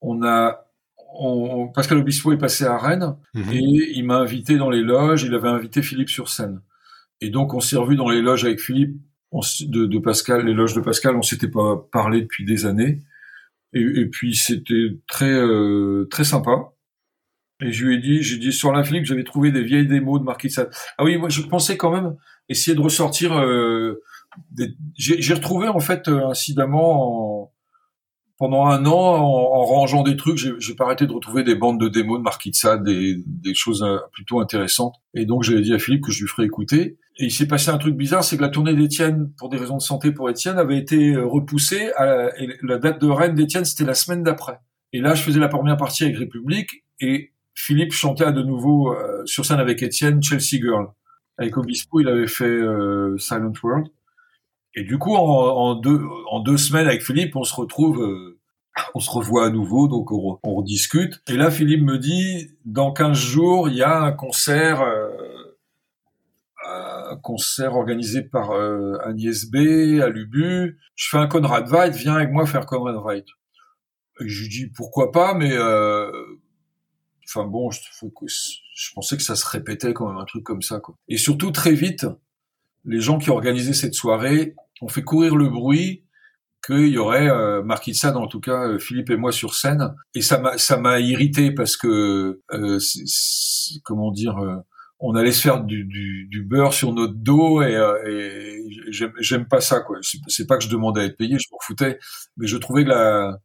on 0.00 0.24
a 0.24 0.66
on, 1.14 1.68
Pascal 1.68 1.98
Obispo 1.98 2.32
est 2.32 2.38
passé 2.38 2.64
à 2.64 2.76
Rennes 2.76 3.14
mhm. 3.34 3.52
et 3.52 3.92
il 3.94 4.04
m'a 4.04 4.16
invité 4.16 4.56
dans 4.56 4.70
les 4.70 4.82
loges. 4.82 5.22
Il 5.22 5.32
avait 5.34 5.48
invité 5.48 5.80
Philippe 5.82 6.08
sur 6.08 6.28
scène. 6.28 6.60
Et 7.20 7.30
donc 7.30 7.54
on 7.54 7.60
s'est 7.60 7.76
revu 7.76 7.94
dans 7.96 8.08
les 8.08 8.22
loges 8.22 8.44
avec 8.44 8.60
Philippe 8.60 8.96
de, 9.32 9.86
de, 9.86 9.98
Pascal, 9.98 10.44
l'éloge 10.44 10.74
de 10.74 10.80
Pascal, 10.80 11.16
on 11.16 11.22
s'était 11.22 11.48
pas 11.48 11.88
parlé 11.92 12.22
depuis 12.22 12.44
des 12.44 12.66
années. 12.66 13.00
Et, 13.72 14.06
puis 14.06 14.34
c'était 14.34 14.98
très 15.06 15.30
euh, 15.30 16.08
très 16.10 16.24
sympa. 16.24 16.72
Et 17.62 17.72
je 17.72 17.86
lui 17.86 17.96
ai 17.96 17.98
dit, 17.98 18.22
j'ai 18.22 18.38
dit 18.38 18.52
sur 18.52 18.72
la 18.72 18.82
j'avais 18.82 19.22
trouvé 19.22 19.52
des 19.52 19.62
vieilles 19.62 19.86
démos 19.86 20.18
de 20.18 20.24
Marquis 20.24 20.48
de 20.48 20.68
Ah 20.98 21.04
oui, 21.04 21.16
moi 21.18 21.28
je 21.28 21.42
pensais 21.42 21.76
quand 21.76 21.92
même 21.92 22.16
essayer 22.48 22.74
de 22.74 22.80
ressortir. 22.80 23.38
Euh, 23.38 24.02
j'ai 24.96 25.34
retrouvé 25.34 25.68
en 25.68 25.80
fait 25.80 26.08
euh, 26.08 26.28
incidemment 26.28 27.44
en, 27.44 27.49
pendant 28.40 28.64
un 28.64 28.86
an, 28.86 29.16
en, 29.18 29.64
rangeant 29.66 30.02
des 30.02 30.16
trucs, 30.16 30.38
j'ai 30.38 30.74
pas 30.74 30.86
arrêté 30.86 31.06
de 31.06 31.12
retrouver 31.12 31.44
des 31.44 31.54
bandes 31.54 31.78
de 31.78 31.88
démos 31.88 32.18
de 32.18 32.22
Marquis 32.22 32.50
de 32.50 32.56
Sade, 32.56 32.82
des, 32.82 33.22
des 33.26 33.54
choses 33.54 33.82
euh, 33.82 33.98
plutôt 34.14 34.40
intéressantes. 34.40 34.94
Et 35.12 35.26
donc 35.26 35.42
j'avais 35.42 35.60
dit 35.60 35.74
à 35.74 35.78
Philippe 35.78 36.04
que 36.04 36.10
je 36.10 36.22
lui 36.22 36.26
ferais 36.26 36.46
écouter. 36.46 36.96
Et 37.18 37.26
il 37.26 37.30
s'est 37.30 37.46
passé 37.46 37.68
un 37.68 37.76
truc 37.76 37.96
bizarre, 37.96 38.24
c'est 38.24 38.38
que 38.38 38.42
la 38.42 38.48
tournée 38.48 38.74
d'Étienne, 38.74 39.30
pour 39.36 39.50
des 39.50 39.58
raisons 39.58 39.76
de 39.76 39.82
santé 39.82 40.10
pour 40.10 40.30
Étienne, 40.30 40.56
avait 40.56 40.78
été 40.78 41.12
euh, 41.12 41.26
repoussée. 41.26 41.92
À 41.98 42.06
la, 42.06 42.42
et 42.42 42.48
la 42.62 42.78
date 42.78 42.98
de 42.98 43.08
Rennes 43.08 43.34
d'Étienne, 43.34 43.66
c'était 43.66 43.84
la 43.84 43.92
semaine 43.92 44.22
d'après. 44.22 44.58
Et 44.94 45.02
là, 45.02 45.12
je 45.12 45.22
faisais 45.22 45.38
la 45.38 45.48
première 45.48 45.76
partie 45.76 46.04
avec 46.04 46.16
République, 46.16 46.86
et 46.98 47.32
Philippe 47.52 47.92
chantait 47.92 48.24
à 48.24 48.32
de 48.32 48.42
nouveau 48.42 48.94
euh, 48.94 49.20
sur 49.26 49.44
scène 49.44 49.60
avec 49.60 49.82
Étienne 49.82 50.22
Chelsea 50.22 50.62
Girl. 50.62 50.86
Avec 51.36 51.58
Obispo, 51.58 52.00
il 52.00 52.08
avait 52.08 52.26
fait 52.26 52.58
Silent 53.18 53.52
World. 53.62 53.88
Et 54.74 54.84
du 54.84 54.98
coup, 54.98 55.14
en, 55.16 55.74
deux, 55.74 56.00
en 56.30 56.40
deux 56.40 56.56
semaines 56.56 56.86
avec 56.86 57.02
Philippe, 57.02 57.34
on 57.34 57.44
se 57.44 57.54
retrouve 57.54 58.36
on 58.94 59.00
se 59.00 59.10
revoit 59.10 59.46
à 59.46 59.50
nouveau, 59.50 59.88
donc 59.88 60.12
on, 60.12 60.38
on 60.42 60.54
rediscute. 60.56 61.22
Et 61.28 61.36
là, 61.36 61.50
Philippe 61.50 61.82
me 61.82 61.98
dit, 61.98 62.56
dans 62.64 62.92
15 62.92 63.16
jours, 63.16 63.68
il 63.68 63.76
y 63.76 63.82
a 63.82 64.00
un 64.00 64.12
concert, 64.12 64.82
euh, 64.82 65.08
un 66.66 67.16
concert 67.16 67.74
organisé 67.74 68.22
par 68.22 68.52
euh, 68.52 68.96
Agnès 69.04 69.50
B 69.50 70.00
à 70.00 70.08
Lubu. 70.08 70.78
Je 70.94 71.08
fais 71.08 71.18
un 71.18 71.26
Conrad 71.26 71.68
Veit, 71.68 71.90
viens 71.90 72.14
avec 72.14 72.30
moi 72.30 72.46
faire 72.46 72.66
Conrad 72.66 72.96
Veit. 73.04 73.24
Et 74.20 74.28
je 74.28 74.42
lui 74.42 74.48
dis 74.48 74.66
pourquoi 74.66 75.12
pas, 75.12 75.34
mais 75.34 75.52
euh, 75.52 76.10
enfin 77.26 77.46
bon, 77.46 77.70
je, 77.70 77.80
pensais 78.94 79.16
que 79.16 79.22
ça 79.22 79.34
se 79.34 79.46
répétait 79.48 79.94
quand 79.94 80.08
même 80.08 80.18
un 80.18 80.26
truc 80.26 80.44
comme 80.44 80.62
ça. 80.62 80.80
Et 81.08 81.16
surtout 81.16 81.52
très 81.52 81.72
vite, 81.72 82.06
les 82.84 83.00
gens 83.00 83.18
qui 83.18 83.30
organisaient 83.30 83.74
cette 83.74 83.94
soirée 83.94 84.54
ont 84.80 84.88
fait 84.88 85.02
courir 85.02 85.36
le 85.36 85.48
bruit 85.48 86.04
qu'il 86.64 86.88
y 86.88 86.98
aurait 86.98 87.30
euh, 87.30 87.62
Marquis 87.62 87.92
de 87.92 87.96
Sade, 87.96 88.16
en 88.16 88.26
tout 88.26 88.40
cas 88.40 88.68
euh, 88.68 88.78
Philippe 88.78 89.10
et 89.10 89.16
moi 89.16 89.32
sur 89.32 89.54
scène, 89.54 89.94
et 90.14 90.20
ça 90.20 90.38
m'a 90.38 90.58
ça 90.58 90.76
m'a 90.76 91.00
irrité 91.00 91.52
parce 91.52 91.76
que 91.76 92.40
euh, 92.52 92.78
comment 93.82 94.10
dire, 94.10 94.36
euh, 94.38 94.56
on 94.98 95.14
allait 95.14 95.32
se 95.32 95.40
faire 95.40 95.64
du, 95.64 95.84
du, 95.84 96.28
du, 96.30 96.42
beurre 96.42 96.74
sur 96.74 96.92
notre 96.92 97.14
dos 97.14 97.62
et, 97.62 97.74
euh, 97.74 97.96
et 98.06 98.66
j'aime 98.90 99.48
pas 99.48 99.60
ça 99.60 99.80
quoi. 99.80 99.98
C'est 100.28 100.46
pas 100.46 100.58
que 100.58 100.64
je 100.64 100.68
demandais 100.68 101.00
à 101.00 101.04
être 101.04 101.16
payé, 101.16 101.38
je 101.38 101.48
m'en 101.50 101.58
foutais, 101.62 101.98
mais 102.36 102.46
je 102.46 102.58
trouvais 102.58 102.84
que 102.84 102.90
la 102.90 103.38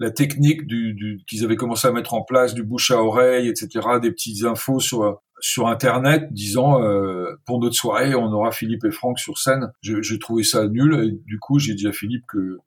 la 0.00 0.10
technique 0.10 0.66
du, 0.66 0.94
du 0.94 1.22
qu'ils 1.26 1.44
avaient 1.44 1.56
commencé 1.56 1.86
à 1.86 1.92
mettre 1.92 2.14
en 2.14 2.22
place, 2.22 2.54
du 2.54 2.64
bouche 2.64 2.90
à 2.90 3.02
oreille, 3.02 3.48
etc., 3.48 3.86
des 4.02 4.10
petites 4.10 4.44
infos 4.44 4.80
sur 4.80 5.20
sur 5.40 5.68
internet 5.68 6.32
disant 6.32 6.82
euh, 6.82 7.36
pour 7.46 7.60
notre 7.60 7.74
soirée 7.74 8.14
on 8.14 8.32
aura 8.32 8.50
Philippe 8.50 8.84
et 8.84 8.90
Franck 8.90 9.18
sur 9.18 9.38
scène. 9.38 9.70
J'ai 9.82 10.18
trouvé 10.18 10.42
ça 10.42 10.66
nul 10.66 10.94
et 11.04 11.10
du 11.26 11.38
coup 11.38 11.58
j'ai 11.58 11.74
dit 11.74 11.86
à 11.86 11.92
Philippe 11.92 12.24
que 12.26 12.58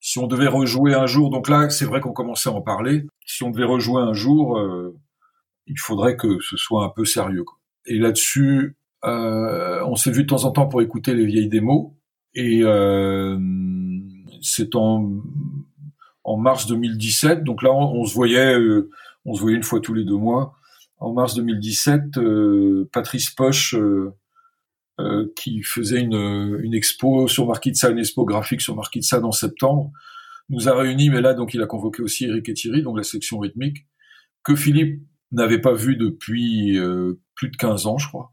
si 0.00 0.18
on 0.20 0.28
devait 0.28 0.46
rejouer 0.46 0.94
un 0.94 1.06
jour, 1.06 1.30
donc 1.30 1.48
là 1.48 1.68
c'est 1.70 1.84
vrai 1.84 2.00
qu'on 2.00 2.12
commençait 2.12 2.48
à 2.48 2.52
en 2.52 2.62
parler, 2.62 3.06
si 3.26 3.42
on 3.42 3.50
devait 3.50 3.64
rejouer 3.64 4.02
un 4.02 4.12
jour, 4.12 4.58
euh, 4.58 4.96
il 5.66 5.78
faudrait 5.78 6.16
que 6.16 6.38
ce 6.40 6.56
soit 6.56 6.84
un 6.84 6.90
peu 6.90 7.04
sérieux. 7.04 7.42
Quoi. 7.42 7.58
Et 7.86 7.98
là-dessus, 7.98 8.76
euh, 9.04 9.82
on 9.86 9.96
s'est 9.96 10.12
vu 10.12 10.22
de 10.22 10.28
temps 10.28 10.44
en 10.44 10.52
temps 10.52 10.68
pour 10.68 10.82
écouter 10.82 11.14
les 11.14 11.26
vieilles 11.26 11.48
démos 11.48 11.90
et 12.34 12.60
euh, 12.62 13.38
c'est 14.40 14.76
en 14.76 15.22
en 16.26 16.36
mars 16.36 16.66
2017. 16.66 17.44
Donc 17.44 17.62
là, 17.62 17.72
on, 17.72 18.00
on 18.00 18.04
se 18.04 18.12
voyait, 18.12 18.54
euh, 18.58 18.90
on 19.24 19.34
se 19.34 19.40
voyait 19.40 19.56
une 19.56 19.62
fois 19.62 19.80
tous 19.80 19.94
les 19.94 20.04
deux 20.04 20.16
mois 20.16 20.54
en 20.98 21.12
mars 21.12 21.34
2017, 21.34 22.18
euh, 22.18 22.88
Patrice 22.92 23.30
Poche, 23.30 23.74
euh, 23.74 24.12
euh, 24.98 25.26
qui 25.36 25.62
faisait 25.62 26.00
une, 26.00 26.58
une 26.62 26.74
expo 26.74 27.28
sur 27.28 27.46
Marquis 27.46 27.72
une 27.88 27.98
expo 27.98 28.24
graphique 28.24 28.62
sur 28.62 28.74
Marquis 28.74 29.06
en 29.12 29.32
septembre, 29.32 29.92
nous 30.48 30.68
a 30.68 30.74
réunis, 30.74 31.10
mais 31.10 31.20
là, 31.20 31.34
donc, 31.34 31.54
il 31.54 31.62
a 31.62 31.66
convoqué 31.66 32.02
aussi 32.02 32.24
Eric 32.24 32.48
et 32.48 32.54
Thierry, 32.54 32.82
donc 32.82 32.96
la 32.96 33.02
section 33.02 33.38
rythmique, 33.38 33.86
que 34.42 34.54
Philippe 34.54 35.02
n'avait 35.32 35.60
pas 35.60 35.74
vu 35.74 35.96
depuis 35.96 36.78
plus 37.34 37.50
de 37.50 37.56
15 37.56 37.86
ans, 37.86 37.98
je 37.98 38.06
crois. 38.06 38.32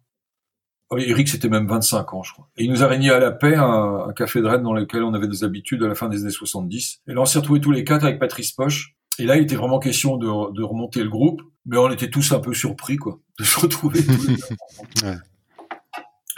Eric, 0.95 1.27
c'était 1.27 1.49
même 1.49 1.67
25 1.67 2.13
ans, 2.13 2.23
je 2.23 2.33
crois. 2.33 2.49
Et 2.55 2.65
il 2.65 2.69
nous 2.69 2.83
a 2.83 2.87
réunis 2.87 3.09
à 3.09 3.19
la 3.19 3.31
paix, 3.31 3.55
un, 3.55 4.05
un 4.09 4.13
café 4.13 4.41
de 4.41 4.45
Rennes 4.45 4.61
dans 4.61 4.73
lequel 4.73 5.03
on 5.03 5.13
avait 5.13 5.27
des 5.27 5.43
habitudes 5.43 5.81
à 5.81 5.87
la 5.87 5.95
fin 5.95 6.07
des 6.07 6.21
années 6.21 6.31
70. 6.31 7.01
Et 7.07 7.13
là, 7.13 7.21
on 7.21 7.25
s'est 7.25 7.39
retrouvés 7.39 7.61
tous 7.61 7.71
les 7.71 7.83
quatre 7.83 8.03
avec 8.03 8.19
Patrice 8.19 8.51
Poche. 8.51 8.95
Et 9.17 9.25
là, 9.25 9.37
il 9.37 9.43
était 9.43 9.55
vraiment 9.55 9.79
question 9.79 10.17
de, 10.17 10.53
de 10.53 10.63
remonter 10.63 11.03
le 11.03 11.09
groupe 11.09 11.41
mais 11.65 11.77
on 11.77 11.89
était 11.91 12.09
tous 12.09 12.31
un 12.31 12.39
peu 12.39 12.53
surpris 12.53 12.97
quoi 12.97 13.19
de 13.39 13.43
se 13.43 13.59
retrouver. 13.59 13.99
ouais. 15.03 15.17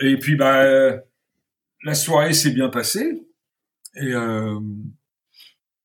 Et 0.02 0.18
puis 0.18 0.36
bah 0.36 0.64
la 1.84 1.94
soirée 1.94 2.34
s'est 2.34 2.52
bien 2.52 2.70
passée 2.70 3.28
et 3.96 4.14
euh, 4.14 4.60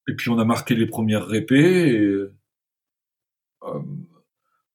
et 0.08 0.14
puis 0.14 0.30
on 0.30 0.38
a 0.38 0.44
marqué 0.44 0.74
les 0.74 0.86
premières 0.86 1.26
répées. 1.26 1.92
Et, 1.92 2.00
euh, 2.00 2.34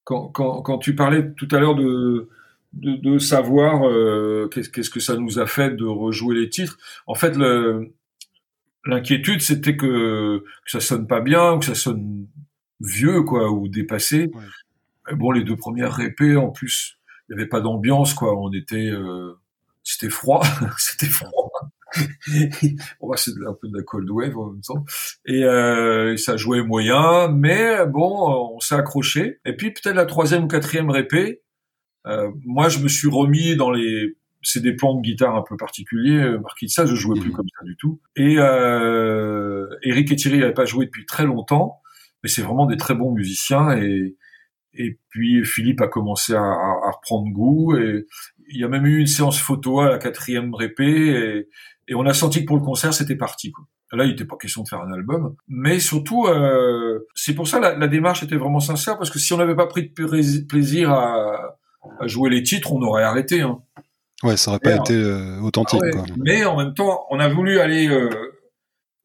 quand, 0.03 0.27
quand, 0.29 0.61
quand, 0.61 0.77
tu 0.77 0.95
parlais 0.95 1.33
tout 1.33 1.47
à 1.51 1.59
l'heure 1.59 1.75
de, 1.75 2.29
de, 2.75 2.95
de 2.95 3.17
savoir 3.17 3.87
euh, 3.87 4.49
qu'est-ce 4.51 4.89
que 4.89 4.99
ça 4.99 5.15
nous 5.15 5.39
a 5.39 5.47
fait 5.47 5.71
de 5.71 5.85
rejouer 5.85 6.35
les 6.35 6.49
titres, 6.49 6.77
en 7.07 7.15
fait 7.15 7.35
l'inquiétude 8.85 9.41
c'était 9.41 9.75
que, 9.75 10.39
que 10.39 10.71
ça 10.71 10.79
sonne 10.79 11.07
pas 11.07 11.21
bien, 11.21 11.57
que 11.59 11.65
ça 11.65 11.75
sonne 11.75 12.27
vieux 12.79 13.23
quoi 13.23 13.51
ou 13.51 13.67
dépassé. 13.67 14.29
Ouais. 14.33 15.15
bon, 15.15 15.31
les 15.31 15.43
deux 15.43 15.55
premières 15.55 15.93
répées, 15.93 16.35
en 16.35 16.49
plus, 16.49 16.97
il 17.27 17.35
n'y 17.35 17.41
avait 17.41 17.49
pas 17.49 17.61
d'ambiance 17.61 18.13
quoi. 18.13 18.37
On 18.37 18.51
était, 18.51 18.89
euh, 18.91 19.33
c'était 19.83 20.09
froid, 20.09 20.43
c'était 20.77 21.07
froid. 21.07 21.51
on 22.99 23.09
va 23.09 23.15
c'est 23.15 23.31
un 23.47 23.53
peu 23.53 23.69
de 23.69 23.77
la 23.77 23.83
cold 23.83 24.09
wave 24.09 24.37
en 24.37 24.51
même 24.51 24.61
temps. 24.61 24.83
Et 25.25 25.43
euh, 25.43 26.17
ça 26.17 26.35
jouait 26.35 26.61
moyen, 26.61 27.29
mais 27.29 27.85
bon, 27.85 28.53
on 28.55 28.59
s'est 28.59 28.75
accroché. 28.75 29.39
Et 29.45 29.55
puis 29.55 29.71
peut-être 29.71 29.95
la 29.95 30.05
troisième 30.05 30.43
ou 30.43 30.47
quatrième 30.47 30.89
répée, 30.89 31.41
euh, 32.05 32.31
moi 32.43 32.69
je 32.69 32.79
me 32.79 32.87
suis 32.87 33.09
remis 33.09 33.55
dans 33.55 33.71
les 33.71 34.15
c'est 34.41 34.61
des 34.61 34.73
plans 34.73 34.93
de 34.93 35.01
guitare 35.01 35.35
un 35.35 35.41
peu 35.41 35.57
particuliers. 35.57 36.19
Euh, 36.19 36.39
Marquis 36.39 36.67
de 36.67 36.71
ça, 36.71 36.85
je 36.85 36.93
jouais 36.93 37.19
plus 37.19 37.31
mmh. 37.31 37.33
comme 37.33 37.47
ça 37.57 37.65
du 37.65 37.75
tout. 37.77 37.99
Et 38.15 38.35
euh, 38.37 39.67
Eric 39.81 40.11
et 40.11 40.15
Thierry 40.15 40.37
n'avaient 40.37 40.53
pas 40.53 40.65
joué 40.65 40.85
depuis 40.85 41.07
très 41.07 41.25
longtemps 41.25 41.81
mais 42.25 42.29
c'est 42.29 42.41
vraiment 42.41 42.65
des 42.65 42.75
très 42.75 42.95
bons 42.95 43.11
musiciens 43.11 43.77
et 43.77 44.15
et 44.77 44.99
puis 45.09 45.45
Philippe 45.45 45.79
a 45.79 45.87
commencé 45.87 46.33
à, 46.33 46.41
à, 46.41 46.91
reprendre 46.91 47.31
goût 47.31 47.77
et 47.77 48.07
il 48.49 48.59
y 48.59 48.63
a 48.63 48.67
même 48.67 48.85
eu 48.87 48.97
une 48.99 49.07
séance 49.07 49.39
photo 49.39 49.79
à 49.79 49.89
la 49.91 49.99
quatrième 49.99 50.53
répé 50.55 50.85
et, 50.85 51.47
et 51.87 51.95
on 51.95 52.05
a 52.05 52.13
senti 52.15 52.41
que 52.41 52.47
pour 52.47 52.57
le 52.57 52.63
concert 52.63 52.93
c'était 52.95 53.15
parti 53.15 53.51
quoi. 53.51 53.65
Là, 53.91 54.03
il 54.03 54.09
n'était 54.09 54.25
pas 54.25 54.35
question 54.35 54.63
de 54.63 54.67
faire 54.67 54.81
un 54.81 54.91
album, 54.91 55.35
mais 55.47 55.79
surtout, 55.79 56.25
euh, 56.25 57.07
c'est 57.13 57.33
pour 57.33 57.47
ça 57.47 57.61
la, 57.61 57.77
la 57.77 57.87
démarche 57.87 58.23
était 58.23 58.35
vraiment 58.35 58.59
sincère 58.59 58.97
parce 58.97 59.09
que 59.09 59.19
si 59.19 59.31
on 59.31 59.37
n'avait 59.37 59.55
pas 59.55 59.67
pris 59.67 59.87
de 59.87 60.45
plaisir 60.47 60.91
à, 60.91 61.54
jouer 62.01 62.29
les 62.29 62.43
titres, 62.43 62.73
on 62.73 62.81
aurait 62.81 63.03
arrêté. 63.03 63.41
Hein. 63.41 63.61
Ouais, 64.23 64.37
ça 64.37 64.51
aurait 64.51 64.59
pas 64.59 64.75
été 64.75 64.93
euh, 64.93 65.39
authentique. 65.41 65.79
Ah 65.83 65.85
ouais, 65.85 65.91
quoi. 65.91 66.05
Mais 66.17 66.45
en 66.45 66.57
même 66.57 66.73
temps, 66.73 67.05
on 67.09 67.19
a 67.19 67.27
voulu 67.27 67.59
aller 67.59 67.87
euh, 67.87 68.09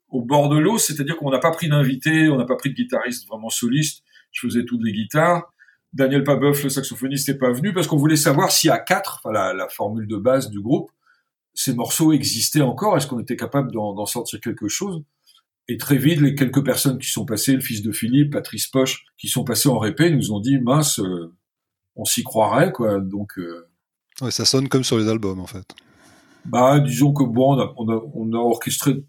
au 0.09 0.23
bord 0.23 0.49
de 0.49 0.59
l'eau, 0.59 0.79
c'est-à-dire 0.79 1.16
qu'on 1.16 1.31
n'a 1.31 1.38
pas 1.38 1.51
pris 1.51 1.69
d'invité, 1.69 2.29
on 2.29 2.37
n'a 2.37 2.45
pas 2.45 2.57
pris 2.57 2.71
de 2.71 2.75
guitariste 2.75 3.27
vraiment 3.29 3.51
soliste. 3.51 4.03
Je 4.33 4.47
faisais 4.47 4.64
toutes 4.64 4.83
les 4.85 4.93
guitares. 4.93 5.53
Daniel 5.93 6.23
Pabeuf, 6.23 6.62
le 6.62 6.71
saxophoniste, 6.71 7.29
n'est 7.29 7.35
pas 7.35 7.51
venu 7.51 7.73
parce 7.73 7.88
qu'on 7.88 7.97
voulait 7.97 8.16
savoir 8.16 8.53
si 8.53 8.71
à 8.71 8.79
quatre, 8.79 9.21
enfin 9.23 9.33
la, 9.33 9.53
la, 9.53 9.69
formule 9.69 10.07
de 10.07 10.16
base 10.16 10.49
du 10.49 10.61
groupe, 10.61 10.90
ces 11.53 11.75
morceaux 11.75 12.12
existaient 12.12 12.61
encore. 12.61 12.97
Est-ce 12.97 13.09
qu'on 13.09 13.19
était 13.19 13.37
capable 13.37 13.73
d'en 13.73 14.07
sortir 14.07 14.40
quelque 14.40 14.69
chose? 14.69 15.03
Et 15.71 15.77
très 15.77 15.99
vite, 15.99 16.21
les 16.21 16.35
quelques 16.35 16.64
personnes 16.64 16.99
qui 16.99 17.09
sont 17.09 17.25
passées, 17.25 17.55
le 17.55 17.61
fils 17.61 17.83
de 17.83 17.93
Philippe, 17.93 18.33
Patrice 18.33 18.66
Poche, 18.66 19.05
qui 19.19 19.29
sont 19.29 19.45
passés 19.45 19.69
en 19.69 19.79
répé, 19.79 20.11
nous 20.11 20.33
ont 20.33 20.40
dit 20.40 20.59
mince, 20.59 20.99
euh, 20.99 21.33
on 21.96 22.05
s'y 22.05 22.22
croirait 22.22 22.72
quoi. 22.72 23.00
Donc 23.00 23.38
euh, 23.38 23.68
ouais, 24.22 24.31
ça 24.31 24.44
sonne 24.44 24.68
comme 24.68 24.85
sur 24.85 24.98
les 24.98 25.09
albums 25.09 25.40
en 25.40 25.46
fait. 25.46 25.74
Bah 26.46 26.81
disons 26.81 27.12
que 27.12 27.24
bon, 27.24 27.55
on 27.55 27.61
a, 27.61 27.74
on 27.76 27.88
a, 27.88 28.03
on 28.14 28.33
a 28.33 28.38
orchestré 28.38 29.05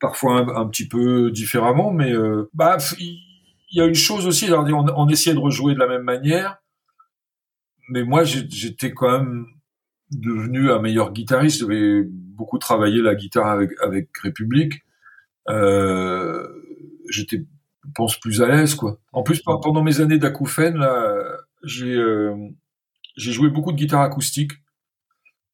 parfois 0.00 0.38
un, 0.38 0.48
un, 0.48 0.66
petit 0.68 0.86
peu 0.86 1.30
différemment, 1.30 1.90
mais 1.90 2.12
euh, 2.12 2.48
bah 2.54 2.76
il 2.98 3.78
y 3.78 3.80
a 3.80 3.86
une 3.86 3.94
chose 3.94 4.26
aussi, 4.26 4.50
on, 4.52 4.86
on 4.96 5.08
essayait 5.08 5.34
de 5.34 5.40
rejouer 5.40 5.74
de 5.74 5.78
la 5.78 5.88
même 5.88 6.02
manière, 6.02 6.58
mais 7.88 8.04
moi 8.04 8.24
j'étais 8.24 8.92
quand 8.92 9.10
même 9.10 9.46
devenu 10.10 10.70
un 10.70 10.80
meilleur 10.80 11.12
guitariste. 11.12 11.60
J'avais 11.60 12.02
beaucoup 12.04 12.58
travaillé 12.58 13.02
la 13.02 13.14
guitare 13.14 13.48
avec 13.48 13.70
avec 13.82 14.08
République. 14.18 14.82
Euh, 15.48 16.46
j'étais, 17.08 17.38
je 17.38 17.90
pense, 17.94 18.18
plus 18.20 18.42
à 18.42 18.48
l'aise 18.48 18.74
quoi. 18.74 18.98
En 19.12 19.22
plus 19.22 19.42
pendant 19.42 19.82
mes 19.82 20.00
années 20.00 20.18
d'acouphène 20.18 20.76
là, 20.76 21.17
j'ai 21.64 21.94
euh, 21.94 22.34
joué 23.16 23.50
beaucoup 23.50 23.72
de 23.72 23.76
guitare 23.76 24.02
acoustique 24.02 24.52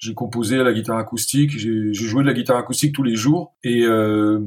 j'ai 0.05 0.15
composé 0.15 0.61
à 0.61 0.65
la 0.65 0.73
guitare 0.73 0.99
acoustique, 0.99 1.59
j'ai 1.59 1.95
joué 1.95 2.23
de 2.23 2.29
la 2.29 2.35
guitare 2.35 2.59
acoustique 2.59 2.95
tous 2.95 3.03
les 3.03 3.17
jours 3.17 3.57
et 3.63 3.85
euh, 3.85 4.39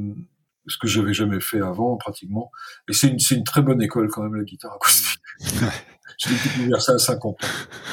ce 0.67 0.77
que 0.77 0.87
j'avais 0.87 1.13
jamais 1.13 1.39
fait 1.39 1.61
avant 1.61 1.97
pratiquement. 1.97 2.51
Et 2.87 2.93
c'est 2.93 3.07
une, 3.07 3.17
une 3.31 3.43
très 3.43 3.61
bonne 3.61 3.81
école 3.81 4.07
quand 4.09 4.21
même 4.23 4.35
la 4.35 4.43
guitare 4.43 4.75
acoustique. 4.75 5.19
Découvert 6.25 6.81
ça 6.81 6.93
à 6.93 6.97
50 6.97 7.35
ans. 7.35 7.37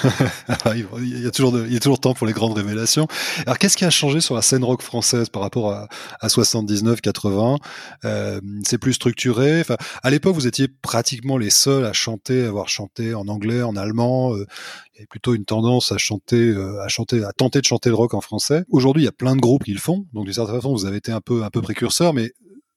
il 0.75 1.23
y 1.23 1.27
a 1.27 1.31
toujours 1.31 1.53
de, 1.53 1.67
il 1.67 1.75
y 1.75 1.77
a 1.77 1.81
toujours 1.81 2.01
temps 2.01 2.15
pour 2.15 2.27
les 2.27 2.33
grandes 2.33 2.57
révélations. 2.57 3.07
Alors 3.45 3.59
qu'est-ce 3.59 3.77
qui 3.77 3.85
a 3.85 3.91
changé 3.91 4.21
sur 4.21 4.35
la 4.35 4.41
scène 4.41 4.65
rock 4.65 4.81
française 4.81 5.29
par 5.29 5.43
rapport 5.43 5.73
à, 5.73 5.89
à 6.21 6.29
79, 6.31 7.03
80 7.03 7.57
euh, 8.05 8.41
C'est 8.65 8.79
plus 8.79 8.95
structuré. 8.95 9.61
Enfin, 9.61 9.77
à 10.03 10.11
l'époque, 10.11 10.35
vous 10.35 10.47
étiez 10.47 10.69
pratiquement 10.69 11.37
les 11.37 11.51
seuls 11.51 11.85
à 11.85 11.93
chanter, 11.93 12.45
à 12.45 12.49
avoir 12.49 12.69
chanté 12.69 13.15
en 13.15 13.29
anglais, 13.29 13.63
en 13.63 13.77
allemand. 13.77 14.35
Euh, 14.35 14.47
il 14.95 14.99
y 14.99 15.01
avait 15.01 15.07
plutôt 15.07 15.35
une 15.35 15.45
tendance 15.45 15.93
à 15.93 15.99
chanter, 15.99 16.37
euh, 16.37 16.81
à 16.83 16.89
chanter, 16.89 17.25
à 17.25 17.33
tenter 17.33 17.61
de 17.61 17.67
chanter 17.67 17.91
le 17.91 17.97
rock 17.97 18.15
en 18.15 18.21
français. 18.23 18.65
Aujourd'hui, 18.71 19.03
il 19.03 19.07
y 19.07 19.09
a 19.09 19.13
plein 19.13 19.37
de 19.37 19.41
groupes 19.41 19.65
qui 19.65 19.73
le 19.73 19.81
font. 19.81 20.07
Donc, 20.15 20.25
d'une 20.25 20.33
certaine 20.33 20.55
façon, 20.55 20.73
vous 20.73 20.87
avez 20.87 20.97
été 20.97 21.13
un 21.13 21.21
peu, 21.21 21.45
un 21.45 21.51
peu 21.51 21.61
précurseur, 21.61 22.15
mais 22.15 22.33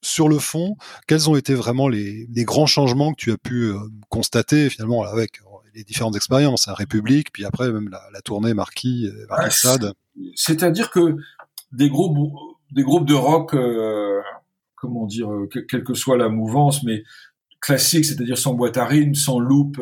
sur 0.08 0.30
le 0.30 0.40
fond, 0.40 0.78
quels 1.08 1.30
ont 1.30 1.36
été 1.36 1.54
vraiment 1.54 1.88
les, 1.88 2.28
les 2.34 2.46
grands 2.46 2.66
changements 2.66 3.12
que 3.12 3.18
tu 3.18 3.32
as 3.32 3.38
pu 3.38 3.66
euh, 3.66 3.78
constater 4.10 4.70
finalement 4.70 5.04
avec 5.04 5.42
les 5.74 5.84
différentes 5.84 6.16
expériences, 6.16 6.68
hein, 6.68 6.74
République, 6.74 7.32
puis 7.32 7.46
après 7.46 7.72
même 7.72 7.90
la, 7.90 8.02
la 8.12 8.22
tournée 8.22 8.54
Marquis, 8.54 9.08
euh, 9.08 9.50
Sade? 9.50 9.94
C'est-à-dire 10.36 10.90
que 10.90 11.18
des 11.72 11.90
groupes, 11.90 12.18
des 12.72 12.84
groupes 12.84 13.08
de 13.08 13.14
rock 13.14 13.54
euh, 13.54 14.22
comment 14.76 15.06
dire, 15.06 15.30
quelle 15.70 15.84
que 15.84 15.94
soit 15.94 16.18
la 16.18 16.30
mouvance, 16.30 16.84
mais 16.84 17.04
classique, 17.62 18.06
c'est-à-dire 18.06 18.38
sans 18.38 18.54
boîte 18.54 18.78
à 18.78 18.86
rythme, 18.86 19.16
sans 19.16 19.40
loop, 19.40 19.78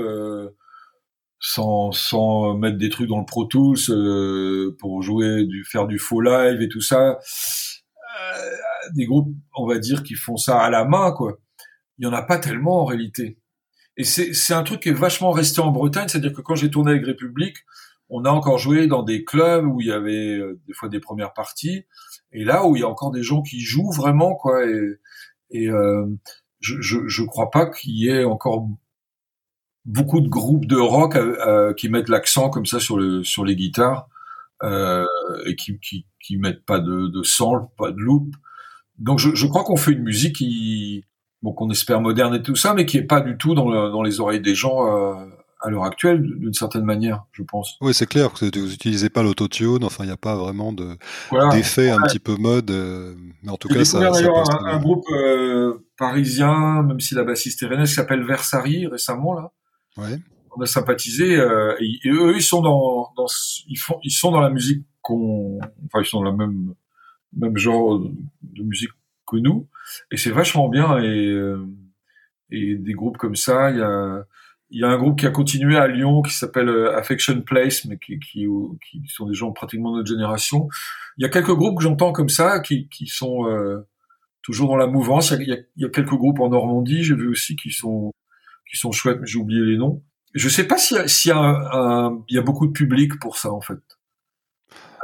sans, 1.40 1.92
sans 1.92 2.58
mettre 2.58 2.78
des 2.78 2.90
trucs 2.90 3.08
dans 3.08 3.20
le 3.20 3.26
Pro 3.26 3.46
Tools 3.46 3.78
euh, 3.90 4.76
pour 4.80 5.04
jouer, 5.04 5.46
du, 5.46 5.64
faire 5.64 5.86
du 5.86 6.00
faux 6.00 6.22
live 6.22 6.62
et 6.62 6.70
tout 6.70 6.82
ça. 6.82 7.20
Des 8.94 9.06
groupes, 9.06 9.34
on 9.56 9.68
va 9.68 9.80
dire, 9.80 10.04
qui 10.04 10.16
font 10.16 10.38
ça 10.38 10.60
à 10.60 10.70
la 10.70 10.86
main, 10.86 11.12
quoi. 11.12 11.40
Il 11.98 12.06
y 12.06 12.08
en 12.08 12.14
a 12.14 12.22
pas 12.22 12.38
tellement 12.38 12.82
en 12.82 12.86
réalité. 12.86 13.38
Et 13.98 14.04
c'est 14.04 14.54
un 14.54 14.64
truc 14.64 14.82
qui 14.82 14.90
est 14.90 14.94
vachement 14.94 15.32
resté 15.32 15.62
en 15.62 15.72
Bretagne, 15.72 16.10
c'est-à-dire 16.10 16.34
que 16.34 16.42
quand 16.42 16.56
j'ai 16.56 16.70
tourné 16.70 16.92
avec 16.92 17.06
République, 17.06 17.58
on 18.10 18.26
a 18.26 18.30
encore 18.30 18.58
joué 18.58 18.88
dans 18.88 19.04
des 19.04 19.24
clubs 19.24 19.66
où 19.66 19.82
il 19.82 19.88
y 19.88 19.92
avait 19.92 20.38
euh, 20.38 20.60
des 20.68 20.74
fois 20.74 20.90
des 20.90 21.00
premières 21.00 21.34
parties, 21.34 21.86
et 22.32 22.44
là 22.44 22.66
où 22.68 22.76
il 22.76 22.82
y 22.82 22.84
a 22.84 22.90
encore 22.90 23.12
des 23.12 23.24
gens 23.24 23.42
qui 23.42 23.62
jouent 23.62 23.92
vraiment, 23.92 24.36
quoi. 24.36 24.66
Et, 25.52 25.70
euh, 25.70 26.06
je, 26.60 26.82
je, 26.82 27.08
je 27.08 27.24
crois 27.24 27.52
pas 27.52 27.68
qu'il 27.68 27.92
y 27.92 28.10
ait 28.10 28.26
encore 28.26 28.68
beaucoup 29.86 30.20
de 30.20 30.28
groupes 30.28 30.66
de 30.66 30.78
rock 30.78 31.16
euh, 31.16 31.38
euh, 31.48 31.74
qui 31.74 31.90
mettent 31.90 32.10
l'accent 32.10 32.50
comme 32.50 32.66
ça 32.66 32.80
sur 32.80 32.98
le 32.98 33.24
sur 33.24 33.46
les 33.46 33.56
guitares 33.56 34.10
euh, 34.64 35.06
et 35.46 35.56
qui, 35.56 35.80
qui 35.80 36.06
qui 36.20 36.38
mettent 36.38 36.66
pas 36.66 36.80
de 36.80 37.08
de 37.08 37.76
pas 37.78 37.92
de 37.92 38.00
loop. 38.00 38.36
Donc 39.00 39.20
je, 39.20 39.36
je 39.36 39.48
crois 39.48 39.64
qu'on 39.64 39.76
fait 39.76 39.92
une 39.92 40.04
musique 40.04 40.38
qui 40.38 41.06
bon 41.42 41.54
qu'on 41.54 41.70
espère 41.70 42.02
moderne 42.02 42.36
et 42.36 42.42
tout 42.42 42.56
ça, 42.56 42.74
mais 42.74 42.86
qui 42.86 42.98
est 42.98 43.04
pas 43.04 43.22
du 43.22 43.38
tout 43.38 43.56
dans, 43.56 43.70
dans 43.90 44.04
les 44.04 44.20
oreilles 44.20 44.42
des 44.42 44.56
gens 44.56 44.88
euh, 44.88 45.14
à 45.62 45.70
l'heure 45.70 45.84
actuelle 45.84 46.22
d'une 46.22 46.54
certaine 46.54 46.84
manière, 46.84 47.26
je 47.32 47.44
pense. 47.44 47.78
Oui, 47.82 47.94
c'est 47.94 48.08
clair 48.08 48.32
que 48.34 48.46
vous 48.46 48.74
utilisez 48.74 49.10
pas 49.10 49.24
l'autotune, 49.24 49.84
enfin 49.84 50.04
il 50.04 50.08
n'y 50.08 50.14
a 50.14 50.18
pas 50.18 50.36
vraiment 50.36 50.74
de 50.74 50.98
d'effet 51.52 51.90
un 51.90 52.02
petit 52.02 52.20
peu 52.20 52.36
mode, 52.36 52.72
mais 53.44 53.52
en 53.52 53.58
tout 53.58 53.68
cas 53.68 53.84
ça. 53.84 54.14
ça 54.14 54.28
un, 54.28 54.66
un, 54.66 54.80
groupe 54.80 55.06
parisien, 55.98 56.84
même 56.84 57.00
si 57.00 57.16
la 57.16 57.24
bassiste 57.24 57.64
est 57.64 57.68
rennaise, 57.68 57.90
qui 57.90 57.96
s'appelle 57.96 58.24
Versari 58.24 58.88
récemment 58.88 59.34
là. 59.34 59.52
Ouais. 59.98 60.20
On 60.58 60.62
a 60.62 60.66
sympathisé 60.66 61.36
euh, 61.36 61.76
et, 61.80 62.10
eux 62.10 62.36
ils 62.36 62.42
sont 62.42 62.62
dans, 62.62 63.12
dans 63.18 63.26
ils 63.68 63.78
font 63.78 64.00
ils 64.04 64.12
sont 64.12 64.32
dans 64.32 64.40
la 64.40 64.50
musique 64.50 64.86
qu'on 65.02 65.60
enfin 65.86 66.02
ils 66.02 66.06
sont 66.06 66.22
dans 66.22 66.32
le 66.32 66.38
même 66.38 66.74
même 67.36 67.58
genre 67.58 68.00
de 68.00 68.64
musique 68.64 68.92
que 69.28 69.38
nous 69.38 69.68
et 70.12 70.18
c'est 70.18 70.32
vachement 70.32 70.70
bien 70.70 70.98
et 71.00 71.28
euh, 71.28 71.66
et 72.52 72.76
des 72.76 72.94
groupes 72.94 73.18
comme 73.18 73.36
ça 73.36 73.72
il 73.72 73.78
y 73.78 73.82
a 73.82 74.26
y 74.72 74.84
a 74.84 74.90
un 74.90 74.98
groupe 74.98 75.20
qui 75.20 75.26
a 75.26 75.32
continué 75.32 75.78
à 75.78 75.88
Lyon 75.88 76.22
qui 76.22 76.34
s'appelle 76.34 76.70
euh, 76.70 76.98
Affection 76.98 77.42
Place, 77.42 77.86
mais 77.86 77.98
qui, 77.98 78.20
qui, 78.20 78.48
qui, 78.90 79.08
sont 79.08 79.28
des 79.28 79.34
gens 79.34 79.52
pratiquement 79.52 79.92
de 79.92 79.98
notre 79.98 80.10
génération. 80.10 80.68
Il 81.18 81.24
y 81.24 81.26
a 81.26 81.30
quelques 81.30 81.54
groupes 81.54 81.78
que 81.78 81.84
j'entends 81.84 82.12
comme 82.12 82.30
ça 82.30 82.60
qui, 82.60 82.90
qui 82.90 83.08
sont 83.08 83.48
euh, 83.48 83.88
toujours 84.42 84.70
dans 84.70 84.76
la 84.76 84.88
mouvance. 84.88 85.32
Il 85.32 85.48
y, 85.48 85.54
a, 85.54 85.58
il 85.76 85.84
y, 85.84 85.86
a, 85.86 85.90
quelques 85.90 86.16
groupes 86.16 86.40
en 86.40 86.50
Normandie, 86.50 87.04
j'ai 87.04 87.16
vu 87.16 87.30
aussi, 87.30 87.56
qui 87.56 87.72
sont 87.72 88.12
qui 88.70 88.78
sont 88.78 88.92
chouettes, 88.92 89.20
mais 89.22 89.28
j'ai 89.28 89.38
oublié 89.38 89.62
les 89.62 89.78
noms. 89.78 90.04
Je 90.34 90.50
sais 90.50 90.68
pas 90.68 90.78
s'il 90.78 90.98
y, 90.98 91.32
a, 91.32 91.38
un, 91.38 92.24
il 92.28 92.36
y 92.36 92.40
a 92.40 92.42
beaucoup 92.42 92.68
de 92.68 92.72
public 92.72 93.20
pour 93.20 93.38
ça 93.38 93.52
en 93.52 93.62
fait. 93.62 93.80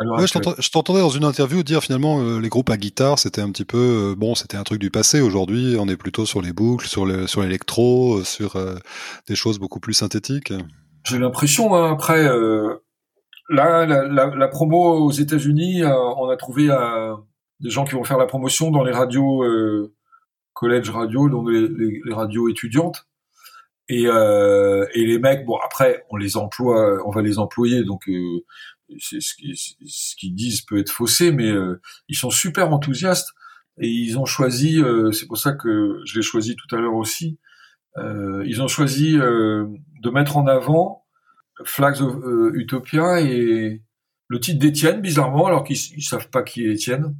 Ouais, 0.06 0.26
je 0.28 0.70
t'entendais 0.72 0.99
dans 0.99 1.10
une 1.10 1.26
interview 1.26 1.64
dire 1.64 1.84
finalement 1.84 2.22
euh, 2.22 2.39
les 2.39 2.49
groupes 2.49 2.70
à 2.70 2.78
guitare 2.78 3.20
c'était 3.20 3.41
un 3.41 3.52
petit 3.52 3.66
peu 3.66 3.78
euh, 4.12 4.16
bon 4.16 4.36
c'était 4.36 4.58
un 4.58 4.64
truc 4.64 4.80
du 4.80 4.89
passé. 4.89 5.22
Aujourd'hui 5.22 5.76
on 5.80 5.88
est 5.88 5.97
plutôt 5.97 6.26
sur 6.26 6.41
les 6.41 6.54
boucles 6.54 6.88
sur 6.88 7.06
le, 7.06 7.28
sur 7.28 7.41
l'électro 7.41 8.20
euh, 8.20 8.24
sur 8.24 8.58
des 9.28 9.36
choses 9.36 9.60
beaucoup 9.60 9.80
plus 9.80 9.93
synthétiques. 9.93 10.54
J'ai 11.04 11.20
l'impression 11.20 11.76
hein, 11.76 11.91
après 11.91 12.24
là 13.49 13.86
la, 13.86 14.08
la, 14.08 14.28
la, 14.28 14.47
promo 14.47 15.06
aux 15.06 15.12
États-Unis 15.12 15.84
on 15.84 16.30
a 16.30 16.38
trouvé 16.38 16.70
des 17.60 17.70
gens 17.70 17.84
qui 17.84 17.93
vont 17.93 18.04
faire 18.04 18.18
la 18.18 18.28
promotion 18.28 18.72
dans 18.72 18.84
les 18.84 18.93
radios 18.93 19.43
college 20.54 20.89
radio 20.89 21.30
donc 21.30 21.49
les, 21.49 21.68
les 21.68 22.14
radios 22.14 22.49
étudiantes. 22.49 23.06
Et, 23.91 24.06
euh, 24.08 24.86
et 24.93 25.06
les 25.06 25.20
mecs, 25.20 25.45
bon 25.45 25.58
après, 25.66 26.06
on 26.10 26.16
les 26.16 26.38
emploie, 26.38 27.06
on 27.06 27.12
va 27.12 27.22
les 27.22 27.39
employer, 27.39 27.84
donc 27.84 28.08
euh, 28.08 28.39
c'est 29.00 29.22
ce 29.22 30.16
qu'ils 30.16 30.36
disent 30.36 30.62
peut 30.62 30.80
être 30.80 30.92
faussé, 30.92 31.32
mais 31.32 31.50
euh, 31.50 31.82
ils 32.08 32.16
sont 32.16 32.30
super 32.30 32.72
enthousiastes 32.72 33.30
et 33.80 33.88
ils 33.88 34.18
ont 34.18 34.26
choisi, 34.26 34.82
euh, 34.82 35.12
c'est 35.12 35.28
pour 35.28 35.38
ça 35.38 35.54
que 35.54 36.02
je 36.06 36.18
l'ai 36.18 36.24
choisi 36.24 36.56
tout 36.56 36.76
à 36.76 36.80
l'heure 36.80 36.96
aussi, 36.96 37.39
euh, 37.98 38.44
ils 38.46 38.62
ont 38.62 38.68
choisi 38.68 39.14
de 39.14 40.10
mettre 40.10 40.38
en 40.38 40.48
avant 40.48 41.06
Flags 41.66 42.02
of 42.02 42.16
Utopia 42.54 43.22
et 43.22 43.82
le 44.28 44.39
titre 44.39 44.60
d'Étienne, 44.60 45.02
bizarrement, 45.02 45.48
alors 45.48 45.64
qu'ils 45.64 45.78
savent 45.78 46.30
pas 46.30 46.42
qui 46.42 46.66
est 46.66 46.74
Étienne. 46.74 47.16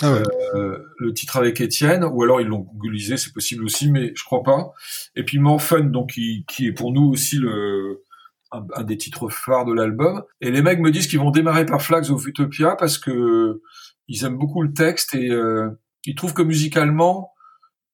Ah 0.00 0.22
euh, 0.54 0.78
le 0.98 1.12
titre 1.12 1.36
avec 1.38 1.60
Étienne, 1.60 2.04
ou 2.04 2.22
alors 2.22 2.40
ils 2.40 2.46
l'ont 2.46 2.60
googlisé, 2.60 3.16
c'est 3.16 3.32
possible 3.32 3.64
aussi, 3.64 3.90
mais 3.90 4.12
je 4.14 4.22
crois 4.24 4.44
pas. 4.44 4.72
Et 5.16 5.24
puis 5.24 5.38
Morfun, 5.38 5.84
donc 5.84 6.12
qui, 6.12 6.44
qui 6.46 6.66
est 6.66 6.72
pour 6.72 6.92
nous 6.92 7.10
aussi 7.10 7.36
le 7.36 8.04
un, 8.50 8.84
des 8.84 8.96
titres 8.96 9.28
phares 9.28 9.64
de 9.64 9.72
l'album. 9.72 10.22
Et 10.40 10.50
les 10.50 10.62
mecs 10.62 10.80
me 10.80 10.90
disent 10.90 11.06
qu'ils 11.06 11.18
vont 11.18 11.30
démarrer 11.30 11.66
par 11.66 11.82
Flags 11.82 12.10
of 12.10 12.26
Utopia 12.26 12.76
parce 12.76 12.98
que 12.98 13.60
ils 14.08 14.24
aiment 14.24 14.38
beaucoup 14.38 14.62
le 14.62 14.72
texte 14.72 15.14
et 15.14 15.30
euh, 15.30 15.70
ils 16.04 16.14
trouvent 16.14 16.34
que 16.34 16.42
musicalement 16.42 17.32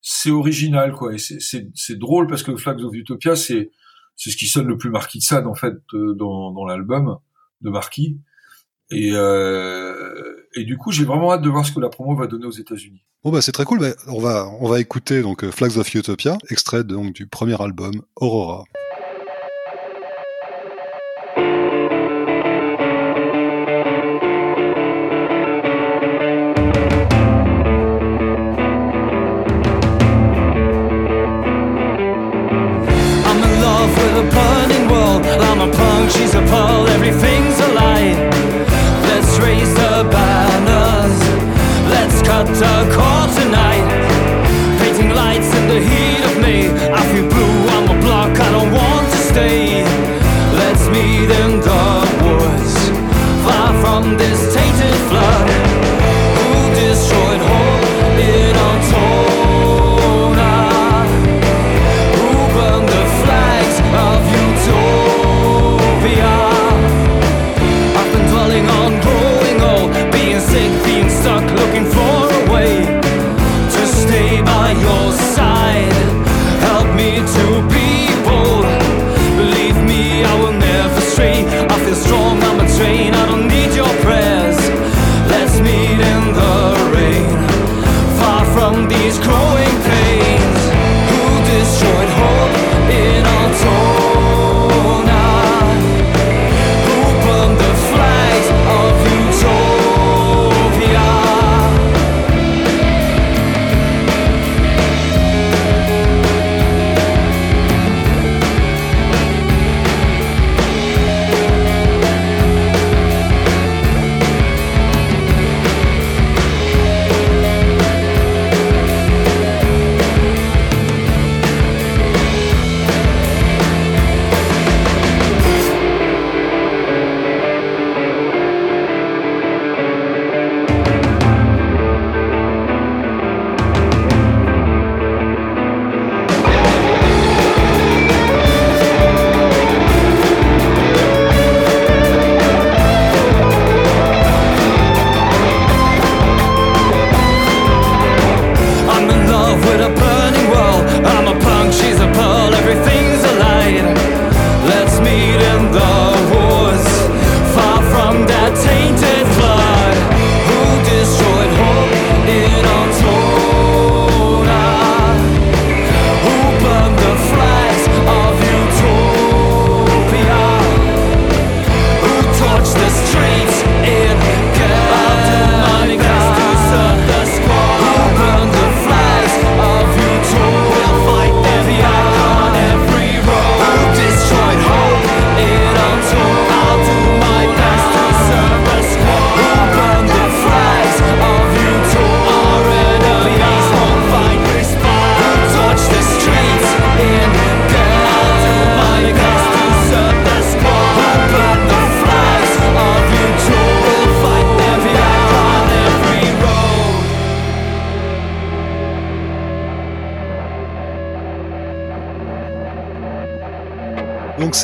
c'est 0.00 0.30
original 0.30 0.92
quoi. 0.92 1.14
Et 1.14 1.18
c'est 1.18 1.98
drôle 1.98 2.26
parce 2.26 2.42
que 2.42 2.54
Flags 2.56 2.82
of 2.82 2.94
Utopia 2.94 3.36
c'est 3.36 3.70
c'est 4.16 4.30
ce 4.30 4.36
qui 4.36 4.46
sonne 4.46 4.68
le 4.68 4.78
plus 4.78 4.90
Marquis 4.90 5.18
de 5.18 5.24
Sade 5.24 5.46
en 5.46 5.54
fait 5.54 5.74
dans, 5.92 6.52
dans 6.52 6.64
l'album 6.64 7.18
de 7.62 7.70
Marquis. 7.70 8.20
Et, 8.90 9.12
euh, 9.14 10.34
et 10.54 10.64
du 10.64 10.76
coup, 10.76 10.92
j'ai 10.92 11.04
vraiment 11.04 11.32
hâte 11.32 11.40
de 11.40 11.48
voir 11.48 11.64
ce 11.64 11.72
que 11.72 11.80
la 11.80 11.88
promo 11.88 12.14
va 12.14 12.26
donner 12.26 12.46
aux 12.46 12.50
États-Unis. 12.50 13.02
Bon 13.24 13.32
bah 13.32 13.40
c'est 13.40 13.52
très 13.52 13.64
cool. 13.64 13.80
mais 13.80 13.94
on 14.06 14.20
va 14.20 14.46
on 14.60 14.68
va 14.68 14.80
écouter 14.80 15.22
donc 15.22 15.48
Flags 15.50 15.78
of 15.78 15.94
Utopia, 15.94 16.36
extrait 16.50 16.84
donc 16.84 17.14
du 17.14 17.26
premier 17.26 17.60
album 17.60 18.02
Aurora. 18.16 18.64
She's 36.14 36.34
a 36.34 36.42
pearl, 36.42 36.86
everything's 36.88 37.53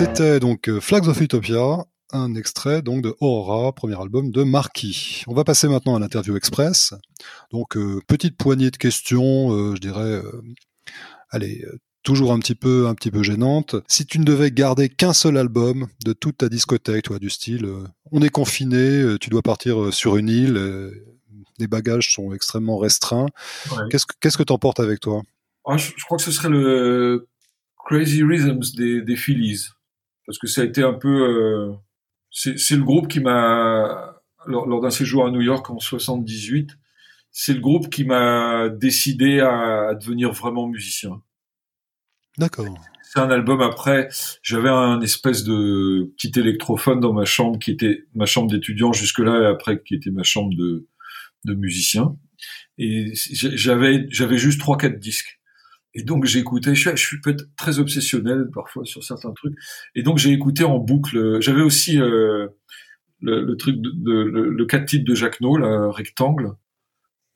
C'était 0.01 0.41
donc 0.41 0.71
euh, 0.71 0.81
Flags 0.81 1.09
of 1.09 1.21
Utopia, 1.21 1.85
un 2.11 2.35
extrait 2.35 2.81
donc 2.81 3.03
de 3.03 3.15
Aurora, 3.21 3.71
premier 3.75 4.01
album 4.01 4.31
de 4.31 4.45
Marquis. 4.45 5.25
On 5.27 5.35
va 5.35 5.45
passer 5.45 5.69
maintenant 5.69 5.95
à 5.95 5.99
l'interview 5.99 6.39
express. 6.39 6.95
Donc 7.53 7.77
euh, 7.77 8.01
petite 8.07 8.39
poignée 8.39 8.71
de 8.71 8.79
questions, 8.79 9.53
euh, 9.53 9.75
je 9.75 9.81
dirais, 9.83 10.23
allez, 11.29 11.67
toujours 12.03 12.33
un 12.33 12.39
petit 12.39 12.55
peu, 12.55 12.87
un 12.87 12.95
petit 12.95 13.11
peu 13.11 13.23
gênante. 13.23 13.77
Si 13.89 14.07
tu 14.07 14.19
ne 14.19 14.25
devais 14.25 14.51
garder 14.51 14.89
qu'un 14.89 15.13
seul 15.13 15.37
album 15.37 15.87
de 16.03 16.15
toute 16.15 16.39
ta 16.39 16.49
discothèque, 16.49 17.03
toi, 17.03 17.19
du 17.19 17.29
style, 17.29 17.69
on 18.11 18.23
est 18.23 18.31
confiné, 18.31 19.19
tu 19.21 19.29
dois 19.29 19.43
partir 19.43 19.93
sur 19.93 20.17
une 20.17 20.31
île, 20.31 20.93
les 21.59 21.67
bagages 21.67 22.15
sont 22.15 22.33
extrêmement 22.33 22.79
restreints. 22.79 23.29
Qu'est-ce 23.91 24.07
que 24.07 24.15
qu'est-ce 24.19 24.39
que 24.39 24.45
t'emportes 24.45 24.81
avec 24.81 25.01
toi? 25.01 25.21
Ah, 25.67 25.77
je, 25.77 25.91
crois 26.07 26.17
que 26.17 26.25
ce 26.25 26.33
serait 26.33 26.49
le 26.49 27.29
Crazy 27.85 28.23
Rhythms 28.23 28.75
des, 28.79 29.03
des 29.03 29.17
Phillies 29.17 29.67
parce 30.31 30.39
que 30.39 30.47
ça 30.47 30.61
a 30.61 30.65
été 30.65 30.85
un 30.85 30.93
peu 30.93 31.09
euh, 31.09 31.73
c'est 32.31 32.77
le 32.77 32.85
groupe 32.85 33.09
qui 33.09 33.19
m'a 33.19 34.15
lors, 34.47 34.65
lors 34.69 34.81
d'un 34.81 34.91
séjour 34.91 35.27
à 35.27 35.31
New 35.33 35.41
York 35.41 35.69
en 35.71 35.81
78 35.81 36.71
c'est 37.33 37.53
le 37.53 37.59
groupe 37.59 37.91
qui 37.91 38.05
m'a 38.05 38.69
décidé 38.69 39.41
à, 39.41 39.89
à, 39.89 39.95
devenir 39.97 40.31
vraiment 40.31 40.69
musicien. 40.69 41.21
D'accord. 42.39 42.67
C'est 43.03 43.19
un 43.19 43.31
album 43.31 43.61
après 43.61 44.09
j'avais 44.41 44.69
un 44.69 45.01
espèce 45.01 45.43
de 45.43 46.13
petit 46.17 46.39
électrophone 46.39 47.01
dans 47.01 47.13
ma 47.13 47.25
chambre 47.25 47.59
qui 47.59 47.73
était 47.73 48.05
ma 48.15 48.27
chambre 48.27 48.53
d'étudiant 48.53 48.93
jusque 48.93 49.19
là 49.19 49.43
et 49.43 49.47
après 49.47 49.83
qui 49.83 49.97
était 49.97 50.13
ma 50.13 50.23
chambre 50.23 50.55
de 50.57 50.87
de 51.45 51.55
musicien. 51.55 52.17
Et 52.79 53.15
j'avais 53.15 54.07
j'avais 54.11 54.39
juste 54.39 54.61
trois 54.61 54.79
quatre 54.79 55.01
disques 55.01 55.40
et 55.95 56.03
donc 56.05 56.35
écouté, 56.37 56.75
je, 56.75 56.91
je 56.91 57.05
suis 57.05 57.21
peut-être 57.21 57.45
très 57.57 57.79
obsessionnel 57.79 58.49
parfois 58.53 58.85
sur 58.85 59.03
certains 59.03 59.33
trucs. 59.33 59.55
Et 59.95 60.03
donc 60.03 60.19
j'ai 60.19 60.31
écouté 60.31 60.65
en 60.65 60.79
boucle. 60.79 61.41
J'avais 61.41 61.63
aussi 61.63 62.01
euh, 62.01 62.49
le, 63.21 63.45
le, 63.45 63.57
truc 63.57 63.77
de, 63.81 63.91
de 63.95 64.13
le, 64.13 64.51
le 64.51 64.67
4 64.67 64.87
titres 64.87 65.05
de 65.05 65.15
Jacques 65.15 65.41
No, 65.41 65.57
la 65.57 65.91
rectangle. 65.91 66.53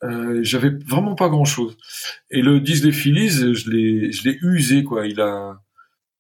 Euh, 0.05 0.41
j'avais 0.43 0.71
vraiment 0.71 1.15
pas 1.15 1.29
grand 1.29 1.45
chose. 1.45 1.77
Et 2.31 2.43
le 2.43 2.61
10 2.61 2.83
des 2.83 2.93
Phillies, 2.93 3.55
je 3.55 3.71
l'ai, 3.71 4.13
je 4.13 4.29
l'ai 4.29 4.39
usé 4.43 4.85
quoi. 4.85 5.07
Il 5.07 5.21
a, 5.21 5.61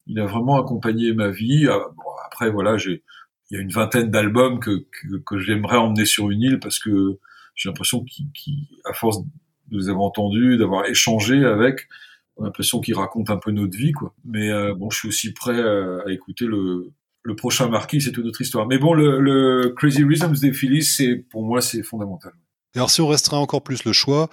il 0.06 0.18
a 0.18 0.26
vraiment 0.26 0.60
accompagné 0.60 1.12
ma 1.12 1.28
vie. 1.28 1.68
Ah, 1.68 1.78
bon, 1.96 2.10
après 2.26 2.50
voilà, 2.50 2.76
j'ai, 2.78 3.04
il 3.50 3.56
y 3.56 3.60
a 3.60 3.62
une 3.62 3.70
vingtaine 3.70 4.10
d'albums 4.10 4.58
que, 4.58 4.86
que, 4.90 5.16
que 5.18 5.38
j'aimerais 5.38 5.76
emmener 5.76 6.06
sur 6.06 6.30
une 6.30 6.42
île 6.42 6.58
parce 6.58 6.78
que 6.78 7.18
j'ai 7.54 7.68
l'impression 7.68 8.04
qu'à 8.04 8.92
force 8.94 9.20
de 9.68 9.78
les 9.78 9.88
avoir 9.88 10.06
entendus, 10.06 10.56
d'avoir 10.56 10.86
échangé 10.86 11.44
avec, 11.44 11.88
on 12.36 12.42
a 12.42 12.46
l'impression 12.46 12.80
qu'il 12.80 12.94
raconte 12.96 13.30
un 13.30 13.36
peu 13.36 13.50
notre 13.50 13.76
vie, 13.76 13.92
quoi. 13.92 14.14
Mais 14.24 14.50
euh, 14.50 14.74
bon, 14.74 14.90
je 14.90 14.98
suis 14.98 15.08
aussi 15.08 15.32
prêt 15.32 15.58
euh, 15.58 16.04
à 16.06 16.12
écouter 16.12 16.46
le, 16.46 16.90
le 17.22 17.36
prochain 17.36 17.68
Marquis, 17.68 18.00
c'est 18.00 18.12
toute 18.12 18.26
autre 18.26 18.40
histoire. 18.40 18.66
Mais 18.66 18.78
bon, 18.78 18.92
le, 18.92 19.20
le 19.20 19.72
Crazy 19.76 20.04
Rhythms 20.04 20.40
des 20.40 20.52
Phillies, 20.52 20.82
c'est 20.82 21.14
pour 21.14 21.44
moi, 21.44 21.60
c'est 21.60 21.82
fondamental. 21.82 22.32
Et 22.74 22.78
alors, 22.78 22.90
si 22.90 23.00
on 23.00 23.06
restreint 23.06 23.38
encore 23.38 23.62
plus 23.62 23.84
le 23.84 23.92
choix, 23.92 24.28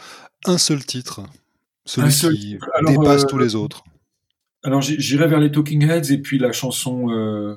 un 0.45 0.57
seul 0.57 0.83
titre, 0.83 1.21
celui 1.85 2.11
seul 2.11 2.33
qui 2.35 2.57
dépasse 2.87 3.23
euh, 3.23 3.27
tous 3.27 3.37
les 3.37 3.55
autres. 3.55 3.83
Alors, 4.63 4.81
j'irai 4.81 5.27
vers 5.27 5.39
les 5.39 5.51
Talking 5.51 5.87
Heads 5.87 6.11
et 6.11 6.17
puis 6.19 6.39
la 6.39 6.51
chanson 6.51 7.11
euh, 7.11 7.55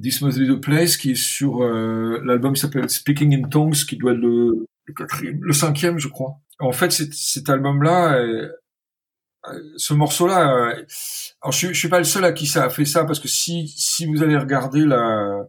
This 0.00 0.22
Must 0.22 0.38
Be 0.38 0.56
the 0.56 0.60
Place, 0.60 0.96
qui 0.96 1.12
est 1.12 1.16
sur 1.16 1.60
l'album 1.62 2.54
qui 2.54 2.60
s'appelle 2.60 2.88
Speaking 2.90 3.34
in 3.34 3.48
Tongues, 3.48 3.74
qui 3.74 3.96
doit 3.96 4.12
être 4.12 4.18
le, 4.18 4.66
le 4.84 4.94
quatrième, 4.94 5.38
le 5.40 5.52
cinquième, 5.52 5.98
je 5.98 6.08
crois. 6.08 6.36
En 6.58 6.72
fait, 6.72 6.90
cet 6.90 7.48
album-là 7.48 8.20
ce 9.76 9.94
morceau-là, 9.94 10.52
euh, 10.52 10.84
alors 11.42 11.52
je, 11.52 11.68
je 11.68 11.78
suis 11.78 11.88
pas 11.88 11.98
le 11.98 12.04
seul 12.04 12.24
à 12.24 12.32
qui 12.32 12.46
ça 12.46 12.64
a 12.64 12.70
fait 12.70 12.84
ça 12.84 13.04
parce 13.04 13.20
que 13.20 13.28
si 13.28 13.68
si 13.68 14.06
vous 14.06 14.22
allez 14.22 14.36
regarder 14.36 14.84
la, 14.84 15.46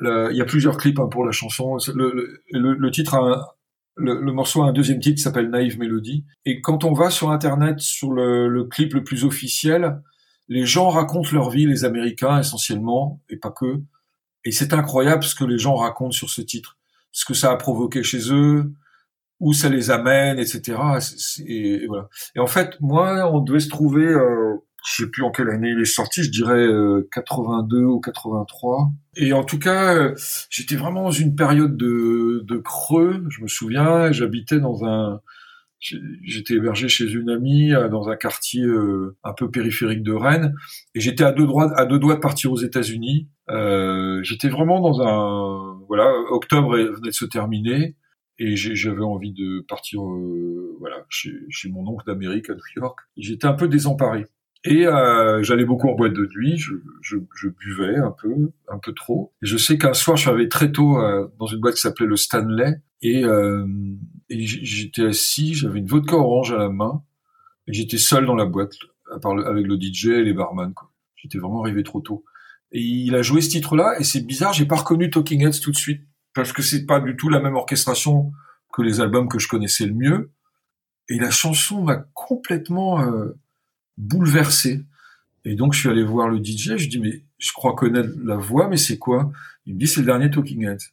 il 0.00 0.36
y 0.36 0.40
a 0.40 0.44
plusieurs 0.44 0.76
clips 0.76 0.98
hein, 0.98 1.08
pour 1.10 1.24
la 1.24 1.32
chanson. 1.32 1.76
Le, 1.94 2.42
le, 2.52 2.90
titre 2.90 3.14
a 3.14 3.56
le, 3.96 4.20
le, 4.20 4.32
morceau 4.32 4.62
a 4.62 4.66
un 4.66 4.72
deuxième 4.72 5.00
titre 5.00 5.16
qui 5.16 5.22
s'appelle 5.22 5.50
Naïve 5.50 5.78
Mélodie. 5.78 6.24
Et 6.44 6.60
quand 6.60 6.84
on 6.84 6.92
va 6.92 7.10
sur 7.10 7.30
Internet, 7.30 7.80
sur 7.80 8.12
le, 8.12 8.64
clip 8.64 8.94
le 8.94 9.04
plus 9.04 9.24
officiel, 9.24 10.00
les 10.48 10.64
gens 10.64 10.88
racontent 10.88 11.30
leur 11.32 11.50
vie, 11.50 11.66
les 11.66 11.84
Américains 11.84 12.38
essentiellement, 12.38 13.20
et 13.28 13.36
pas 13.36 13.50
que. 13.50 13.80
Et 14.44 14.52
c'est 14.52 14.72
incroyable 14.72 15.22
ce 15.22 15.34
que 15.34 15.44
les 15.44 15.58
gens 15.58 15.74
racontent 15.74 16.12
sur 16.12 16.30
ce 16.30 16.40
titre, 16.40 16.78
ce 17.12 17.24
que 17.24 17.34
ça 17.34 17.52
a 17.52 17.56
provoqué 17.56 18.02
chez 18.02 18.32
eux, 18.32 18.72
où 19.40 19.54
ça 19.54 19.68
les 19.68 19.90
amène, 19.90 20.38
etc. 20.38 20.78
Et, 21.46 21.86
voilà. 21.86 22.08
Et 22.36 22.40
en 22.40 22.46
fait, 22.46 22.76
moi, 22.80 23.30
on 23.32 23.40
devait 23.40 23.60
se 23.60 23.70
trouver, 23.70 24.04
euh, 24.04 24.56
je 24.86 25.02
sais 25.02 25.10
plus 25.10 25.22
en 25.24 25.30
quelle 25.30 25.48
année 25.48 25.70
il 25.70 25.80
est 25.80 25.86
sorti, 25.86 26.22
je 26.22 26.30
dirais 26.30 26.66
82 27.12 27.78
euh, 27.78 27.84
ou 27.86 28.00
83. 28.00 28.92
Et 29.16 29.32
en 29.32 29.42
tout 29.42 29.58
cas, 29.58 29.94
euh, 29.94 30.14
j'étais 30.50 30.76
vraiment 30.76 31.04
dans 31.04 31.10
une 31.10 31.34
période 31.34 31.76
de, 31.76 32.44
de 32.46 32.56
creux. 32.58 33.24
Je 33.30 33.42
me 33.42 33.48
souviens, 33.48 34.12
j'habitais 34.12 34.60
dans 34.60 34.84
un, 34.84 35.20
j'étais 35.80 36.54
hébergé 36.54 36.88
chez 36.88 37.10
une 37.10 37.30
amie 37.30 37.72
euh, 37.72 37.88
dans 37.88 38.10
un 38.10 38.16
quartier 38.16 38.64
un 39.24 39.32
peu 39.32 39.50
périphérique 39.50 40.02
de 40.02 40.12
Rennes, 40.12 40.54
et 40.94 41.00
j'étais 41.00 41.24
à 41.24 41.32
deux 41.32 41.46
doigts, 41.46 41.72
à 41.78 41.86
deux 41.86 41.98
doigts 41.98 42.16
de 42.16 42.20
partir 42.20 42.52
aux 42.52 42.58
États-Unis. 42.60 43.28
Euh, 43.48 44.22
j'étais 44.22 44.48
vraiment 44.48 44.80
dans 44.80 45.00
un, 45.00 45.80
voilà, 45.88 46.12
octobre 46.30 46.76
venait 46.76 47.08
de 47.08 47.14
se 47.14 47.24
terminer 47.24 47.96
et 48.40 48.56
j'avais 48.56 49.04
envie 49.04 49.32
de 49.32 49.60
partir 49.68 50.02
euh, 50.02 50.74
voilà 50.80 51.04
chez, 51.10 51.30
chez, 51.50 51.68
mon 51.68 51.86
oncle 51.86 52.06
d'Amérique 52.06 52.48
à 52.48 52.54
New 52.54 52.82
York. 52.82 52.98
J'étais 53.18 53.46
un 53.46 53.52
peu 53.52 53.68
désemparé. 53.68 54.24
Et 54.64 54.86
euh, 54.86 55.42
j'allais 55.42 55.64
beaucoup 55.64 55.88
en 55.88 55.94
boîte 55.94 56.14
de 56.14 56.28
nuit, 56.36 56.56
je, 56.58 56.74
je, 57.02 57.16
je, 57.34 57.48
buvais 57.48 57.96
un 57.96 58.10
peu, 58.10 58.50
un 58.68 58.78
peu 58.78 58.92
trop. 58.92 59.32
Et 59.42 59.46
je 59.46 59.56
sais 59.56 59.78
qu'un 59.78 59.94
soir, 59.94 60.16
je 60.16 60.22
suis 60.22 60.30
arrivé 60.30 60.48
très 60.48 60.72
tôt 60.72 60.98
euh, 60.98 61.28
dans 61.38 61.46
une 61.46 61.60
boîte 61.60 61.74
qui 61.74 61.80
s'appelait 61.80 62.06
le 62.06 62.16
Stanley, 62.16 62.80
et, 63.00 63.24
euh, 63.24 63.66
et 64.28 64.44
j'étais 64.44 65.04
assis, 65.04 65.54
j'avais 65.54 65.78
une 65.78 65.86
vodka 65.86 66.16
orange 66.16 66.52
à 66.52 66.58
la 66.58 66.68
main, 66.68 67.02
et 67.66 67.72
j'étais 67.72 67.96
seul 67.96 68.26
dans 68.26 68.34
la 68.34 68.44
boîte, 68.44 68.74
à 69.14 69.18
part 69.18 69.32
avec 69.46 69.66
le 69.66 69.80
DJ 69.80 70.08
et 70.08 70.24
les 70.24 70.34
barman. 70.34 70.74
J'étais 71.16 71.38
vraiment 71.38 71.62
arrivé 71.62 71.82
trop 71.82 72.00
tôt. 72.00 72.24
Et 72.72 72.82
il 72.82 73.14
a 73.14 73.22
joué 73.22 73.40
ce 73.40 73.48
titre-là, 73.48 73.98
et 73.98 74.04
c'est 74.04 74.26
bizarre, 74.26 74.52
j'ai 74.52 74.66
pas 74.66 74.76
reconnu 74.76 75.08
Talking 75.08 75.46
Heads 75.46 75.60
tout 75.62 75.70
de 75.70 75.76
suite 75.76 76.02
parce 76.34 76.52
que 76.52 76.62
c'est 76.62 76.86
pas 76.86 77.00
du 77.00 77.16
tout 77.16 77.28
la 77.28 77.40
même 77.40 77.56
orchestration 77.56 78.32
que 78.72 78.82
les 78.82 79.00
albums 79.00 79.28
que 79.28 79.38
je 79.38 79.48
connaissais 79.48 79.86
le 79.86 79.94
mieux. 79.94 80.30
Et 81.08 81.18
la 81.18 81.30
chanson 81.30 81.82
m'a 81.82 81.96
complètement 82.14 83.02
euh, 83.02 83.36
bouleversé. 83.98 84.84
Et 85.44 85.54
donc 85.56 85.74
je 85.74 85.80
suis 85.80 85.88
allé 85.88 86.04
voir 86.04 86.28
le 86.28 86.38
DJ, 86.38 86.76
je 86.76 86.88
dis 86.88 87.00
mais 87.00 87.24
je 87.38 87.52
crois 87.52 87.74
connaître 87.74 88.10
la 88.22 88.36
voix, 88.36 88.68
mais 88.68 88.76
c'est 88.76 88.98
quoi? 88.98 89.32
Il 89.66 89.74
me 89.74 89.80
dit 89.80 89.88
c'est 89.88 90.00
le 90.00 90.06
dernier 90.06 90.30
Talking 90.30 90.66
Heads. 90.66 90.92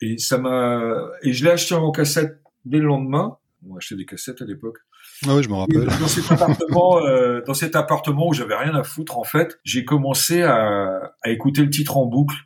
Et 0.00 0.18
ça 0.18 0.38
m'a 0.38 0.80
et 1.22 1.32
je 1.32 1.44
l'ai 1.44 1.50
acheté 1.50 1.74
en 1.74 1.90
cassette 1.92 2.40
dès 2.64 2.78
le 2.78 2.86
lendemain. 2.86 3.36
On 3.68 3.76
achetait 3.76 3.96
des 3.96 4.06
cassettes 4.06 4.40
à 4.40 4.44
l'époque. 4.44 4.78
Ah 5.26 5.36
oui, 5.36 5.42
je 5.42 5.48
me 5.48 5.54
rappelle. 5.54 5.84
dans 5.84 6.08
cet 6.08 6.30
appartement, 6.32 7.04
euh, 7.04 7.42
dans 7.46 7.54
cet 7.54 7.76
appartement 7.76 8.28
où 8.28 8.32
j'avais 8.32 8.56
rien 8.56 8.74
à 8.74 8.82
foutre 8.82 9.18
en 9.18 9.24
fait, 9.24 9.60
j'ai 9.64 9.84
commencé 9.84 10.42
à, 10.42 11.14
à 11.22 11.30
écouter 11.30 11.62
le 11.62 11.70
titre 11.70 11.96
en 11.96 12.06
boucle 12.06 12.36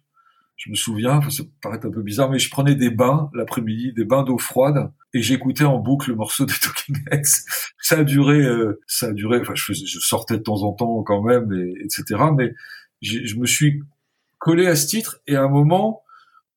je 0.57 0.71
me 0.71 0.75
souviens, 0.75 1.21
ça 1.31 1.43
paraît 1.61 1.85
un 1.85 1.91
peu 1.91 2.03
bizarre, 2.03 2.31
mais 2.31 2.39
je 2.39 2.51
prenais 2.51 2.75
des 2.75 2.91
bains 2.91 3.31
l'après-midi, 3.35 3.93
des 3.93 4.05
bains 4.05 4.23
d'eau 4.23 4.39
froide, 4.39 4.91
et 5.13 5.21
j'écoutais 5.23 5.65
en 5.65 5.79
boucle 5.79 6.11
le 6.11 6.17
morceau 6.17 6.47
des 6.47 6.55
Talking 6.63 6.97
Heads. 7.11 7.45
Ça 7.81 7.99
a 7.99 8.05
duré, 8.05 8.41
euh, 8.41 8.81
ça 8.87 9.09
a 9.09 9.13
duré. 9.13 9.41
Enfin, 9.41 9.55
je, 9.55 9.73
je, 9.75 9.99
sortais 9.99 10.39
de 10.39 10.43
temps 10.43 10.63
en 10.63 10.73
temps 10.73 11.03
quand 11.03 11.23
même, 11.23 11.53
et, 11.53 11.85
etc. 11.85 12.21
Mais 12.35 12.55
je 13.03 13.37
me 13.37 13.47
suis 13.47 13.83
collé 14.39 14.67
à 14.67 14.77
ce 14.77 14.87
titre, 14.87 15.21
et 15.27 15.37
à 15.37 15.43
un 15.43 15.49
moment, 15.49 16.03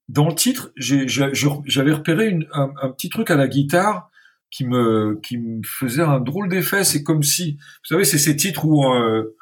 dans 0.08 0.28
le 0.28 0.34
titre, 0.34 0.72
j'avais 0.76 1.92
repéré 1.92 2.40
un, 2.54 2.72
un, 2.82 2.90
petit 2.90 3.10
truc 3.10 3.30
à 3.30 3.36
la 3.36 3.48
guitare 3.48 4.10
qui 4.50 4.66
me 4.66 5.20
qui 5.22 5.38
me 5.38 5.62
faisait 5.64 6.02
un 6.02 6.20
drôle 6.20 6.50
d'effet. 6.50 6.84
C'est 6.84 7.04
comme 7.04 7.22
si, 7.22 7.54
vous 7.54 7.88
savez, 7.90 8.06
c'est 8.06 8.18
ces 8.18 8.36
titres 8.36 8.66
où 8.66 8.92
euh, 8.92 9.36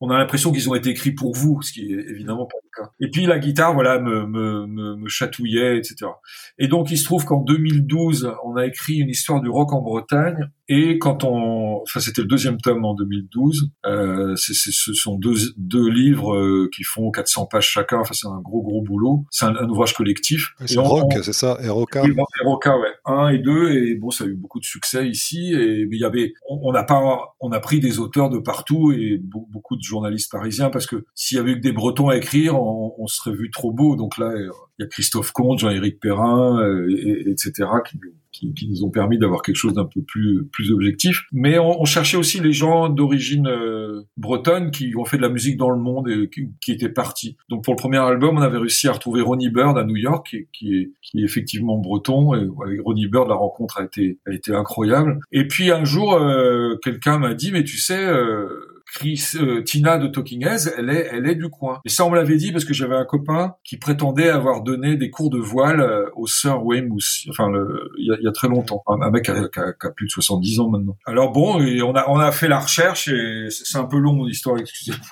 on 0.00 0.10
a 0.10 0.18
l'impression 0.18 0.52
qu'ils 0.52 0.68
ont 0.70 0.74
été 0.74 0.90
écrits 0.90 1.12
pour 1.12 1.34
vous, 1.34 1.60
ce 1.62 1.72
qui 1.72 1.92
est 1.92 2.10
évidemment 2.10 2.46
pas 2.46 2.58
le 2.62 2.82
cas. 2.82 2.90
Et 3.00 3.10
puis 3.10 3.26
la 3.26 3.38
guitare, 3.38 3.74
voilà, 3.74 3.98
me, 3.98 4.26
me, 4.26 4.66
me, 4.66 4.96
me 4.96 5.08
chatouillait, 5.08 5.78
etc. 5.78 6.10
Et 6.58 6.68
donc 6.68 6.90
il 6.90 6.98
se 6.98 7.04
trouve 7.04 7.24
qu'en 7.24 7.40
2012, 7.40 8.32
on 8.44 8.56
a 8.56 8.66
écrit 8.66 8.98
une 8.98 9.08
histoire 9.08 9.40
du 9.40 9.48
rock 9.48 9.72
en 9.72 9.82
Bretagne. 9.82 10.50
Et 10.68 10.98
quand 10.98 11.24
on, 11.24 11.80
enfin 11.82 12.00
c'était 12.00 12.20
le 12.20 12.28
deuxième 12.28 12.58
tome 12.58 12.84
en 12.84 12.94
2012. 12.94 13.70
Euh, 13.86 14.36
c'est, 14.36 14.52
ce 14.54 14.92
sont 14.92 15.16
deux, 15.16 15.34
deux 15.56 15.88
livres 15.88 16.34
euh, 16.34 16.68
qui 16.74 16.84
font 16.84 17.10
400 17.10 17.46
pages 17.46 17.68
chacun. 17.68 18.00
Enfin 18.00 18.14
c'est 18.14 18.28
un 18.28 18.40
gros 18.40 18.62
gros 18.62 18.82
boulot. 18.82 19.24
C'est 19.30 19.46
un, 19.46 19.68
ouvrage 19.68 19.94
collectif. 19.94 20.54
C'est 20.66 20.78
rock, 20.78 21.12
c'est 21.22 21.32
ça, 21.32 21.58
ROK. 21.62 21.96
ROK, 22.44 22.66
ouais. 22.66 22.94
Un 23.06 23.28
et 23.28 23.38
deux. 23.38 23.70
Et 23.70 23.94
bon, 23.94 24.10
ça 24.10 24.24
a 24.24 24.26
eu 24.26 24.34
beaucoup 24.34 24.60
de 24.60 24.64
succès 24.64 25.08
ici. 25.08 25.52
Et 25.54 25.86
mais 25.86 25.96
il 25.96 26.00
y 26.00 26.04
avait, 26.04 26.34
on 26.48 26.72
n'a 26.72 26.82
pas, 26.82 27.34
on 27.40 27.52
a 27.52 27.60
pris 27.60 27.80
des 27.80 27.98
auteurs 27.98 28.30
de 28.30 28.38
partout 28.38 28.92
et 28.92 29.20
beaucoup 29.22 29.76
de 29.76 29.82
journalistes 29.82 30.30
parisiens 30.30 30.70
parce 30.70 30.86
que 30.86 31.04
s'il 31.14 31.36
y 31.36 31.40
avait 31.40 31.52
eu 31.52 31.56
que 31.56 31.60
des 31.60 31.72
Bretons 31.72 32.08
à 32.08 32.16
écrire, 32.16 32.60
on, 32.60 33.06
serait 33.06 33.34
vu 33.34 33.50
trop 33.50 33.72
beau. 33.72 33.96
Donc 33.96 34.18
là, 34.18 34.32
il 34.36 34.82
y 34.82 34.84
a 34.84 34.86
Christophe 34.86 35.32
Comte, 35.32 35.60
Jean-Éric 35.60 35.98
Perrin, 35.98 36.60
euh, 36.60 36.86
et, 36.90 37.30
etc. 37.30 37.68
qui 37.88 37.98
qui, 38.32 38.52
qui 38.54 38.68
nous 38.68 38.84
ont 38.84 38.90
permis 38.90 39.18
d'avoir 39.18 39.42
quelque 39.42 39.56
chose 39.56 39.74
d'un 39.74 39.84
peu 39.84 40.02
plus 40.02 40.46
plus 40.52 40.70
objectif. 40.70 41.24
Mais 41.32 41.58
on, 41.58 41.80
on 41.80 41.84
cherchait 41.84 42.16
aussi 42.16 42.40
les 42.40 42.52
gens 42.52 42.88
d'origine 42.88 43.46
euh, 43.46 44.02
bretonne 44.16 44.70
qui 44.70 44.94
ont 44.96 45.04
fait 45.04 45.16
de 45.16 45.22
la 45.22 45.28
musique 45.28 45.56
dans 45.56 45.70
le 45.70 45.78
monde 45.78 46.08
et 46.08 46.28
qui, 46.28 46.72
étaient 46.72 46.88
partis. 46.88 47.36
Donc 47.48 47.64
pour 47.64 47.74
le 47.74 47.78
premier 47.78 47.98
album, 47.98 48.38
on 48.38 48.42
avait 48.42 48.58
réussi 48.58 48.88
à 48.88 48.92
retrouver 48.92 49.22
Ronnie 49.22 49.50
Bird 49.50 49.78
à 49.78 49.84
New 49.84 49.96
York, 49.96 50.26
qui, 50.28 50.46
qui 50.52 50.74
est, 50.74 50.92
qui 51.02 51.20
est 51.20 51.24
effectivement 51.24 51.78
breton. 51.78 52.34
Et 52.34 52.46
avec 52.64 52.80
Ronnie 52.82 53.06
Bird, 53.06 53.28
la 53.28 53.34
rencontre 53.34 53.78
a 53.78 53.84
été 53.84 54.18
a 54.26 54.32
été 54.32 54.54
incroyable. 54.54 55.18
Et 55.32 55.46
puis 55.46 55.70
un 55.70 55.84
jour, 55.84 56.14
euh, 56.14 56.76
quelqu'un 56.82 57.18
m'a 57.18 57.34
dit, 57.34 57.52
mais 57.52 57.64
tu 57.64 57.78
sais. 57.78 58.04
Euh, 58.04 58.74
Chris, 58.94 59.32
euh, 59.36 59.62
Tina 59.62 59.98
de 59.98 60.08
Talking 60.08 60.46
Heads, 60.46 60.70
elle 60.76 60.90
est, 60.90 61.08
elle 61.12 61.28
est 61.28 61.34
du 61.34 61.48
coin. 61.48 61.80
Et 61.84 61.88
ça, 61.88 62.04
on 62.04 62.10
me 62.10 62.16
l'avait 62.16 62.36
dit 62.36 62.52
parce 62.52 62.64
que 62.64 62.74
j'avais 62.74 62.96
un 62.96 63.04
copain 63.04 63.54
qui 63.64 63.76
prétendait 63.76 64.30
avoir 64.30 64.62
donné 64.62 64.96
des 64.96 65.10
cours 65.10 65.30
de 65.30 65.38
voile 65.38 65.80
euh, 65.80 66.06
au 66.16 66.26
Sir 66.26 66.64
Weymouth, 66.64 67.26
enfin, 67.28 67.50
il 67.98 68.06
y 68.06 68.12
a, 68.12 68.20
y 68.20 68.26
a, 68.26 68.32
très 68.32 68.48
longtemps. 68.48 68.82
Un 68.86 69.10
mec 69.10 69.24
qui 69.24 69.30
a, 69.30 69.48
qui, 69.48 69.60
a, 69.60 69.90
plus 69.90 70.06
de 70.06 70.10
70 70.10 70.60
ans 70.60 70.70
maintenant. 70.70 70.96
Alors 71.06 71.32
bon, 71.32 71.60
on 71.60 71.94
a, 71.94 72.08
on 72.08 72.18
a 72.18 72.32
fait 72.32 72.48
la 72.48 72.60
recherche 72.60 73.08
et 73.08 73.48
c'est 73.50 73.78
un 73.78 73.84
peu 73.84 73.98
long 73.98 74.14
mon 74.14 74.26
histoire, 74.26 74.58
excusez-moi 74.58 75.06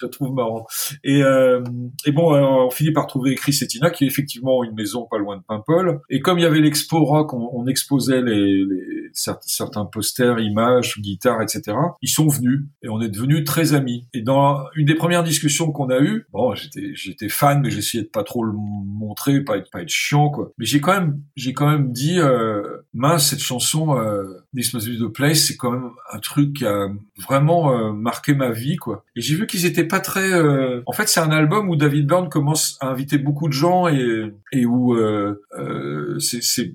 je 0.00 0.06
trouve 0.06 0.32
marrant. 0.32 0.66
Et, 1.04 1.22
euh, 1.22 1.62
et 2.06 2.12
bon, 2.12 2.34
on 2.34 2.70
finit 2.70 2.92
par 2.92 3.06
trouver 3.06 3.34
Chris 3.34 3.58
et 3.62 3.66
Tina, 3.66 3.90
qui 3.90 4.04
est 4.04 4.06
effectivement 4.06 4.64
une 4.64 4.74
maison 4.74 5.06
pas 5.10 5.18
loin 5.18 5.36
de 5.36 5.42
Paimpol. 5.42 6.00
Et 6.10 6.20
comme 6.20 6.38
il 6.38 6.42
y 6.42 6.46
avait 6.46 6.60
l'expo 6.60 7.04
rock, 7.04 7.34
on, 7.34 7.50
on 7.52 7.66
exposait 7.66 8.22
les, 8.22 8.64
les, 8.64 9.10
certains 9.12 9.84
posters, 9.84 10.38
images, 10.38 10.98
guitares, 10.98 11.42
etc. 11.42 11.76
Ils 12.02 12.08
sont 12.08 12.28
venus 12.28 12.64
et 12.82 12.88
on 12.88 13.00
est 13.00 13.08
devenus 13.08 13.44
très 13.44 13.74
amis. 13.74 14.06
Et 14.12 14.22
dans 14.22 14.64
une 14.74 14.86
des 14.86 14.94
premières 14.94 15.24
discussions 15.24 15.72
qu'on 15.72 15.90
a 15.90 16.00
eues, 16.00 16.26
bon, 16.32 16.54
j'étais 16.54 16.92
j'étais 16.94 17.28
fan, 17.28 17.60
mais 17.62 17.70
j'essayais 17.70 18.04
de 18.04 18.08
pas 18.08 18.24
trop 18.24 18.44
le 18.44 18.52
montrer, 18.52 19.42
pas 19.42 19.56
être 19.56 19.70
pas 19.70 19.82
être 19.82 19.88
chiant, 19.88 20.30
quoi. 20.30 20.52
Mais 20.58 20.66
j'ai 20.66 20.80
quand 20.80 20.92
même 20.92 21.20
j'ai 21.36 21.52
quand 21.52 21.68
même 21.68 21.92
dit 21.92 22.18
euh, 22.18 22.62
mince 22.98 23.30
cette 23.30 23.42
chanson 23.42 23.96
euh, 23.96 24.24
This 24.54 24.74
Must 24.74 24.88
Be 24.88 24.98
the 24.98 25.12
Place, 25.12 25.38
c'est 25.38 25.56
quand 25.56 25.70
même 25.70 25.90
un 26.12 26.18
truc 26.18 26.54
qui 26.54 26.66
a 26.66 26.88
vraiment 27.16 27.72
euh, 27.72 27.92
marqué 27.92 28.34
ma 28.34 28.50
vie, 28.50 28.76
quoi. 28.76 29.04
Et 29.14 29.20
j'ai 29.20 29.36
vu 29.36 29.46
qu'ils 29.46 29.66
étaient 29.66 29.84
pas 29.84 30.00
très. 30.00 30.32
Euh... 30.32 30.82
En 30.86 30.92
fait, 30.92 31.08
c'est 31.08 31.20
un 31.20 31.30
album 31.30 31.68
où 31.68 31.76
David 31.76 32.06
Byrne 32.06 32.28
commence 32.28 32.76
à 32.80 32.88
inviter 32.88 33.16
beaucoup 33.18 33.48
de 33.48 33.52
gens 33.52 33.88
et 33.88 34.32
et 34.52 34.66
où 34.66 34.94
euh, 34.94 35.40
euh, 35.58 36.18
c'est 36.18 36.42
c'est 36.42 36.72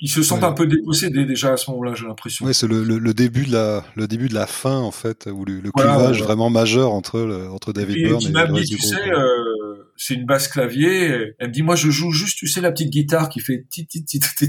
ils 0.00 0.08
se 0.08 0.22
sentent 0.22 0.40
ouais. 0.40 0.46
un 0.46 0.52
peu 0.52 0.66
dépossédés 0.66 1.26
déjà 1.26 1.52
à 1.52 1.56
ce 1.56 1.70
moment-là, 1.70 1.94
j'ai 1.94 2.06
l'impression. 2.06 2.46
Oui, 2.46 2.54
c'est 2.54 2.66
le, 2.66 2.82
le, 2.82 2.98
le, 2.98 3.14
début 3.14 3.44
de 3.44 3.52
la 3.52 3.84
le 3.94 4.06
début 4.06 4.28
de 4.28 4.34
la 4.34 4.46
fin 4.46 4.78
en 4.78 4.90
fait, 4.90 5.28
où 5.30 5.44
le, 5.44 5.60
le 5.60 5.70
voilà, 5.74 5.96
clivage 5.96 6.20
ouais. 6.20 6.26
vraiment 6.26 6.48
majeur 6.48 6.92
entre 6.92 7.20
le, 7.20 7.50
entre 7.50 7.72
David 7.72 7.96
Byrne 7.96 8.22
et, 8.22 8.26
et, 8.26 8.32
le 8.32 8.54
reste 8.54 8.70
du 8.70 8.76
groupe. 8.76 8.94
Sais, 8.94 9.10
c'est 9.96 10.14
une 10.14 10.26
basse 10.26 10.48
clavier. 10.48 11.34
Elle 11.38 11.48
me 11.48 11.52
dit, 11.52 11.62
moi, 11.62 11.76
je 11.76 11.90
joue 11.90 12.12
juste, 12.12 12.38
tu 12.38 12.46
sais, 12.46 12.60
la 12.60 12.72
petite 12.72 12.90
guitare 12.90 13.28
qui 13.28 13.40
fait 13.40 13.66
tit, 13.70 13.86
tit, 13.86 14.04
tit, 14.04 14.20
tit. 14.20 14.48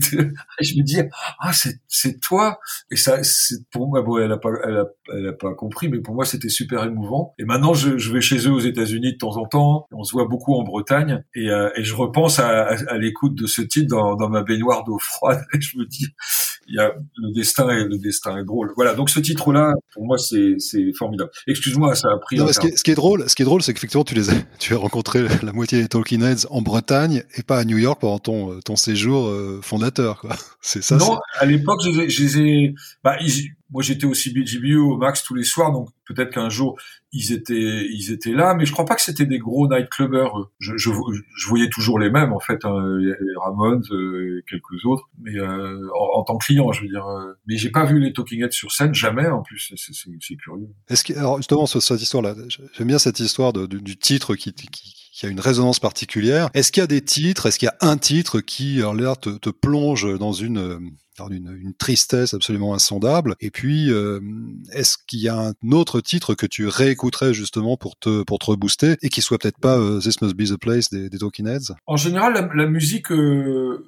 Et 0.59 0.63
je 0.63 0.77
me 0.77 0.83
dis, 0.83 0.99
ah, 1.39 1.53
c'est, 1.53 1.79
c'est 1.87 2.19
toi. 2.19 2.59
Et 2.91 2.95
ça, 2.95 3.23
c'est 3.23 3.67
pour 3.69 3.87
moi, 3.87 4.01
bon, 4.01 4.17
elle 4.17 4.31
a 4.31 4.37
pas, 4.37 4.49
elle 4.65 4.77
a, 4.77 4.85
elle 5.13 5.27
a 5.27 5.33
pas 5.33 5.53
compris, 5.53 5.89
mais 5.89 5.99
pour 5.99 6.15
moi, 6.15 6.25
c'était 6.25 6.49
super 6.49 6.83
émouvant. 6.83 7.33
Et 7.39 7.45
maintenant, 7.45 7.73
je, 7.73 7.97
je 7.97 8.11
vais 8.11 8.21
chez 8.21 8.47
eux 8.47 8.51
aux 8.51 8.59
États-Unis 8.59 9.13
de 9.13 9.17
temps 9.17 9.37
en 9.37 9.45
temps. 9.45 9.87
On 9.91 10.03
se 10.03 10.11
voit 10.11 10.27
beaucoup 10.27 10.55
en 10.55 10.63
Bretagne. 10.63 11.23
Et, 11.35 11.49
euh, 11.49 11.69
et 11.75 11.83
je 11.83 11.95
repense 11.95 12.39
à, 12.39 12.65
à, 12.67 12.75
à 12.89 12.97
l'écoute 12.97 13.35
de 13.35 13.47
ce 13.47 13.61
titre 13.61 13.87
dans, 13.87 14.15
dans 14.15 14.29
ma 14.29 14.43
baignoire 14.43 14.83
d'eau 14.83 14.97
froide. 14.99 15.43
Et 15.53 15.61
je 15.61 15.77
me 15.77 15.85
dis, 15.85 16.07
il 16.67 16.75
y 16.75 16.79
a 16.79 16.93
le 17.17 17.33
destin 17.33 17.69
et 17.69 17.83
le 17.83 17.97
destin 17.97 18.37
est 18.37 18.43
drôle. 18.43 18.71
Voilà. 18.75 18.93
Donc 18.93 19.09
ce 19.09 19.19
titre-là, 19.19 19.73
pour 19.93 20.05
moi, 20.05 20.17
c'est, 20.17 20.57
formidable. 20.97 21.29
Excuse-moi, 21.47 21.95
ça 21.95 22.09
a 22.13 22.17
pris. 22.17 22.37
Non, 22.37 22.47
ce, 22.47 22.59
qui 22.59 22.67
est, 22.67 22.77
ce 22.77 22.83
qui 22.83 22.91
est 22.91 22.95
drôle, 22.95 23.29
ce 23.29 23.35
qui 23.35 23.41
est 23.41 23.45
drôle, 23.45 23.61
c'est 23.61 23.73
qu'effectivement, 23.73 24.03
tu 24.03 24.15
les 24.15 24.29
as, 24.29 24.33
tu 24.59 24.73
as 24.73 24.77
rencontré 24.77 25.25
la 25.43 25.53
moitié 25.53 25.81
des 25.81 25.87
Talking 25.87 26.21
Heads 26.21 26.47
en 26.49 26.61
Bretagne 26.61 27.23
et 27.35 27.43
pas 27.43 27.57
à 27.57 27.65
New 27.65 27.77
York 27.77 27.99
pendant 28.01 28.19
ton, 28.19 28.59
ton 28.61 28.75
séjour 28.75 29.27
euh, 29.27 29.59
fondateur. 29.61 30.19
Quoi. 30.19 30.35
C'est 30.61 30.83
ça. 30.83 30.97
Non, 30.97 31.19
à 31.39 31.45
l'époque, 31.45 31.79
je, 31.83 32.09
je 32.09 32.23
les 32.23 32.37
ai. 32.39 32.73
Bah, 33.03 33.17
ils, 33.21 33.51
moi, 33.69 33.83
j'étais 33.83 34.05
au 34.05 34.13
CBGBU 34.13 34.77
au 34.77 34.97
Max 34.97 35.23
tous 35.23 35.35
les 35.35 35.43
soirs, 35.43 35.71
donc 35.71 35.89
peut-être 36.05 36.31
qu'un 36.31 36.49
jour 36.49 36.77
ils 37.17 37.33
étaient 37.33 37.87
ils 37.89 38.11
étaient 38.11 38.31
là, 38.31 38.53
mais 38.53 38.65
je 38.65 38.71
crois 38.71 38.85
pas 38.85 38.95
que 38.95 39.01
c'était 39.01 39.25
des 39.25 39.39
gros 39.39 39.67
nightclubbers. 39.67 40.49
Je, 40.59 40.73
je, 40.77 40.91
je, 41.35 41.47
voyais 41.47 41.69
toujours 41.69 41.97
les 41.97 42.11
mêmes 42.11 42.31
en 42.31 42.39
fait, 42.39 42.63
hein, 42.63 42.97
les 42.99 43.13
Ramones, 43.37 43.83
euh, 43.91 44.43
quelques 44.47 44.85
autres, 44.85 45.09
mais 45.19 45.35
euh, 45.35 45.87
en, 45.99 46.23
tant 46.23 46.37
que 46.37 46.45
client, 46.45 46.71
je 46.71 46.83
veux 46.83 46.89
dire. 46.89 47.07
Euh, 47.07 47.33
mais 47.47 47.57
j'ai 47.57 47.71
pas 47.71 47.85
vu 47.85 47.99
les 47.99 48.13
Talking 48.13 48.43
Heads 48.43 48.51
sur 48.51 48.71
scène, 48.71 48.93
jamais 48.93 49.27
en 49.27 49.41
plus. 49.41 49.73
C'est 49.75 50.35
curieux. 50.35 50.69
Est-ce 50.89 51.03
que 51.03 51.13
alors 51.13 51.37
justement 51.37 51.65
sur 51.65 51.81
cette 51.81 52.01
histoire-là, 52.01 52.35
j'aime 52.73 52.87
bien 52.87 52.99
cette 52.99 53.19
histoire 53.19 53.51
de, 53.51 53.65
du, 53.65 53.81
du 53.81 53.97
titre 53.97 54.35
qui, 54.35 54.53
qui 54.53 54.67
qui 55.17 55.25
a 55.25 55.29
une 55.29 55.39
résonance 55.39 55.79
particulière. 55.79 56.51
Est-ce 56.53 56.71
qu'il 56.71 56.81
y 56.81 56.83
a 56.83 56.87
des 56.87 57.01
titres, 57.01 57.47
est-ce 57.47 57.57
qu'il 57.57 57.65
y 57.65 57.69
a 57.69 57.89
un 57.89 57.97
titre 57.97 58.39
qui, 58.39 58.83
en 58.83 58.93
l'air, 58.93 59.17
te, 59.17 59.31
te 59.31 59.49
plonge 59.49 60.19
dans 60.19 60.31
une 60.31 60.91
une, 61.25 61.57
une, 61.59 61.73
tristesse 61.73 62.33
absolument 62.33 62.73
insondable. 62.73 63.35
Et 63.39 63.51
puis, 63.51 63.91
euh, 63.91 64.19
est-ce 64.71 64.97
qu'il 65.07 65.19
y 65.19 65.29
a 65.29 65.37
un 65.37 65.71
autre 65.71 66.01
titre 66.01 66.35
que 66.35 66.45
tu 66.45 66.67
réécouterais 66.67 67.33
justement 67.33 67.77
pour 67.77 67.97
te 67.97 68.23
pour 68.23 68.39
te 68.39 68.45
rebooster 68.51 68.95
et 69.01 69.09
qui 69.09 69.21
soit 69.21 69.37
peut-être 69.37 69.59
pas 69.59 69.77
euh, 69.77 69.99
This 69.99 70.21
Must 70.21 70.35
Be 70.35 70.43
the 70.43 70.57
Place 70.57 70.89
des, 70.89 71.09
Talking 71.09 71.47
Heads? 71.47 71.73
En 71.85 71.97
général, 71.97 72.49
la, 72.53 72.65
musique, 72.67 73.11
euh, 73.11 73.87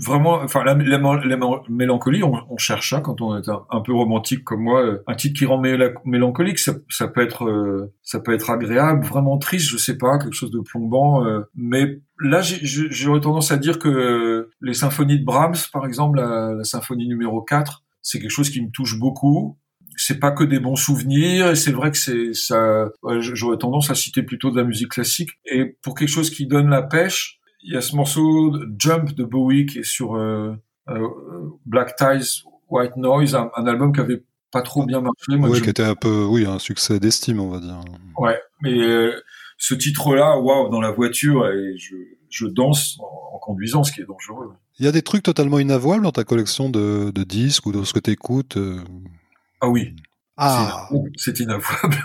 vraiment, 0.00 0.42
la, 0.64 0.74
la, 0.74 0.98
la 0.98 1.38
mélancolie, 1.68 2.22
on, 2.22 2.56
cherche 2.56 2.90
ça 2.90 3.00
quand 3.00 3.20
on 3.20 3.36
est 3.36 3.48
un, 3.48 3.80
peu 3.80 3.92
romantique 3.92 4.44
comme 4.44 4.62
moi. 4.62 4.98
Un 5.06 5.14
titre 5.14 5.38
qui 5.38 5.46
rend 5.46 5.60
mélancolique, 6.04 6.58
ça, 6.58 6.74
ça 6.88 7.08
peut 7.08 7.22
être 7.22 7.90
ça 8.02 8.20
peut 8.20 8.34
être 8.34 8.50
agréable, 8.50 9.04
vraiment 9.04 9.38
triste, 9.38 9.68
je 9.68 9.76
sais 9.76 9.96
pas, 9.96 10.18
quelque 10.18 10.34
chose 10.34 10.50
de 10.50 10.60
plombant, 10.60 11.24
mais 11.54 12.00
Là, 12.20 12.42
j'aurais 12.42 13.20
tendance 13.20 13.50
à 13.50 13.56
dire 13.56 13.78
que 13.78 14.48
les 14.60 14.74
symphonies 14.74 15.18
de 15.18 15.24
Brahms, 15.24 15.56
par 15.72 15.84
exemple, 15.86 16.18
la, 16.18 16.54
la 16.54 16.64
symphonie 16.64 17.08
numéro 17.08 17.42
4, 17.42 17.82
c'est 18.02 18.20
quelque 18.20 18.30
chose 18.30 18.50
qui 18.50 18.62
me 18.62 18.70
touche 18.70 18.98
beaucoup. 18.98 19.58
C'est 19.96 20.18
pas 20.18 20.30
que 20.30 20.44
des 20.44 20.60
bons 20.60 20.76
souvenirs, 20.76 21.50
et 21.50 21.56
c'est 21.56 21.72
vrai 21.72 21.90
que 21.90 21.96
c'est 21.96 22.34
ça. 22.34 22.88
J'aurais 23.20 23.58
tendance 23.58 23.90
à 23.90 23.94
citer 23.94 24.22
plutôt 24.22 24.50
de 24.50 24.56
la 24.56 24.64
musique 24.64 24.90
classique. 24.90 25.30
Et 25.44 25.76
pour 25.82 25.94
quelque 25.94 26.08
chose 26.08 26.30
qui 26.30 26.46
donne 26.46 26.68
la 26.68 26.82
pêche, 26.82 27.40
il 27.62 27.72
y 27.72 27.76
a 27.76 27.80
ce 27.80 27.96
morceau 27.96 28.54
Jump 28.78 29.14
de 29.14 29.24
Bowie 29.24 29.66
qui 29.66 29.78
est 29.80 29.84
sur 29.84 30.16
euh, 30.16 30.54
euh, 30.88 31.08
Black 31.64 31.96
Ties, 31.96 32.44
White 32.68 32.96
Noise, 32.96 33.34
un, 33.34 33.50
un, 33.56 33.66
album 33.66 33.92
qui 33.92 34.00
avait 34.00 34.22
pas 34.52 34.62
trop 34.62 34.84
bien 34.84 35.00
marché. 35.00 35.36
Moi, 35.36 35.48
oui, 35.48 35.62
qui 35.62 35.70
était 35.70 35.82
un 35.82 35.94
peu, 35.94 36.24
oui, 36.24 36.44
un 36.44 36.58
succès 36.58 37.00
d'estime, 37.00 37.40
on 37.40 37.48
va 37.48 37.60
dire. 37.60 37.80
Ouais, 38.18 38.38
mais 38.62 38.78
euh, 38.78 39.12
ce 39.58 39.74
titre-là, 39.74 40.38
waouh, 40.38 40.68
dans 40.70 40.80
la 40.80 40.90
voiture, 40.90 41.48
et 41.48 41.76
je, 41.78 41.96
je 42.28 42.46
danse 42.46 42.98
en, 43.00 43.36
en, 43.36 43.38
conduisant, 43.38 43.84
ce 43.84 43.92
qui 43.92 44.00
est 44.00 44.06
dangereux. 44.06 44.50
Il 44.78 44.84
y 44.84 44.88
a 44.88 44.92
des 44.92 45.02
trucs 45.02 45.22
totalement 45.22 45.58
inavouables 45.58 46.02
dans 46.02 46.12
ta 46.12 46.24
collection 46.24 46.68
de, 46.70 47.10
de 47.10 47.24
disques 47.24 47.66
ou 47.66 47.72
dans 47.72 47.84
ce 47.84 47.92
que 47.92 48.00
tu 48.00 48.10
écoutes 48.10 48.56
euh... 48.56 48.80
Ah 49.60 49.68
oui. 49.68 49.94
Ah, 50.36 50.88
c'est 51.16 51.38
inavouable. 51.38 51.96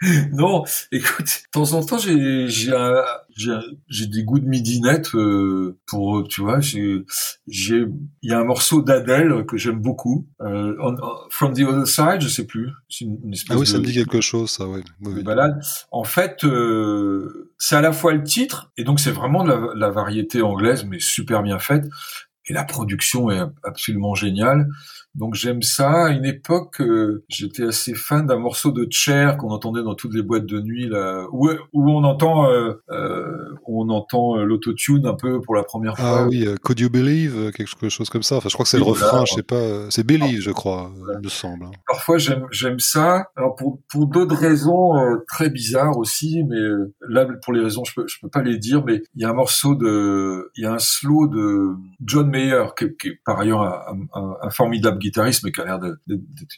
non, 0.32 0.64
écoute, 0.92 1.26
de 1.26 1.50
temps 1.50 1.72
en 1.72 1.84
temps, 1.84 1.98
j'ai 1.98 2.46
j'ai 2.48 4.06
des 4.06 4.22
goûts 4.22 4.38
de 4.38 4.46
midinette 4.46 5.12
euh, 5.16 5.76
pour 5.88 6.28
tu 6.28 6.42
vois. 6.42 6.60
J'ai 6.60 7.04
j'ai 7.48 7.84
il 8.22 8.30
y 8.30 8.32
a 8.32 8.38
un 8.38 8.44
morceau 8.44 8.82
d'Adèle 8.82 9.44
que 9.46 9.56
j'aime 9.56 9.80
beaucoup. 9.80 10.28
Euh, 10.42 10.76
on, 10.80 10.94
From 11.30 11.54
the 11.54 11.62
Other 11.62 11.88
Side, 11.88 12.20
je 12.20 12.28
sais 12.28 12.46
plus. 12.46 12.70
Une, 13.00 13.18
une 13.24 13.32
espèce 13.32 13.56
ah 13.56 13.58
oui, 13.58 13.66
de, 13.66 13.70
ça 13.70 13.78
me 13.78 13.84
dit 13.84 13.94
quelque 13.94 14.20
chose, 14.20 14.50
ça, 14.50 14.68
ouais. 14.68 14.82
Oui, 15.00 15.24
balade. 15.24 15.60
En 15.90 16.04
fait, 16.04 16.44
euh, 16.44 17.50
c'est 17.58 17.74
à 17.74 17.80
la 17.80 17.90
fois 17.90 18.12
le 18.12 18.22
titre 18.22 18.70
et 18.76 18.84
donc 18.84 19.00
c'est 19.00 19.10
vraiment 19.10 19.42
de 19.42 19.50
la, 19.50 19.60
la 19.74 19.90
variété 19.90 20.40
anglaise, 20.40 20.84
mais 20.84 21.00
super 21.00 21.42
bien 21.42 21.58
faite. 21.58 21.86
Et 22.48 22.52
la 22.52 22.62
production 22.62 23.28
est 23.30 23.42
absolument 23.64 24.14
géniale. 24.14 24.68
Donc 25.16 25.34
j'aime 25.34 25.62
ça. 25.62 26.06
À 26.06 26.10
une 26.10 26.26
époque, 26.26 26.80
euh, 26.80 27.24
j'étais 27.28 27.64
assez 27.64 27.94
fan 27.94 28.26
d'un 28.26 28.38
morceau 28.38 28.70
de 28.70 28.86
Cher 28.90 29.38
qu'on 29.38 29.50
entendait 29.50 29.82
dans 29.82 29.94
toutes 29.94 30.14
les 30.14 30.22
boîtes 30.22 30.46
de 30.46 30.60
nuit, 30.60 30.88
là, 30.88 31.26
où, 31.32 31.48
où 31.72 31.90
on 31.90 32.04
entend, 32.04 32.50
euh, 32.50 32.74
euh, 32.90 33.24
on 33.66 33.88
entend 33.88 34.36
l'autotune 34.36 35.06
un 35.06 35.14
peu 35.14 35.40
pour 35.40 35.54
la 35.54 35.64
première 35.64 35.94
ah 35.96 36.02
fois. 36.02 36.18
Ah 36.20 36.26
oui, 36.28 36.46
Could 36.62 36.80
You 36.80 36.90
Believe, 36.90 37.50
quelque 37.52 37.88
chose 37.88 38.10
comme 38.10 38.22
ça. 38.22 38.36
Enfin, 38.36 38.48
je 38.50 38.54
crois 38.54 38.64
que 38.64 38.70
c'est 38.70 38.78
le 38.78 38.84
refrain. 38.84 39.24
Je 39.24 39.34
sais 39.34 39.42
pas, 39.42 39.90
c'est 39.90 40.06
Believe, 40.06 40.40
je 40.40 40.50
crois, 40.50 40.92
voilà. 40.98 41.18
il 41.18 41.24
me 41.24 41.30
semble. 41.30 41.64
Hein. 41.64 41.70
Parfois, 41.86 42.18
j'aime 42.18 42.46
j'aime 42.50 42.78
ça. 42.78 43.30
Alors 43.36 43.54
pour 43.56 43.80
pour 43.88 44.06
d'autres 44.06 44.36
raisons 44.36 44.96
euh, 44.98 45.24
très 45.26 45.48
bizarres 45.48 45.96
aussi, 45.96 46.44
mais 46.44 46.60
là 47.08 47.26
pour 47.42 47.52
les 47.54 47.60
raisons 47.60 47.84
je 47.84 47.94
peux 47.94 48.06
je 48.06 48.18
peux 48.20 48.28
pas 48.28 48.42
les 48.42 48.58
dire, 48.58 48.84
mais 48.84 49.02
il 49.14 49.22
y 49.22 49.24
a 49.24 49.30
un 49.30 49.34
morceau 49.34 49.74
de, 49.74 50.50
il 50.56 50.64
y 50.64 50.66
a 50.66 50.74
un 50.74 50.78
slow 50.78 51.26
de 51.26 51.70
John 52.04 52.28
Mayer 52.28 52.64
qui, 52.78 52.86
qui 53.00 53.08
est 53.08 53.20
par 53.24 53.40
ailleurs 53.40 53.62
un, 53.62 53.96
un, 54.14 54.36
un 54.42 54.50
formidable 54.50 54.98
guitariste, 55.06 55.44
mais 55.44 55.52
qui 55.52 55.60
a 55.60 55.64
l'air 55.64 55.78
d'être 55.78 55.98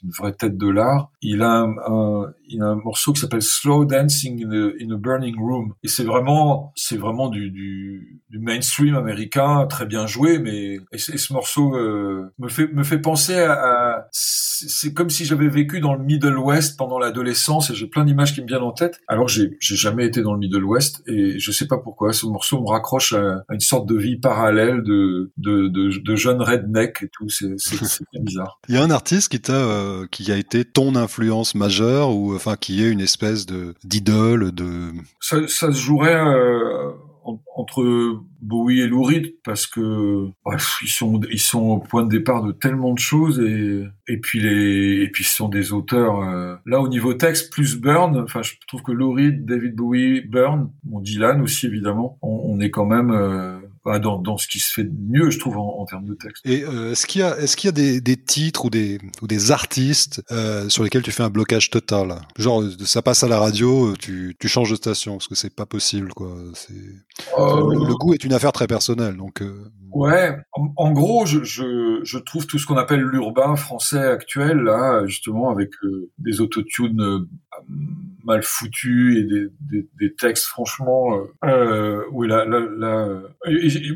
une 0.03 0.11
vraie 0.11 0.33
tête 0.33 0.57
de 0.57 0.69
l'art. 0.69 1.11
Il 1.23 1.43
a 1.43 1.61
un, 1.63 2.33
il 2.49 2.63
a 2.63 2.67
un 2.67 2.77
morceau 2.77 3.13
qui 3.13 3.21
s'appelle 3.21 3.43
Slow 3.43 3.85
Dancing 3.85 4.45
in 4.45 4.51
a, 4.51 4.71
in 4.81 4.91
a, 4.91 4.97
Burning 4.97 5.37
Room. 5.39 5.75
Et 5.83 5.89
c'est 5.89 6.05
vraiment, 6.05 6.73
c'est 6.75 6.97
vraiment 6.97 7.29
du, 7.29 7.51
du, 7.51 8.23
du, 8.31 8.39
mainstream 8.39 8.95
américain, 8.95 9.67
très 9.67 9.87
bien 9.87 10.07
joué, 10.07 10.39
mais 10.39 10.79
et, 10.93 10.99
ce 10.99 11.33
morceau 11.33 11.75
euh, 11.77 12.33
me 12.39 12.49
fait 12.49 12.73
me 12.73 12.83
fait 12.83 12.99
penser 12.99 13.39
à, 13.39 14.09
c'est 14.13 14.93
comme 14.93 15.11
si 15.11 15.25
j'avais 15.25 15.49
vécu 15.49 15.81
dans 15.81 15.95
le 15.95 16.03
Middle 16.03 16.39
West 16.39 16.77
pendant 16.77 16.99
l'adolescence 16.99 17.71
et 17.71 17.75
j'ai 17.75 17.87
plein 17.87 18.05
d'images 18.05 18.35
qui 18.35 18.43
me 18.43 18.47
viennent 18.47 18.63
en 18.63 18.73
tête. 18.73 19.01
Alors 19.09 19.29
j'ai 19.29 19.57
j'ai 19.61 19.77
jamais 19.77 20.07
été 20.07 20.23
dans 20.23 20.33
le 20.33 20.39
Middle 20.39 20.65
West 20.65 21.03
et 21.07 21.39
je 21.39 21.53
sais 21.53 21.67
pas 21.67 21.79
pourquoi 21.79 22.13
ce 22.13 22.27
morceau 22.27 22.61
me 22.61 22.69
raccroche 22.69 23.13
à, 23.13 23.45
une 23.51 23.61
sorte 23.61 23.89
de 23.89 23.97
vie 23.97 24.17
parallèle 24.17 24.83
de 24.83 25.33
de 25.37 25.69
de, 25.69 25.99
de 25.99 26.17
jeunes 26.17 26.43
redneck 26.43 27.03
et 27.03 27.09
tout. 27.09 27.29
C'est 27.29 27.55
c'est 27.59 27.77
bizarre. 28.39 28.61
Il 28.69 28.75
y 28.75 28.79
a 28.79 28.83
un 28.83 28.91
artiste 28.91 29.31
qui 29.31 29.41
t'a 29.41 29.53
euh, 29.53 30.07
qui 30.11 30.31
a 30.33 30.37
été 30.37 30.65
ton 30.65 30.95
influence 30.95 31.55
majeure 31.55 32.15
ou 32.15 32.35
enfin 32.35 32.57
qui 32.57 32.83
est 32.85 32.91
une 32.91 33.01
espèce 33.01 33.47
de 33.47 33.75
d'idole 33.85 34.53
de 34.53 34.93
ça, 35.21 35.37
ça 35.49 35.73
se 35.73 35.79
jouerait 35.79 36.17
euh, 36.17 36.93
entre 37.57 38.23
Bowie 38.41 38.81
et 38.81 38.87
Lou 38.87 39.03
Reed 39.03 39.35
parce 39.45 39.67
que 39.67 40.29
bref, 40.45 40.79
ils 40.83 40.89
sont 40.89 41.21
ils 41.31 41.41
sont 41.41 41.63
au 41.63 41.79
point 41.79 42.05
de 42.05 42.09
départ 42.09 42.43
de 42.43 42.53
tellement 42.53 42.95
de 42.95 42.99
choses 42.99 43.41
et 43.41 43.85
et 44.09 44.19
puis 44.19 44.41
les 44.41 45.03
et 45.03 45.11
puis 45.11 45.25
ce 45.25 45.37
sont 45.37 45.49
des 45.49 45.73
auteurs 45.73 46.23
euh, 46.23 46.57
là 46.67 46.81
au 46.81 46.89
niveau 46.89 47.15
texte 47.15 47.53
plus 47.53 47.77
Burn 47.77 48.17
enfin 48.19 48.43
je 48.43 48.55
trouve 48.67 48.83
que 48.83 48.93
Lou 48.93 49.13
Reed, 49.13 49.45
David 49.45 49.75
Bowie, 49.75 50.23
Burn, 50.23 50.71
bon 50.85 51.01
Dylan 51.01 51.43
aussi 51.43 51.67
évidemment 51.67 52.19
on, 52.23 52.59
est 52.61 52.71
quand 52.71 52.87
même 52.87 53.11
euh, 53.11 53.59
dans, 53.99 54.19
dans, 54.19 54.37
ce 54.37 54.47
qui 54.47 54.59
se 54.59 54.73
fait 54.73 54.85
de 54.85 54.93
mieux, 55.09 55.31
je 55.31 55.39
trouve, 55.39 55.57
en, 55.57 55.79
en 55.81 55.87
termes 55.87 56.05
de 56.05 56.15
texte. 56.15 56.45
Et 56.45 56.65
euh, 56.65 56.93
est-ce 56.93 57.07
qu'il 57.07 57.21
y 57.21 57.25
a, 57.25 57.39
est-ce 57.39 57.57
qu'il 57.57 57.69
y 57.69 57.71
a 57.71 57.73
des, 57.73 58.01
des, 58.01 58.17
titres 58.17 58.67
ou 58.67 58.71
des, 58.71 58.99
ou 59.23 59.27
des 59.27 59.51
artistes 59.51 60.23
euh, 60.31 60.69
sur 60.69 60.85
lesquels 60.85 61.03
tu 61.03 61.13
fais 61.13 61.23
un 61.23 61.31
blocage 61.31 61.71
total? 61.71 62.21
Genre, 62.37 62.65
ça 62.85 63.03
passe 63.03 63.25
à 63.25 63.29
la 63.29 63.39
radio, 63.39 63.97
tu, 63.97 64.37
tu 64.39 64.49
changes 64.49 64.71
de 64.71 64.77
station 64.77 65.15
parce 65.15 65.29
que 65.29 65.35
c'est 65.35 65.55
pas 65.55 65.67
possible, 65.67 66.13
quoi. 66.13 66.37
C'est, 66.55 66.75
euh... 67.39 67.87
le, 67.87 67.97
goût 67.97 68.15
est 68.15 68.25
une 68.25 68.33
affaire 68.33 68.53
très 68.53 68.67
personnelle, 68.67 69.17
donc. 69.17 69.43
Euh, 69.43 69.71
ouais, 69.93 70.37
en, 70.53 70.93
gros, 70.93 71.27
je, 71.27 71.45
je, 71.45 72.01
je, 72.03 72.19
trouve 72.19 72.47
tout 72.47 72.59
ce 72.59 72.67
qu'on 72.67 72.77
appelle 72.77 73.01
l'urbain 73.01 73.57
français 73.57 74.07
actuel, 74.07 74.59
là, 74.59 75.07
justement, 75.07 75.51
avec 75.51 75.71
euh, 75.85 76.11
des 76.19 76.41
autotunes 76.41 77.27
mal 78.29 78.43
foutus 78.43 79.19
et 79.19 79.23
des, 79.25 79.89
des, 79.99 80.15
textes, 80.15 80.45
franchement, 80.45 81.19
euh, 81.45 82.03
oui, 82.13 82.29
là, 82.29 82.45
là 82.45 83.09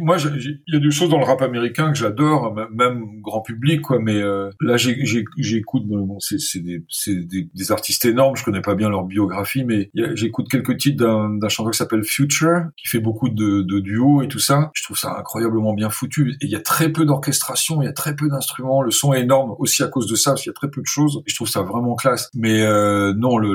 moi, 0.00 0.16
il 0.18 0.60
y 0.66 0.76
a 0.76 0.80
des 0.80 0.90
choses 0.90 1.10
dans 1.10 1.18
le 1.18 1.24
rap 1.24 1.42
américain 1.42 1.92
que 1.92 1.98
j'adore, 1.98 2.54
même 2.72 3.20
grand 3.20 3.42
public, 3.42 3.82
quoi. 3.82 3.98
Mais 4.00 4.16
euh, 4.16 4.50
là, 4.60 4.76
j'écoute, 4.76 5.86
bon, 5.86 6.18
c'est 6.18 6.60
des, 6.60 6.84
des, 7.06 7.50
des, 7.54 7.72
artistes 7.72 8.04
énormes. 8.04 8.36
Je 8.36 8.44
connais 8.44 8.62
pas 8.62 8.74
bien 8.74 8.88
leur 8.88 9.04
biographie, 9.04 9.64
mais 9.64 9.90
j'écoute 10.14 10.48
quelques 10.50 10.78
titres 10.78 11.04
d'un 11.04 11.48
chanteur 11.48 11.72
qui 11.72 11.78
s'appelle 11.78 12.04
Future, 12.04 12.64
qui 12.76 12.88
fait 12.88 13.00
beaucoup 13.00 13.28
de, 13.28 13.80
duos 13.80 14.22
et 14.22 14.28
tout 14.28 14.38
ça. 14.38 14.70
Je 14.74 14.82
trouve 14.82 14.98
ça 14.98 15.16
incroyablement 15.18 15.74
bien 15.74 15.90
foutu. 15.90 16.36
Et 16.40 16.46
il 16.46 16.50
y 16.50 16.56
a 16.56 16.60
très 16.60 16.90
peu 16.90 17.04
d'orchestration, 17.04 17.82
il 17.82 17.86
y 17.86 17.88
a 17.88 17.92
très 17.92 18.16
peu 18.16 18.28
d'instruments. 18.28 18.82
Le 18.82 18.90
son 18.90 19.12
est 19.12 19.20
énorme 19.22 19.54
aussi 19.58 19.82
à 19.82 19.88
cause 19.88 20.06
de 20.06 20.14
ça, 20.14 20.32
parce 20.32 20.42
qu'il 20.42 20.50
y 20.50 20.54
a 20.54 20.54
très 20.54 20.70
peu 20.70 20.80
de 20.80 20.86
choses. 20.86 21.22
Je 21.26 21.34
trouve 21.34 21.48
ça 21.48 21.62
vraiment 21.62 21.94
classe. 21.94 22.30
Mais 22.34 22.62
euh, 22.62 23.12
non, 23.14 23.38
le 23.38 23.52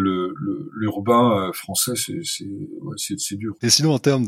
l'urbain 0.73 1.47
euh, 1.47 1.53
français, 1.53 1.93
c'est 1.95 2.21
c'est 2.23 3.35
dur. 3.35 3.53
Et 3.61 3.69
sinon, 3.69 3.93
en 3.93 3.99
termes 3.99 4.25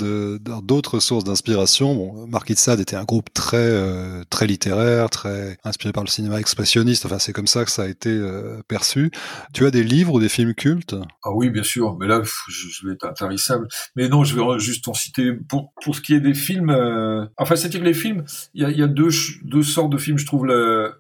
d'autres 0.62 1.00
sources 1.00 1.24
d'inspiration 1.24 1.96
Bon, 1.96 2.28
Marquis 2.28 2.54
de 2.54 2.60
Sade 2.60 2.80
était 2.80 2.96
un 2.96 3.04
groupe 3.04 3.34
très 3.34 3.58
euh, 3.58 4.24
très 4.30 4.48
littéraire, 4.48 5.10
très 5.10 5.58
inspiré 5.64 5.92
par 5.92 6.04
le 6.04 6.10
cinéma 6.10 6.40
expressionniste. 6.40 7.06
Enfin, 7.06 7.20
c'est 7.20 7.34
comme 7.34 7.48
ça 7.48 7.66
que 7.66 7.72
ça 7.72 7.84
a 7.84 7.88
été 7.88 8.10
euh, 8.10 8.62
perçu. 8.68 9.12
Tu 9.54 9.66
as 9.66 9.72
des 9.72 9.84
livres 9.84 10.14
ou 10.14 10.20
des 10.20 10.30
films 10.30 10.54
cultes? 10.54 10.96
Ah 11.24 11.32
oui, 11.34 11.50
bien 11.50 11.64
sûr. 11.64 11.98
Mais 12.00 12.08
là, 12.08 12.22
je, 12.48 12.88
vais 12.88 12.94
être 12.94 13.06
intarissable. 13.06 13.68
Mais 13.96 14.10
non, 14.10 14.24
je 14.24 14.36
vais 14.36 14.60
juste 14.60 14.88
en 14.88 14.94
citer. 14.94 15.34
Pour 15.34 15.74
pour 15.84 15.96
ce 15.96 16.02
qui 16.02 16.14
est 16.14 16.20
des 16.20 16.34
films, 16.34 16.70
euh... 16.70 17.26
enfin, 17.38 17.56
c'est-à-dire 17.56 17.82
que 17.82 17.86
les 17.86 17.94
films, 17.94 18.24
il 18.54 18.64
y 18.64 18.66
a, 18.66 18.72
y 18.72 18.84
a, 18.84 18.88
deux 18.88 19.10
deux 19.44 19.64
sortes 19.64 19.92
de 19.92 19.98
films. 19.98 20.18
Je 20.18 20.26
trouve 20.26 20.48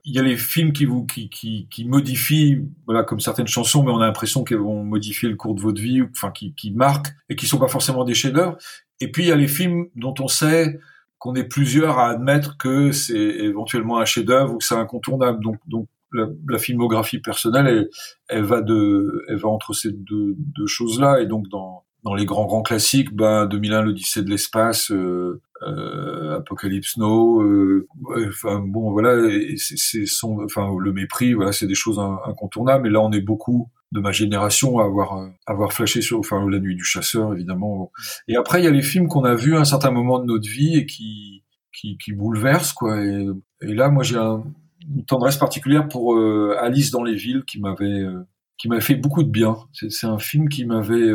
il 0.05 0.13
y 0.13 0.19
a 0.19 0.23
les 0.23 0.37
films 0.37 0.73
qui 0.73 0.85
vous 0.85 1.05
qui 1.05 1.29
qui, 1.29 1.67
qui 1.69 1.85
modifient, 1.85 2.61
voilà, 2.85 3.03
comme 3.03 3.19
certaines 3.19 3.47
chansons, 3.47 3.83
mais 3.83 3.91
on 3.91 3.99
a 3.99 4.05
l'impression 4.05 4.43
qu'elles 4.43 4.59
vont 4.59 4.83
modifier 4.83 5.28
le 5.29 5.35
cours 5.35 5.55
de 5.55 5.61
votre 5.61 5.81
vie, 5.81 6.01
enfin, 6.01 6.31
qui 6.31 6.53
qui 6.55 6.71
marquent 6.71 7.13
et 7.29 7.35
qui 7.35 7.47
sont 7.47 7.59
pas 7.59 7.67
forcément 7.67 8.03
des 8.03 8.13
chefs-d'œuvre. 8.13 8.57
Et 8.99 9.11
puis 9.11 9.23
il 9.23 9.27
y 9.27 9.31
a 9.31 9.35
les 9.35 9.47
films 9.47 9.87
dont 9.95 10.13
on 10.19 10.27
sait 10.27 10.79
qu'on 11.17 11.35
est 11.35 11.43
plusieurs 11.43 11.99
à 11.99 12.09
admettre 12.09 12.57
que 12.57 12.91
c'est 12.91 13.15
éventuellement 13.15 13.99
un 13.99 14.05
chef-d'œuvre 14.05 14.53
ou 14.53 14.57
que 14.57 14.63
c'est 14.63 14.75
incontournable. 14.75 15.43
Donc, 15.43 15.57
donc 15.67 15.87
la, 16.13 16.57
filmographie 16.57 17.19
personnelle, 17.19 17.89
elle, 18.27 18.43
va 18.43 18.61
de, 18.61 19.25
elle 19.27 19.37
va 19.37 19.49
entre 19.49 19.73
ces 19.73 19.91
deux, 19.91 20.35
deux 20.37 20.67
choses-là. 20.67 21.21
Et 21.21 21.25
donc 21.25 21.47
dans 21.49 21.83
dans 22.03 22.13
les 22.13 22.25
grands 22.25 22.45
grands 22.45 22.61
classiques, 22.61 23.13
ben 23.13 23.45
2001, 23.45 23.81
l'Odyssée 23.81 24.23
de 24.23 24.29
l'espace, 24.29 24.91
euh, 24.91 25.41
euh, 25.63 26.37
Apocalypse 26.37 26.97
Now, 26.97 27.41
euh, 27.41 27.87
enfin 28.27 28.59
bon 28.59 28.91
voilà, 28.91 29.29
c'est 29.57 30.05
son, 30.05 30.41
enfin 30.43 30.69
le 30.79 30.93
mépris, 30.93 31.33
voilà, 31.33 31.51
c'est 31.51 31.67
des 31.67 31.75
choses 31.75 31.99
incontournables. 31.99 32.87
Et 32.87 32.91
là, 32.91 33.01
on 33.01 33.11
est 33.11 33.21
beaucoup 33.21 33.69
de 33.91 33.99
ma 33.99 34.11
génération 34.11 34.79
à 34.79 34.85
avoir 34.85 35.17
euh, 35.17 35.27
avoir 35.47 35.73
flashé 35.73 36.01
sur 36.01 36.19
enfin 36.19 36.47
la 36.49 36.59
nuit 36.59 36.75
du 36.75 36.83
chasseur 36.83 37.33
évidemment. 37.33 37.91
Et 38.27 38.35
après 38.35 38.61
il 38.61 38.65
y 38.65 38.67
a 38.67 38.71
les 38.71 38.81
films 38.81 39.07
qu'on 39.07 39.23
a 39.23 39.35
vus 39.35 39.55
à 39.55 39.59
un 39.59 39.65
certain 39.65 39.91
moment 39.91 40.19
de 40.19 40.25
notre 40.25 40.47
vie 40.47 40.75
et 40.75 40.85
qui 40.85 41.43
qui, 41.73 41.97
qui 41.97 42.13
bouleversent 42.13 42.73
quoi. 42.73 43.03
Et, 43.03 43.27
et 43.61 43.73
là 43.73 43.89
moi 43.89 44.03
j'ai 44.03 44.17
un, 44.17 44.43
une 44.87 45.05
tendresse 45.05 45.37
particulière 45.37 45.87
pour 45.87 46.15
euh, 46.15 46.55
Alice 46.59 46.91
dans 46.91 47.03
les 47.03 47.15
villes 47.15 47.43
qui 47.45 47.59
m'avait 47.59 47.85
euh, 47.85 48.27
qui 48.57 48.67
m'avait 48.67 48.81
fait 48.81 48.95
beaucoup 48.95 49.23
de 49.23 49.29
bien. 49.29 49.57
C'est 49.73 50.07
un 50.07 50.19
film 50.19 50.49
qui 50.49 50.65
m'avait 50.65 51.11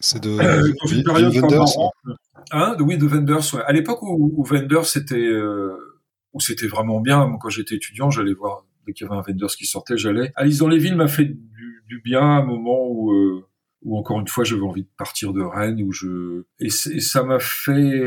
c'est 0.00 0.22
de 0.22 0.30
Wenders 1.40 1.64
hein 2.50 2.76
oui 2.80 2.98
de 2.98 3.06
Wenders 3.06 3.54
ouais. 3.54 3.62
à 3.64 3.72
l'époque 3.72 4.02
où, 4.02 4.34
où 4.36 4.44
Wenders 4.44 4.84
c'était 4.84 5.30
où 6.34 6.40
c'était 6.40 6.66
vraiment 6.66 7.00
bien 7.00 7.26
moi, 7.26 7.38
quand 7.40 7.48
j'étais 7.48 7.76
étudiant 7.76 8.10
j'allais 8.10 8.34
voir 8.34 8.66
dès 8.86 8.92
qu'il 8.92 9.06
y 9.06 9.10
avait 9.10 9.18
un 9.18 9.22
Wenders 9.22 9.56
qui 9.56 9.64
sortait 9.64 9.96
j'allais. 9.96 10.32
Alice 10.34 10.58
dans 10.58 10.68
les 10.68 10.78
villes 10.78 10.96
m'a 10.96 11.08
fait 11.08 11.34
du 11.86 12.00
bien 12.00 12.20
à 12.20 12.40
un 12.40 12.44
moment 12.44 12.86
où, 12.88 13.12
euh, 13.12 13.46
où 13.82 13.98
encore 13.98 14.20
une 14.20 14.28
fois 14.28 14.44
j'avais 14.44 14.62
envie 14.62 14.84
de 14.84 14.90
partir 14.96 15.32
de 15.32 15.42
Rennes 15.42 15.82
où 15.82 15.92
je 15.92 16.44
et, 16.60 16.70
ça 16.70 17.22
m'a 17.22 17.38
fait 17.38 18.02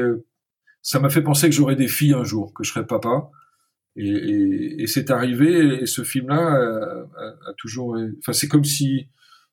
ça 0.81 0.99
m'a 0.99 1.09
fait 1.09 1.21
penser 1.21 1.49
que 1.49 1.55
j'aurais 1.55 1.75
des 1.75 1.87
filles 1.87 2.13
un 2.13 2.23
jour 2.23 2.53
que 2.53 2.63
je 2.63 2.71
serais 2.71 2.85
papa. 2.85 3.29
Et, 3.95 4.09
et, 4.09 4.83
et 4.83 4.87
c'est 4.87 5.09
arrivé 5.09 5.81
et 5.81 5.85
ce 5.87 6.03
film 6.03 6.29
là 6.29 6.53
a, 6.53 7.49
a, 7.49 7.53
toujours 7.57 7.97
enfin 8.19 8.31
c'est 8.31 8.47
comme 8.47 8.63
si 8.63 9.07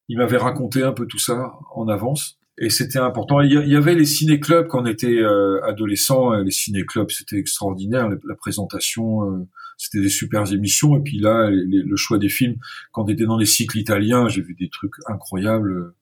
il 0.08 0.18
m'avait 0.18 0.36
raconté 0.36 0.82
un 0.82 0.92
peu 0.92 1.06
tout 1.06 1.18
ça 1.18 1.54
en 1.74 1.88
avance 1.88 2.38
et 2.58 2.70
c'était 2.70 2.98
important. 2.98 3.40
Il 3.40 3.52
y 3.52 3.76
avait 3.76 3.94
les 3.94 4.04
ciné-clubs 4.04 4.68
quand 4.68 4.82
on 4.82 4.86
était 4.86 5.18
euh, 5.18 5.60
adolescent. 5.64 6.32
Les 6.34 6.52
ciné-clubs, 6.52 7.10
c'était 7.10 7.36
extraordinaire. 7.36 8.08
La, 8.08 8.34
présentation, 8.36 9.28
euh, 9.28 9.48
c'était 9.76 10.00
des 10.00 10.08
super 10.08 10.50
émissions. 10.52 10.96
Et 10.96 11.00
puis 11.00 11.18
là, 11.18 11.50
le 11.50 11.96
choix 11.96 12.18
des 12.18 12.28
films, 12.28 12.56
quand 12.92 13.04
on 13.04 13.08
était 13.08 13.26
dans 13.26 13.36
les 13.36 13.46
cycles 13.46 13.78
italiens, 13.78 14.28
j'ai 14.28 14.42
vu 14.42 14.54
des 14.54 14.68
trucs 14.68 14.94
incroyables. 15.06 15.94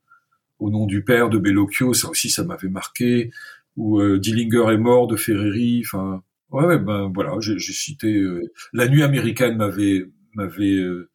Au 0.58 0.70
nom 0.70 0.86
du 0.86 1.02
père 1.02 1.28
de 1.28 1.38
Bellocchio, 1.38 1.92
ça 1.92 2.08
aussi, 2.08 2.30
ça 2.30 2.44
m'avait 2.44 2.68
marqué. 2.68 3.30
Ou 3.76 4.00
euh, 4.00 4.18
Dillinger 4.18 4.72
est 4.72 4.78
mort 4.78 5.06
de 5.06 5.16
Ferreri. 5.16 5.82
Enfin, 5.84 6.22
ouais, 6.50 6.78
ben 6.78 7.10
voilà, 7.14 7.32
j'ai 7.40 7.58
cité. 7.58 8.14
Euh, 8.14 8.42
La 8.72 8.88
nuit 8.88 9.02
américaine 9.02 9.56
m'avait 9.56 10.04
m'avait 10.34 10.76
euh, 10.76 11.10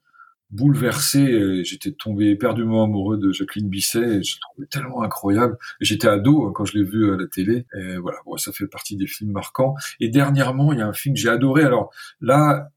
bouleversé. 0.52 1.64
J'étais 1.64 1.92
tombé 1.92 2.30
éperdument 2.30 2.84
amoureux 2.84 3.18
de 3.18 3.32
Jacqueline 3.32 3.70
Bisset. 3.70 4.24
je 4.24 4.38
trouvais 4.40 4.68
tellement 4.68 5.04
incroyable. 5.04 5.58
J'étais 5.82 6.08
ado 6.08 6.48
hein, 6.48 6.52
quand 6.54 6.66
je 6.66 6.78
l'ai 6.78 6.84
vu 6.84 7.14
à 7.14 7.18
la 7.18 7.28
télé. 7.28 7.66
Et 7.78 7.98
voilà, 7.98 8.20
ça 8.38 8.52
fait 8.52 8.68
partie 8.68 8.96
des 8.96 9.08
films 9.08 9.32
marquants. 9.32 9.76
Et 10.00 10.10
dernièrement, 10.10 10.74
il 10.74 10.80
y 10.80 10.82
a 10.82 10.88
un 10.88 10.94
film 10.94 11.16
que 11.16 11.22
j'ai 11.22 11.30
adoré. 11.30 11.64
Alors 11.64 11.92
là, 12.22 12.70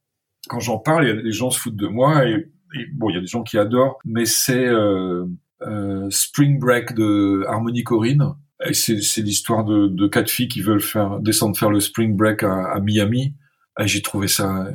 quand 0.48 0.60
j'en 0.60 0.78
parle, 0.78 1.06
les 1.06 1.32
gens 1.32 1.50
se 1.50 1.60
foutent 1.60 1.76
de 1.76 1.86
moi. 1.86 2.26
Et, 2.26 2.48
bon, 2.92 3.10
il 3.10 3.14
y 3.14 3.18
a 3.18 3.20
des 3.20 3.26
gens 3.26 3.42
qui 3.42 3.58
adorent, 3.58 3.98
mais 4.04 4.26
c'est 4.26 4.66
euh, 4.66 5.26
euh, 5.62 6.08
Spring 6.10 6.58
Break 6.58 6.94
de 6.94 7.44
Harmony 7.48 7.84
Corinne. 7.84 8.34
C'est 8.72 9.22
l'histoire 9.22 9.64
de, 9.64 9.86
de, 9.86 10.06
quatre 10.06 10.30
filles 10.30 10.48
qui 10.48 10.60
veulent 10.60 10.82
faire 10.82 11.18
descendre 11.20 11.56
faire 11.56 11.70
le 11.70 11.80
Spring 11.80 12.14
Break 12.14 12.42
à, 12.42 12.72
à 12.72 12.80
Miami. 12.80 13.34
J'ai 13.78 14.02
trouvé 14.02 14.28
ça 14.28 14.66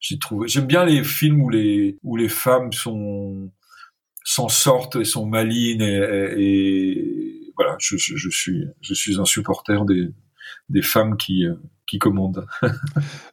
j'ai 0.00 0.18
trouvé. 0.18 0.48
J'aime 0.48 0.66
bien 0.66 0.84
les 0.84 1.02
films 1.04 1.42
où 1.42 1.50
les 1.50 1.98
où 2.02 2.16
les 2.16 2.28
femmes 2.28 2.72
sont 2.72 3.50
s'en 4.24 4.48
sortent 4.48 4.96
et 4.96 5.04
sont 5.04 5.26
malines 5.26 5.82
et, 5.82 6.34
et, 6.38 7.52
voilà. 7.56 7.76
Je, 7.78 7.96
je, 7.96 8.16
je, 8.16 8.28
suis 8.30 8.64
je 8.80 8.94
suis 8.94 9.20
un 9.20 9.24
supporter 9.24 9.84
des 9.84 10.08
des 10.68 10.82
femmes 10.82 11.16
qui 11.16 11.46
qui 11.86 11.98
commandent. 11.98 12.46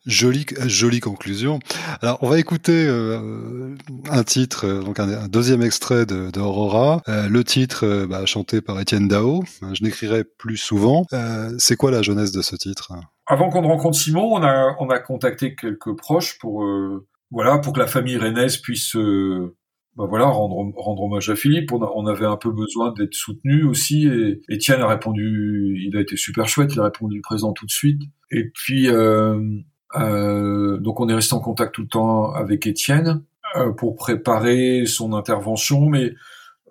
jolie 0.06 0.46
jolie 0.66 1.00
conclusion. 1.00 1.60
Alors 2.02 2.20
on 2.22 2.30
va 2.30 2.40
écouter 2.40 2.86
euh, 2.88 3.76
un 4.10 4.24
titre, 4.24 4.68
euh, 4.68 4.82
donc 4.82 5.00
un, 5.00 5.28
deuxième 5.28 5.62
extrait 5.62 6.06
de, 6.06 6.30
d'Aurora. 6.32 7.02
Euh, 7.08 7.28
le 7.30 7.44
titre 7.44 7.86
euh, 7.86 8.08
bah, 8.08 8.26
chanté 8.26 8.62
par 8.62 8.80
Étienne 8.80 9.08
Dao. 9.08 9.44
Je 9.74 9.84
n'écrirai 9.84 10.24
plus 10.24 10.58
souvent. 10.58 11.06
Euh, 11.14 11.54
c'est 11.58 11.76
quoi 11.76 11.92
la 11.92 12.02
jeunesse 12.02 12.32
de 12.32 12.42
ce 12.42 12.56
titre? 12.56 12.94
Avant 13.28 13.50
qu'on 13.50 13.62
rencontre 13.62 13.98
Simon, 13.98 14.34
on 14.34 14.44
a, 14.44 14.76
on 14.80 14.90
a 14.90 15.00
contacté 15.00 15.56
quelques 15.56 15.96
proches 15.96 16.38
pour, 16.40 16.64
euh, 16.64 17.08
voilà, 17.30 17.60
pour 17.60 17.74
que 17.74 17.80
la 17.80 17.88
famille 17.88 18.18
rennaise 18.18 18.58
puisse, 18.58 18.96
bah 19.98 20.06
voilà, 20.08 20.26
rendre, 20.26 20.56
rendre 20.78 21.04
hommage 21.04 21.30
à 21.30 21.36
Philippe. 21.36 21.72
On, 21.74 21.82
on 21.82 22.06
avait 22.08 22.26
un 22.26 22.38
peu 22.38 22.52
besoin 22.52 22.94
d'être 22.94 23.14
soutenu 23.14 23.64
aussi. 23.66 24.08
Et 24.08 24.42
Étienne 24.48 24.82
a 24.82 24.88
répondu, 24.88 25.82
il 25.86 25.98
a 25.98 26.02
été 26.02 26.16
super 26.16 26.48
chouette, 26.48 26.74
il 26.74 26.80
a 26.80 26.86
répondu 26.86 27.20
présent 27.22 27.52
tout 27.52 27.66
de 27.66 27.72
suite. 27.72 28.02
Et 28.32 28.50
puis, 28.50 28.88
euh, 28.88 29.42
euh, 29.96 30.78
donc 30.78 31.02
on 31.02 31.10
est 31.10 31.14
resté 31.14 31.34
en 31.34 31.42
contact 31.42 31.76
tout 31.76 31.82
le 31.82 31.88
temps 31.90 32.32
avec 32.32 32.68
Étienne 32.68 33.24
euh, 33.58 33.74
pour 33.74 33.98
préparer 33.98 34.86
son 34.86 35.14
intervention. 35.14 35.90
Mais 35.90 36.14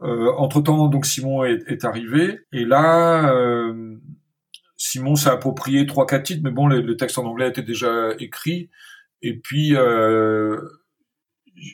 euh, 0.02 0.32
entre-temps, 0.38 0.88
donc 0.88 1.04
Simon 1.04 1.44
est, 1.44 1.62
est, 1.66 1.84
arrivé. 1.84 2.40
Et 2.54 2.64
là, 2.64 3.34
euh, 3.34 3.96
Simon 4.78 5.14
s'est 5.14 5.28
approprié 5.28 5.86
trois, 5.86 6.06
quatre 6.06 6.22
titres. 6.22 6.40
Mais 6.42 6.52
bon, 6.52 6.66
le, 6.66 6.80
le, 6.80 6.96
texte 6.96 7.18
en 7.18 7.26
anglais 7.26 7.50
était 7.50 7.62
déjà 7.62 8.12
écrit. 8.18 8.70
Et 9.20 9.38
puis... 9.38 9.76
Euh, 9.76 10.56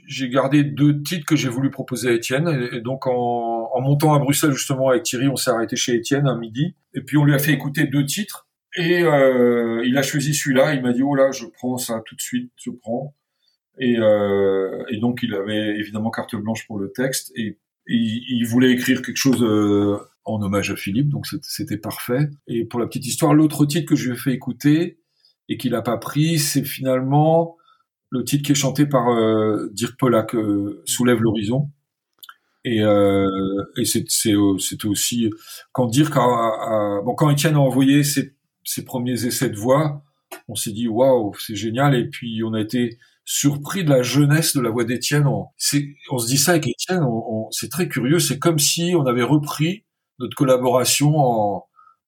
j'ai 0.07 0.29
gardé 0.29 0.65
deux 0.65 1.03
titres 1.03 1.27
que 1.27 1.37
j'ai 1.37 1.49
voulu 1.49 1.71
proposer 1.71 2.09
à 2.09 2.13
Étienne. 2.13 2.69
Et, 2.73 2.81
donc, 2.81 3.07
en, 3.07 3.81
montant 3.81 4.15
à 4.15 4.19
Bruxelles, 4.19 4.53
justement, 4.53 4.89
avec 4.89 5.05
Thierry, 5.05 5.29
on 5.29 5.37
s'est 5.37 5.51
arrêté 5.51 5.77
chez 5.77 5.95
Étienne 5.95 6.27
à 6.27 6.37
midi. 6.37 6.75
Et 6.95 7.01
puis, 7.01 7.17
on 7.17 7.25
lui 7.25 7.35
a 7.35 7.39
fait 7.39 7.53
écouter 7.53 7.85
deux 7.85 8.05
titres. 8.05 8.49
Et 8.77 9.03
euh, 9.03 9.83
il 9.87 9.97
a 9.97 10.03
choisi 10.03 10.35
celui-là. 10.35 10.75
Il 10.75 10.83
m'a 10.83 10.93
dit, 10.93 11.03
oh 11.03 11.15
là, 11.15 11.31
je 11.31 11.47
prends 11.47 11.79
ça 11.79 12.03
tout 12.05 12.15
de 12.15 12.21
suite, 12.21 12.53
je 12.57 12.71
prends. 12.71 13.15
Et, 13.79 13.97
euh, 13.99 14.85
et 14.91 14.99
donc, 14.99 15.21
il 15.23 15.35
avait 15.35 15.79
évidemment 15.79 16.11
carte 16.11 16.35
blanche 16.37 16.67
pour 16.67 16.79
le 16.79 16.93
texte. 16.93 17.33
Et, 17.37 17.47
et 17.47 17.59
il 17.89 18.45
voulait 18.47 18.73
écrire 18.73 19.03
quelque 19.03 19.17
chose 19.17 19.43
euh, 19.43 19.99
en 20.25 20.43
hommage 20.43 20.71
à 20.71 20.77
Philippe. 20.77 21.09
Donc, 21.09 21.27
c'était 21.43 21.79
parfait. 21.79 22.29
Et 22.49 22.65
pour 22.65 22.81
la 22.81 22.87
petite 22.87 23.07
histoire, 23.07 23.35
l'autre 23.35 23.65
titre 23.67 23.89
que 23.89 23.97
je 23.97 24.09
lui 24.09 24.17
ai 24.17 24.19
fait 24.19 24.33
écouter 24.33 24.99
et 25.49 25.57
qu'il 25.57 25.73
n'a 25.73 25.83
pas 25.83 25.97
pris, 25.97 26.39
c'est 26.39 26.65
finalement 26.65 27.57
le 28.11 28.25
titre 28.25 28.45
qui 28.45 28.53
est 28.53 28.57
chanté 28.57 28.87
par 28.87 29.09
euh, 29.09 29.69
Dirk 29.73 29.99
Polak, 29.99 30.35
euh, 30.35 30.83
Soulève 30.85 31.21
l'horizon. 31.21 31.71
Et, 32.65 32.83
euh, 32.83 33.63
et 33.77 33.85
c'était 33.85 34.35
aussi 34.35 35.31
quand 35.73 35.87
Dirk 35.87 36.15
bon 36.17 37.15
quand 37.15 37.31
Étienne 37.31 37.55
a 37.55 37.61
envoyé 37.61 38.03
ses, 38.03 38.35
ses, 38.65 38.85
premiers 38.85 39.25
essais 39.25 39.51
de 39.51 39.57
voix, 39.57 40.03
on 40.49 40.57
s'est 40.57 40.73
dit 40.73 40.89
waouh 40.89 41.33
c'est 41.39 41.55
génial 41.55 41.95
et 41.95 42.09
puis 42.09 42.43
on 42.45 42.55
a 42.55 42.61
été 42.61 42.99
surpris 43.25 43.85
de 43.85 43.91
la 43.91 44.03
jeunesse 44.03 44.57
de 44.57 44.61
la 44.61 44.71
voix 44.71 44.85
d'Étienne. 44.85 45.29
On, 45.29 45.47
on 46.11 46.19
se 46.19 46.27
dit 46.27 46.39
ça 46.39 46.53
avec 46.53 46.67
Étienne, 46.67 47.05
c'est 47.53 47.71
très 47.71 47.89
curieux, 47.89 48.19
c'est 48.19 48.41
comme 48.41 48.59
si 48.59 48.95
on 48.97 49.07
avait 49.07 49.23
repris 49.23 49.85
notre 50.19 50.35
collaboration 50.35 51.17
en, 51.17 51.66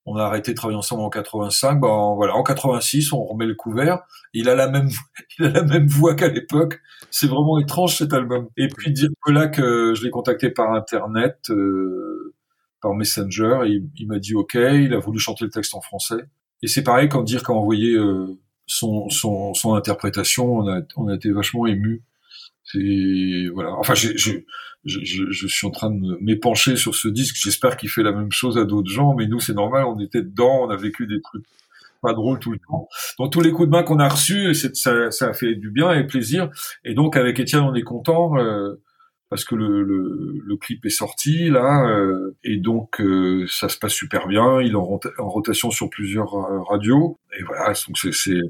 on 0.09 0.15
a 0.17 0.23
arrêté 0.23 0.51
de 0.51 0.57
travailler 0.57 0.77
ensemble 0.77 1.03
en 1.03 1.09
85. 1.09 1.79
Ben 1.79 2.13
voilà, 2.15 2.35
en 2.35 2.41
86, 2.41 3.13
on 3.13 3.23
remet 3.23 3.45
le 3.45 3.53
couvert. 3.53 3.99
Il 4.33 4.49
a 4.49 4.55
la 4.55 4.67
même, 4.67 4.89
il 5.39 5.45
a 5.45 5.49
la 5.49 5.63
même 5.63 5.87
voix 5.87 6.15
qu'à 6.15 6.27
l'époque. 6.27 6.81
C'est 7.11 7.27
vraiment 7.27 7.59
étrange 7.59 7.95
cet 7.95 8.13
album. 8.13 8.49
Et 8.57 8.67
puis 8.67 8.91
dire 8.91 9.09
que 9.23 9.31
là 9.31 9.47
que 9.47 9.93
je 9.95 10.03
l'ai 10.03 10.09
contacté 10.09 10.49
par 10.49 10.73
internet, 10.73 11.37
euh, 11.51 12.33
par 12.81 12.95
Messenger, 12.95 13.59
et 13.67 13.83
il, 13.97 14.07
m'a 14.07 14.17
dit 14.17 14.33
OK. 14.33 14.55
Il 14.55 14.93
a 14.93 14.99
voulu 14.99 15.19
chanter 15.19 15.45
le 15.45 15.51
texte 15.51 15.75
en 15.75 15.81
français. 15.81 16.23
Et 16.63 16.67
c'est 16.67 16.83
pareil 16.83 17.07
quand 17.07 17.21
dire 17.21 17.43
qu'a 17.43 17.53
envoyé 17.53 17.93
euh, 17.93 18.39
son, 18.65 19.09
son, 19.09 19.53
son 19.53 19.75
interprétation, 19.75 20.57
on 20.57 20.67
a, 20.67 20.81
on 20.95 21.07
a 21.07 21.15
été 21.15 21.31
vachement 21.31 21.67
ému. 21.67 22.03
C'est 22.71 23.47
voilà. 23.53 23.73
Enfin, 23.73 23.95
j'ai, 23.95 24.17
je, 24.17 24.31
je, 24.85 24.99
je, 25.29 25.47
suis 25.47 25.67
en 25.67 25.71
train 25.71 25.89
de 25.89 26.17
m'épancher 26.21 26.75
sur 26.75 26.95
ce 26.95 27.07
disque. 27.07 27.35
J'espère 27.41 27.77
qu'il 27.77 27.89
fait 27.89 28.03
la 28.03 28.11
même 28.11 28.31
chose 28.31 28.57
à 28.57 28.65
d'autres 28.65 28.89
gens, 28.89 29.15
mais 29.15 29.27
nous, 29.27 29.39
c'est 29.39 29.53
normal. 29.53 29.85
On 29.85 29.99
était 29.99 30.21
dedans, 30.21 30.65
on 30.65 30.69
a 30.69 30.77
vécu 30.77 31.07
des 31.07 31.21
trucs 31.21 31.45
pas 32.01 32.13
drôles 32.13 32.39
tout 32.39 32.51
le 32.51 32.59
temps. 32.59 32.87
Donc 33.17 33.33
tous 33.33 33.41
les 33.41 33.51
coups 33.51 33.67
de 33.67 33.71
main 33.71 33.83
qu'on 33.83 33.99
a 33.99 34.07
reçus, 34.07 34.53
ça, 34.55 35.11
ça 35.11 35.27
a 35.27 35.33
fait 35.33 35.55
du 35.55 35.69
bien 35.69 35.91
et 35.93 36.05
plaisir. 36.05 36.49
Et 36.85 36.93
donc 36.93 37.17
avec 37.17 37.39
Étienne, 37.39 37.63
on 37.63 37.75
est 37.75 37.83
content. 37.83 38.37
Euh, 38.37 38.81
parce 39.29 39.45
que 39.45 39.55
le, 39.55 39.83
le, 39.83 40.41
le, 40.43 40.57
clip 40.57 40.85
est 40.85 40.89
sorti 40.89 41.49
là 41.49 41.87
euh, 41.87 42.35
et 42.43 42.57
donc 42.57 42.99
euh, 42.99 43.45
ça 43.47 43.69
se 43.69 43.77
passe 43.77 43.93
super 43.93 44.27
bien. 44.27 44.59
Il 44.61 44.71
est 44.71 44.75
en, 44.75 44.99
en 45.19 45.29
rotation 45.29 45.69
sur 45.69 45.89
plusieurs 45.89 46.33
euh, 46.33 46.61
radios 46.63 47.19
et 47.37 47.43
voilà. 47.43 47.73
Donc 47.87 47.97
c'est 47.97 48.41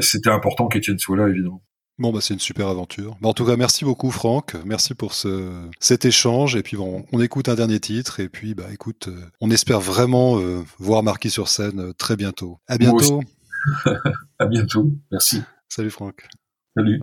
c'était 0.00 0.30
important 0.30 0.68
qu'Étienne 0.68 0.98
soit 0.98 1.16
là 1.16 1.28
évidemment. 1.28 1.62
Bon, 1.98 2.12
bah, 2.12 2.20
c'est 2.20 2.34
une 2.34 2.40
super 2.40 2.68
aventure. 2.68 3.16
Bah, 3.20 3.28
en 3.28 3.32
tout 3.32 3.46
cas, 3.46 3.56
merci 3.56 3.84
beaucoup, 3.84 4.10
Franck. 4.10 4.54
Merci 4.66 4.94
pour 4.94 5.14
ce, 5.14 5.50
cet 5.80 6.04
échange. 6.04 6.54
Et 6.54 6.62
puis, 6.62 6.76
bon, 6.76 7.06
on 7.12 7.20
écoute 7.20 7.48
un 7.48 7.54
dernier 7.54 7.80
titre. 7.80 8.20
Et 8.20 8.28
puis, 8.28 8.54
bah, 8.54 8.66
écoute, 8.70 9.08
euh, 9.08 9.18
on 9.40 9.50
espère 9.50 9.80
vraiment 9.80 10.38
euh, 10.38 10.62
voir 10.78 11.02
Marquis 11.02 11.30
sur 11.30 11.48
scène 11.48 11.80
euh, 11.80 11.92
très 11.94 12.16
bientôt. 12.16 12.58
À 12.68 12.76
bientôt. 12.76 13.22
à 14.38 14.46
bientôt. 14.46 14.90
Merci. 15.10 15.42
Salut, 15.68 15.90
Franck. 15.90 16.28
Salut. 16.76 17.00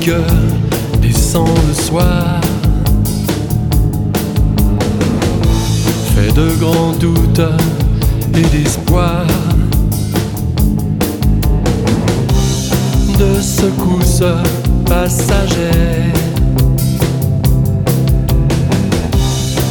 Que 0.00 0.22
descend 1.00 1.48
le 1.68 1.74
soir. 1.74 2.40
Fait 6.14 6.32
de 6.32 6.48
grands 6.58 6.92
doutes 6.98 7.42
et 8.34 8.42
d'espoir. 8.56 9.26
De 13.18 13.40
secousses 13.40 14.24
passagères 14.86 16.14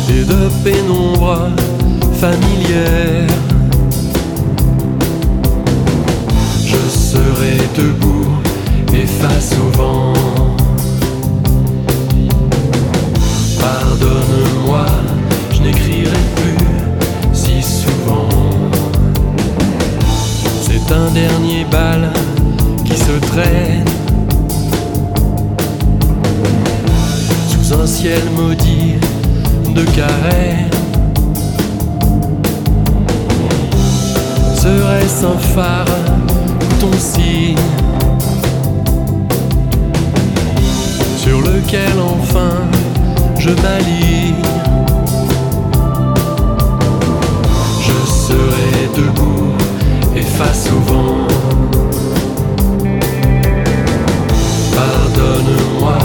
et 0.09 0.23
de 0.23 0.49
pénombre 0.63 1.49
familière. 2.19 3.27
Je 6.65 6.89
serai 6.89 7.57
debout 7.75 8.48
et 8.93 9.05
face 9.05 9.53
au 9.53 9.77
vent. 9.77 10.13
Pardonne-moi, 13.59 14.85
je 15.51 15.61
n'écrirai 15.61 16.21
plus 16.35 16.67
si 17.33 17.61
souvent. 17.61 18.29
C'est 20.61 20.93
un 20.93 21.09
dernier 21.11 21.65
bal 21.71 22.11
qui 22.85 22.97
se 22.97 23.19
traîne 23.31 23.85
sous 27.49 27.73
un 27.73 27.85
ciel 27.85 28.21
maudit 28.35 28.95
de 29.73 29.83
carène. 29.91 30.69
Serait-ce 34.55 35.25
un 35.25 35.37
phare 35.37 35.85
ton 36.79 36.91
signe? 36.97 37.55
Lequel 41.53 41.93
enfin 41.99 42.55
je 43.37 43.49
m'aligne. 43.49 44.35
Je 47.81 47.97
serai 48.27 48.89
debout 48.95 49.53
et 50.15 50.21
face 50.21 50.69
au 50.75 50.79
vent. 50.91 51.27
Pardonne-moi, 54.75 55.97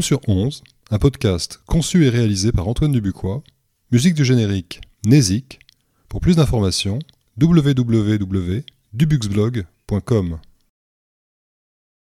Sur 0.00 0.20
11, 0.28 0.62
un 0.90 0.98
podcast 0.98 1.60
conçu 1.66 2.06
et 2.06 2.08
réalisé 2.08 2.52
par 2.52 2.68
Antoine 2.68 2.92
Dubuquois, 2.92 3.42
musique 3.92 4.14
du 4.14 4.24
générique 4.24 4.80
Nézik. 5.04 5.58
Pour 6.08 6.20
plus 6.20 6.36
d'informations, 6.36 7.00
www.dubuxblog.com. 7.40 10.38